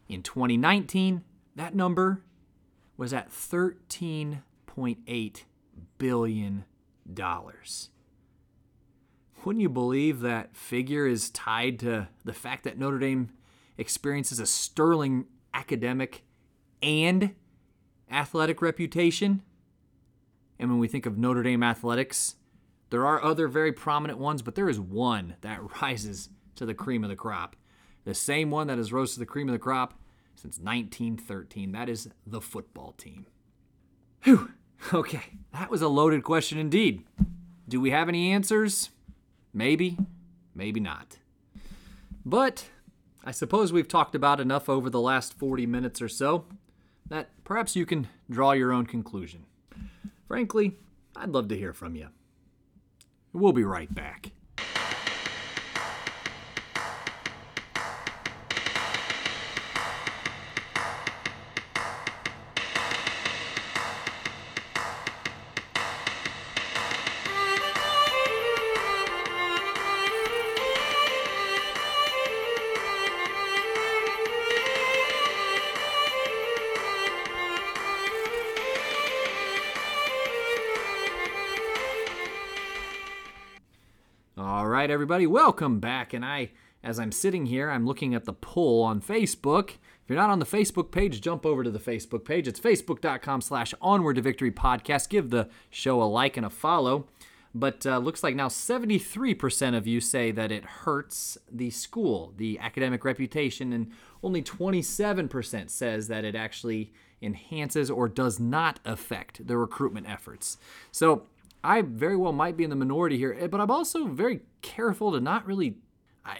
In 0.07 0.23
2019, 0.23 1.25
that 1.57 1.75
number 1.75 2.23
was 2.99 3.14
at 3.14 3.31
13.8 3.31 5.43
billion 5.97 6.64
dollars. 7.11 7.89
Wouldn't 9.45 9.62
you 9.62 9.71
believe 9.71 10.21
that 10.21 10.55
figure 10.55 11.07
is 11.07 11.31
tied 11.31 11.79
to 11.79 12.09
the 12.23 12.35
fact 12.35 12.64
that 12.64 12.79
Notre 12.79 12.99
Dame 12.99 13.31
experiences 13.79 14.39
a 14.39 14.47
sterling 14.47 15.25
academic 15.55 16.23
and 16.83 17.35
athletic 18.11 18.63
reputation. 18.63 19.43
And 20.59 20.71
when 20.71 20.79
we 20.79 20.89
think 20.89 21.07
of 21.07 21.19
Notre 21.19 21.43
Dame 21.43 21.63
athletics, 21.63 22.37
there 22.91 23.07
are 23.07 23.23
other 23.23 23.49
very 23.49 23.73
prominent 23.73 24.19
ones, 24.19 24.43
but 24.43 24.55
there 24.55 24.69
is 24.69 24.81
one 24.81 25.37
that 25.41 25.61
rises 25.83 26.31
to 26.57 26.67
the 26.67 26.75
cream 26.75 27.05
of 27.05 27.11
the 27.11 27.17
crop. 27.17 27.57
The 28.05 28.15
same 28.15 28.51
one 28.51 28.67
that 28.69 28.79
has 28.79 28.93
rose 28.93 29.15
to 29.15 29.21
the 29.21 29.27
cream 29.27 29.49
of 29.49 29.53
the 29.53 29.59
crop 29.59 29.95
since 30.35 30.59
1913. 30.59 31.73
That 31.73 31.89
is 31.89 32.09
the 32.27 32.41
football 32.41 32.93
team. 32.93 33.27
Whew. 34.23 34.53
Okay, 34.95 35.39
that 35.53 35.71
was 35.71 35.83
a 35.83 35.89
loaded 35.89 36.23
question 36.23 36.57
indeed. 36.57 37.05
Do 37.69 37.81
we 37.81 37.91
have 37.91 38.09
any 38.09 38.33
answers? 38.33 38.91
Maybe, 39.53 39.99
maybe 40.55 40.79
not. 40.79 41.19
But 42.25 42.67
I 43.25 43.33
suppose 43.33 43.73
we've 43.73 43.89
talked 43.89 44.15
about 44.15 44.41
enough 44.41 44.69
over 44.69 44.89
the 44.89 45.01
last 45.01 45.35
40 45.35 45.67
minutes 45.67 46.01
or 46.01 46.09
so 46.09 46.45
that 47.09 47.31
perhaps 47.45 47.77
you 47.77 47.87
can 47.87 48.09
draw 48.31 48.53
your 48.53 48.73
own 48.73 48.87
conclusion. 48.87 49.45
Frankly, 50.27 50.77
I'd 51.17 51.31
love 51.31 51.49
to 51.49 51.57
hear 51.57 51.73
from 51.73 51.97
you. 51.97 52.09
We'll 53.33 53.53
be 53.53 53.65
right 53.65 53.93
back. 53.95 54.33
Everybody, 84.99 85.29
welcome 85.29 85.79
back. 85.79 86.13
And 86.13 86.25
I, 86.25 86.51
as 86.83 86.99
I'm 86.99 87.13
sitting 87.13 87.47
here, 87.47 87.71
I'm 87.71 87.87
looking 87.87 88.17
at 88.17 88.25
the 88.25 88.33
poll 88.33 88.83
on 88.83 89.01
Facebook. 89.01 89.71
If 89.71 90.09
you're 90.09 90.19
not 90.19 90.29
on 90.29 90.41
the 90.41 90.45
Facebook 90.45 90.91
page, 90.91 91.21
jump 91.21 91.47
over 91.47 91.63
to 91.63 91.71
the 91.71 91.79
Facebook 91.79 92.25
page. 92.25 92.49
It's 92.49 92.59
facebook.com 92.59 93.43
slash 93.43 93.73
onward 93.81 94.17
to 94.17 94.23
victory 94.23 94.51
podcast. 94.51 95.09
Give 95.09 95.31
the 95.31 95.49
show 95.71 96.03
a 96.03 96.05
like 96.05 96.37
and 96.37 96.45
a 96.45 96.51
follow. 96.51 97.07
But 97.55 97.87
uh, 97.87 97.99
looks 97.99 98.25
like 98.25 98.35
now 98.35 98.49
73% 98.49 99.77
of 99.77 99.87
you 99.87 100.01
say 100.01 100.33
that 100.33 100.51
it 100.51 100.65
hurts 100.65 101.39
the 101.49 101.71
school, 101.71 102.35
the 102.37 102.59
academic 102.59 103.05
reputation, 103.05 103.73
and 103.73 103.93
only 104.25 104.43
27% 104.43 105.71
says 105.71 106.09
that 106.09 106.25
it 106.25 106.35
actually 106.35 106.93
enhances 107.23 107.89
or 107.89 108.09
does 108.09 108.41
not 108.41 108.81
affect 108.85 109.47
the 109.47 109.57
recruitment 109.57 110.09
efforts. 110.11 110.59
So 110.91 111.23
I 111.63 111.83
very 111.83 112.17
well 112.17 112.33
might 112.33 112.57
be 112.57 112.65
in 112.65 112.71
the 112.71 112.77
minority 112.77 113.19
here, 113.19 113.37
eh, 113.39 113.47
but 113.47 113.61
I'm 113.61 113.71
also 113.71 114.07
very 114.07 114.41
careful 114.63 115.13
to 115.13 115.21
not 115.21 115.47
really. 115.47 115.77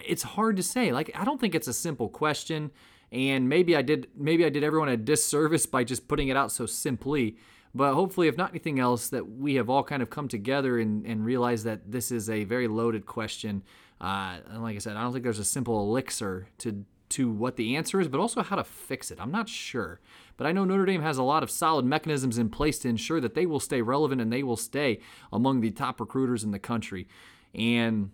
It's 0.05 0.23
hard 0.23 0.57
to 0.57 0.63
say. 0.63 0.91
Like 0.91 1.11
I 1.15 1.25
don't 1.25 1.41
think 1.41 1.55
it's 1.55 1.67
a 1.67 1.73
simple 1.73 2.09
question, 2.09 2.71
and 3.11 3.49
maybe 3.49 3.75
I 3.75 3.81
did 3.81 4.07
maybe 4.15 4.45
I 4.45 4.49
did 4.49 4.63
everyone 4.63 4.89
a 4.89 4.97
disservice 4.97 5.65
by 5.65 5.83
just 5.83 6.07
putting 6.07 6.29
it 6.29 6.37
out 6.37 6.51
so 6.51 6.65
simply. 6.65 7.37
But 7.73 7.93
hopefully, 7.93 8.27
if 8.27 8.37
not 8.37 8.49
anything 8.49 8.79
else, 8.79 9.09
that 9.09 9.29
we 9.29 9.55
have 9.55 9.69
all 9.69 9.83
kind 9.83 10.01
of 10.01 10.09
come 10.09 10.27
together 10.27 10.79
and, 10.79 11.05
and 11.05 11.23
realized 11.23 11.65
that 11.65 11.91
this 11.91 12.11
is 12.11 12.27
a 12.29 12.43
very 12.43 12.67
loaded 12.67 13.05
question. 13.05 13.63
Uh, 14.01 14.37
and 14.49 14.63
like 14.63 14.75
I 14.75 14.79
said, 14.79 14.95
I 14.95 15.03
don't 15.03 15.11
think 15.11 15.23
there's 15.23 15.39
a 15.39 15.45
simple 15.45 15.79
elixir 15.81 16.47
to 16.59 16.83
to 17.09 17.29
what 17.29 17.55
the 17.55 17.75
answer 17.75 17.99
is, 17.99 18.07
but 18.07 18.19
also 18.19 18.43
how 18.43 18.55
to 18.55 18.63
fix 18.63 19.11
it. 19.11 19.19
I'm 19.19 19.31
not 19.31 19.49
sure. 19.49 19.99
But 20.37 20.47
I 20.47 20.51
know 20.51 20.63
Notre 20.63 20.85
Dame 20.85 21.01
has 21.01 21.17
a 21.17 21.23
lot 21.23 21.43
of 21.43 21.51
solid 21.51 21.85
mechanisms 21.85 22.37
in 22.37 22.49
place 22.49 22.79
to 22.79 22.87
ensure 22.89 23.19
that 23.19 23.33
they 23.33 23.45
will 23.45 23.59
stay 23.59 23.81
relevant 23.81 24.21
and 24.21 24.31
they 24.31 24.43
will 24.43 24.57
stay 24.57 24.99
among 25.33 25.61
the 25.61 25.71
top 25.71 25.99
recruiters 25.99 26.43
in 26.43 26.51
the 26.51 26.59
country. 26.59 27.07
And 27.53 28.11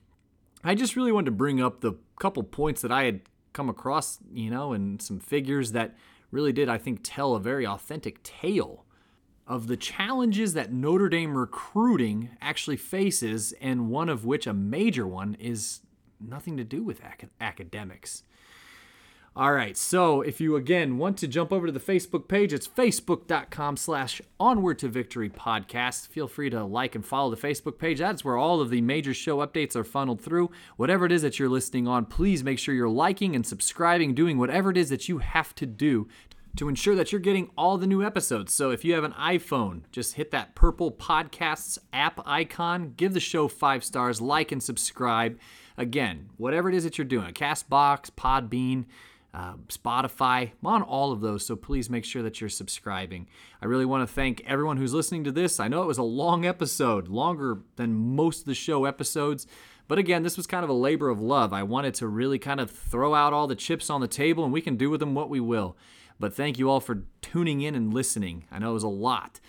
I 0.63 0.75
just 0.75 0.95
really 0.95 1.11
wanted 1.11 1.25
to 1.25 1.31
bring 1.31 1.61
up 1.61 1.81
the 1.81 1.93
couple 2.19 2.43
points 2.43 2.81
that 2.81 2.91
I 2.91 3.03
had 3.03 3.21
come 3.53 3.69
across, 3.69 4.19
you 4.33 4.49
know, 4.49 4.73
and 4.73 5.01
some 5.01 5.19
figures 5.19 5.73
that 5.73 5.95
really 6.31 6.51
did, 6.51 6.69
I 6.69 6.77
think, 6.77 7.01
tell 7.03 7.35
a 7.35 7.39
very 7.39 7.65
authentic 7.65 8.23
tale 8.23 8.85
of 9.47 9.67
the 9.67 9.77
challenges 9.77 10.53
that 10.53 10.73
Notre 10.73 11.07
Dame 11.07 11.37
recruiting 11.37 12.29
actually 12.41 12.77
faces, 12.77 13.53
and 13.61 13.89
one 13.89 14.09
of 14.09 14.25
which, 14.25 14.47
a 14.47 14.53
major 14.53 15.05
one, 15.05 15.35
is 15.39 15.81
nothing 16.19 16.57
to 16.57 16.63
do 16.63 16.83
with 16.83 16.99
ac- 17.05 17.29
academics. 17.39 18.23
All 19.37 19.51
right, 19.51 19.75
so 19.75 20.21
if 20.21 20.39
you 20.39 20.55
again 20.55 20.97
want 20.97 21.17
to 21.17 21.27
jump 21.27 21.51
over 21.51 21.65
to 21.65 21.71
the 21.73 21.77
Facebook 21.77 22.29
page, 22.29 22.53
it's 22.53 22.69
facebook.com 22.69 23.75
slash 23.75 24.21
onward 24.39 24.79
to 24.79 24.87
victory 24.87 25.29
podcast. 25.29 26.07
Feel 26.07 26.29
free 26.29 26.49
to 26.51 26.63
like 26.63 26.95
and 26.95 27.05
follow 27.05 27.35
the 27.35 27.47
Facebook 27.47 27.77
page. 27.77 27.99
That's 27.99 28.23
where 28.23 28.37
all 28.37 28.61
of 28.61 28.69
the 28.69 28.79
major 28.79 29.13
show 29.13 29.45
updates 29.45 29.75
are 29.75 29.83
funneled 29.83 30.21
through. 30.21 30.51
Whatever 30.77 31.05
it 31.05 31.11
is 31.11 31.21
that 31.21 31.37
you're 31.37 31.49
listening 31.49 31.85
on, 31.85 32.05
please 32.05 32.45
make 32.45 32.59
sure 32.59 32.73
you're 32.73 32.87
liking 32.87 33.35
and 33.35 33.45
subscribing, 33.45 34.15
doing 34.15 34.37
whatever 34.37 34.71
it 34.71 34.77
is 34.77 34.87
that 34.87 35.09
you 35.09 35.17
have 35.17 35.53
to 35.55 35.65
do 35.65 36.07
to 36.55 36.69
ensure 36.69 36.95
that 36.95 37.11
you're 37.11 37.19
getting 37.19 37.49
all 37.57 37.77
the 37.77 37.87
new 37.87 38.01
episodes. 38.01 38.53
So 38.53 38.71
if 38.71 38.85
you 38.85 38.93
have 38.93 39.03
an 39.03 39.11
iPhone, 39.19 39.81
just 39.91 40.13
hit 40.13 40.31
that 40.31 40.55
purple 40.55 40.93
podcasts 40.93 41.77
app 41.91 42.21
icon, 42.25 42.93
give 42.95 43.13
the 43.13 43.19
show 43.19 43.49
five 43.49 43.83
stars, 43.83 44.21
like 44.21 44.53
and 44.53 44.63
subscribe. 44.63 45.37
Again, 45.75 46.29
whatever 46.37 46.69
it 46.69 46.75
is 46.75 46.85
that 46.85 46.97
you're 46.97 47.03
doing, 47.03 47.33
Castbox, 47.33 48.11
Podbean, 48.11 48.85
uh, 49.35 49.55
Spotify, 49.67 50.51
I'm 50.61 50.67
on 50.67 50.81
all 50.81 51.11
of 51.11 51.19
those, 51.19 51.45
so 51.45 51.57
please 51.57 51.89
make 51.89 52.05
sure 52.05 52.23
that 52.23 52.39
you're 52.39 52.49
subscribing. 52.49 53.27
I 53.61 53.65
really 53.65 53.83
want 53.83 54.07
to 54.07 54.13
thank 54.13 54.41
everyone 54.47 54.77
who's 54.77 54.93
listening 54.93 55.25
to 55.25 55.31
this. 55.31 55.59
I 55.59 55.67
know 55.67 55.83
it 55.83 55.87
was 55.87 55.97
a 55.97 56.03
long 56.03 56.45
episode, 56.45 57.09
longer 57.09 57.59
than 57.75 57.93
most 58.15 58.39
of 58.39 58.45
the 58.45 58.55
show 58.55 58.85
episodes, 58.85 59.45
but 59.89 59.97
again, 59.99 60.23
this 60.23 60.37
was 60.37 60.47
kind 60.47 60.63
of 60.63 60.69
a 60.69 60.73
labor 60.73 61.09
of 61.09 61.19
love. 61.19 61.51
I 61.51 61.63
wanted 61.63 61.95
to 61.95 62.07
really 62.07 62.39
kind 62.39 62.61
of 62.61 62.71
throw 62.71 63.13
out 63.13 63.33
all 63.33 63.45
the 63.45 63.55
chips 63.55 63.89
on 63.89 63.99
the 63.99 64.07
table, 64.07 64.45
and 64.45 64.53
we 64.53 64.61
can 64.61 64.77
do 64.77 64.89
with 64.89 65.01
them 65.01 65.13
what 65.13 65.29
we 65.29 65.41
will. 65.41 65.75
But 66.17 66.33
thank 66.33 66.57
you 66.57 66.69
all 66.69 66.79
for 66.79 67.03
tuning 67.21 67.59
in 67.59 67.75
and 67.75 67.93
listening. 67.93 68.45
I 68.49 68.59
know 68.59 68.69
it 68.71 68.75
was 68.75 68.83
a 68.83 68.87
lot. 68.87 69.41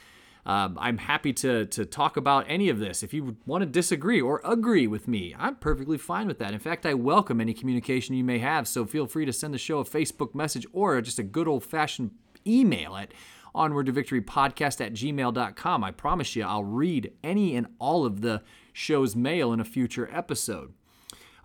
Um, 0.47 0.79
I'm 0.81 0.99
happy 0.99 1.33
to 1.35 1.67
to 1.67 1.85
talk 1.85 2.17
about 2.17 2.47
any 2.49 2.69
of 2.69 2.79
this. 2.79 3.03
If 3.03 3.13
you 3.13 3.37
want 3.47 3.63
to 3.63 3.67
disagree 3.67 4.21
or 4.21 4.41
agree 4.45 4.87
with 4.87 5.09
me, 5.09 5.35
I'm 5.37 5.57
perfectly 5.57 5.99
fine 5.99 6.29
with 6.29 6.39
that. 6.39 6.55
In 6.55 6.61
fact, 6.61 6.87
I 6.87 6.95
welcome 6.95 7.41
any 7.41 7.53
communication 7.53 8.15
you 8.15 8.23
may 8.23 8.39
have. 8.39 8.69
So 8.69 8.87
feel 8.87 9.07
free 9.07 9.27
to 9.27 9.33
send 9.33 9.53
the 9.53 9.59
show 9.59 9.81
a 9.81 9.85
Facebook 9.85 10.35
message 10.37 10.65
or 10.73 11.01
just 11.01 11.19
a 11.19 11.25
good 11.25 11.49
old 11.49 11.65
fashioned 11.65 12.13
email 12.47 12.95
at 12.95 13.13
onward 13.57 13.87
to 13.87 13.93
victory 13.93 14.21
podcast 14.21 14.81
at 14.85 14.93
gmail.com. 14.93 15.83
I 15.83 15.91
promise 15.91 16.37
you, 16.37 16.45
I'll 16.45 16.63
read 16.63 17.13
any 17.25 17.57
and 17.57 17.67
all 17.81 18.07
of 18.07 18.21
the 18.21 18.43
show's 18.73 19.17
mail 19.17 19.53
in 19.53 19.59
a 19.59 19.65
future 19.65 20.09
episode. 20.13 20.75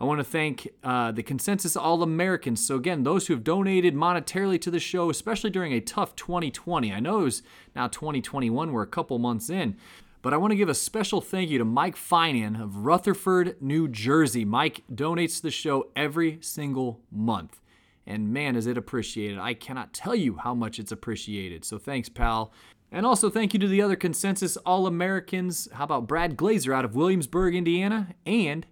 I 0.02 0.04
want 0.06 0.20
to 0.20 0.24
thank 0.24 0.68
uh, 0.84 1.12
the 1.12 1.22
Consensus 1.22 1.76
All 1.76 2.02
Americans. 2.02 2.66
So, 2.66 2.76
again, 2.76 3.04
those 3.04 3.28
who 3.28 3.36
have 3.36 3.44
donated 3.44 3.94
monetarily 3.94 4.60
to 4.62 4.72
the 4.72 4.80
show, 4.80 5.12
especially 5.12 5.52
during 5.52 5.74
a 5.74 5.80
tough 5.80 6.16
2020. 6.16 6.92
I 6.92 7.00
know 7.00 7.28
it's 7.28 7.44
now 7.76 7.88
2021, 7.88 8.72
we're 8.72 8.82
a 8.82 8.88
couple 8.88 9.20
months 9.20 9.52
in. 9.52 9.78
But 10.24 10.34
I 10.34 10.38
want 10.38 10.54
to 10.54 10.58
give 10.58 10.70
a 10.70 10.74
special 10.74 11.22
thank 11.22 11.52
you 11.52 11.60
to 11.60 11.66
Mike 11.66 11.96
Finan 11.96 12.60
of 12.60 12.78
Rutherford, 12.78 13.58
New 13.62 13.88
Jersey. 13.88 14.44
Mike 14.44 14.82
donates 14.92 15.36
to 15.38 15.44
the 15.44 15.52
show 15.52 15.92
every 15.96 16.40
single 16.42 17.02
month. 17.12 17.62
And 18.08 18.34
man, 18.34 18.56
is 18.56 18.66
it 18.66 18.80
appreciated. 18.80 19.38
I 19.38 19.54
cannot 19.54 19.94
tell 19.94 20.16
you 20.16 20.38
how 20.38 20.56
much 20.56 20.80
it's 20.80 20.92
appreciated. 20.92 21.64
So 21.64 21.78
thanks, 21.78 22.10
pal. 22.10 22.52
And 22.92 23.06
also 23.06 23.30
thank 23.30 23.54
you 23.54 23.60
to 23.60 23.68
the 23.68 23.84
other 23.84 23.96
Consensus 23.96 24.58
All 24.58 24.88
Americans. 24.88 25.68
How 25.74 25.84
about 25.84 26.08
Brad 26.08 26.38
Glazer 26.38 26.74
out 26.74 26.86
of 26.86 26.96
Williamsburg, 26.96 27.54
Indiana? 27.54 28.16
And 28.26 28.66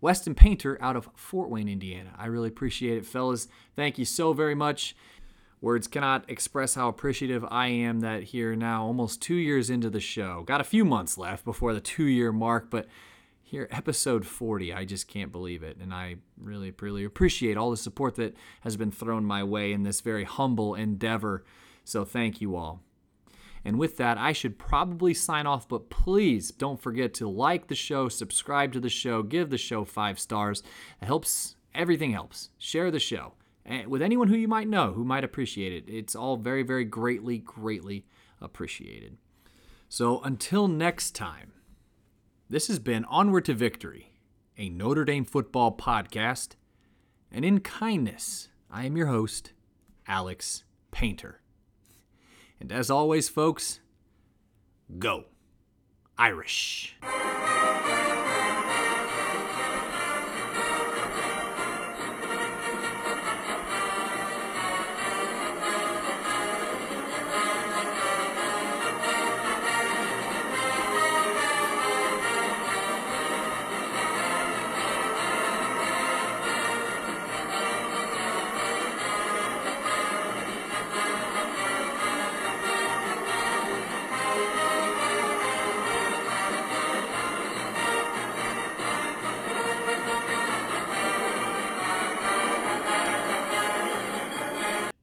Weston 0.00 0.34
Painter 0.34 0.78
out 0.80 0.96
of 0.96 1.08
Fort 1.14 1.50
Wayne, 1.50 1.68
Indiana. 1.68 2.10
I 2.18 2.26
really 2.26 2.48
appreciate 2.48 2.98
it, 2.98 3.06
fellas. 3.06 3.48
Thank 3.76 3.98
you 3.98 4.04
so 4.04 4.32
very 4.32 4.54
much. 4.54 4.96
Words 5.60 5.86
cannot 5.86 6.24
express 6.28 6.74
how 6.74 6.88
appreciative 6.88 7.44
I 7.50 7.68
am 7.68 8.00
that 8.00 8.24
here 8.24 8.56
now, 8.56 8.84
almost 8.84 9.20
two 9.20 9.34
years 9.34 9.68
into 9.68 9.90
the 9.90 10.00
show. 10.00 10.42
Got 10.46 10.62
a 10.62 10.64
few 10.64 10.86
months 10.86 11.18
left 11.18 11.44
before 11.44 11.74
the 11.74 11.80
two 11.80 12.06
year 12.06 12.32
mark, 12.32 12.70
but 12.70 12.86
here, 13.42 13.68
episode 13.70 14.24
40, 14.24 14.72
I 14.72 14.84
just 14.84 15.08
can't 15.08 15.32
believe 15.32 15.64
it. 15.64 15.76
And 15.78 15.92
I 15.92 16.16
really, 16.40 16.72
really 16.80 17.04
appreciate 17.04 17.56
all 17.56 17.72
the 17.72 17.76
support 17.76 18.14
that 18.14 18.36
has 18.60 18.76
been 18.76 18.92
thrown 18.92 19.24
my 19.24 19.42
way 19.42 19.72
in 19.72 19.82
this 19.82 20.00
very 20.00 20.24
humble 20.24 20.76
endeavor. 20.76 21.44
So 21.84 22.04
thank 22.04 22.40
you 22.40 22.54
all. 22.54 22.80
And 23.64 23.78
with 23.78 23.98
that, 23.98 24.16
I 24.16 24.32
should 24.32 24.58
probably 24.58 25.12
sign 25.12 25.46
off, 25.46 25.68
but 25.68 25.90
please 25.90 26.50
don't 26.50 26.80
forget 26.80 27.12
to 27.14 27.28
like 27.28 27.68
the 27.68 27.74
show, 27.74 28.08
subscribe 28.08 28.72
to 28.72 28.80
the 28.80 28.88
show, 28.88 29.22
give 29.22 29.50
the 29.50 29.58
show 29.58 29.84
five 29.84 30.18
stars. 30.18 30.62
It 31.02 31.04
helps, 31.04 31.56
everything 31.74 32.12
helps. 32.12 32.50
Share 32.58 32.90
the 32.90 32.98
show 32.98 33.34
with 33.86 34.02
anyone 34.02 34.28
who 34.28 34.36
you 34.36 34.48
might 34.48 34.68
know 34.68 34.92
who 34.92 35.04
might 35.04 35.24
appreciate 35.24 35.72
it. 35.72 35.92
It's 35.92 36.16
all 36.16 36.36
very, 36.36 36.62
very 36.62 36.84
greatly, 36.84 37.38
greatly 37.38 38.06
appreciated. 38.40 39.18
So 39.88 40.20
until 40.22 40.68
next 40.68 41.14
time, 41.14 41.52
this 42.48 42.68
has 42.68 42.78
been 42.78 43.04
Onward 43.04 43.44
to 43.44 43.54
Victory, 43.54 44.12
a 44.56 44.68
Notre 44.68 45.04
Dame 45.04 45.24
football 45.24 45.76
podcast. 45.76 46.56
And 47.30 47.44
in 47.44 47.60
kindness, 47.60 48.48
I 48.70 48.86
am 48.86 48.96
your 48.96 49.06
host, 49.06 49.52
Alex 50.06 50.64
Painter. 50.90 51.39
And 52.60 52.70
as 52.70 52.90
always, 52.90 53.28
folks, 53.28 53.80
go 54.98 55.24
Irish. 56.18 56.96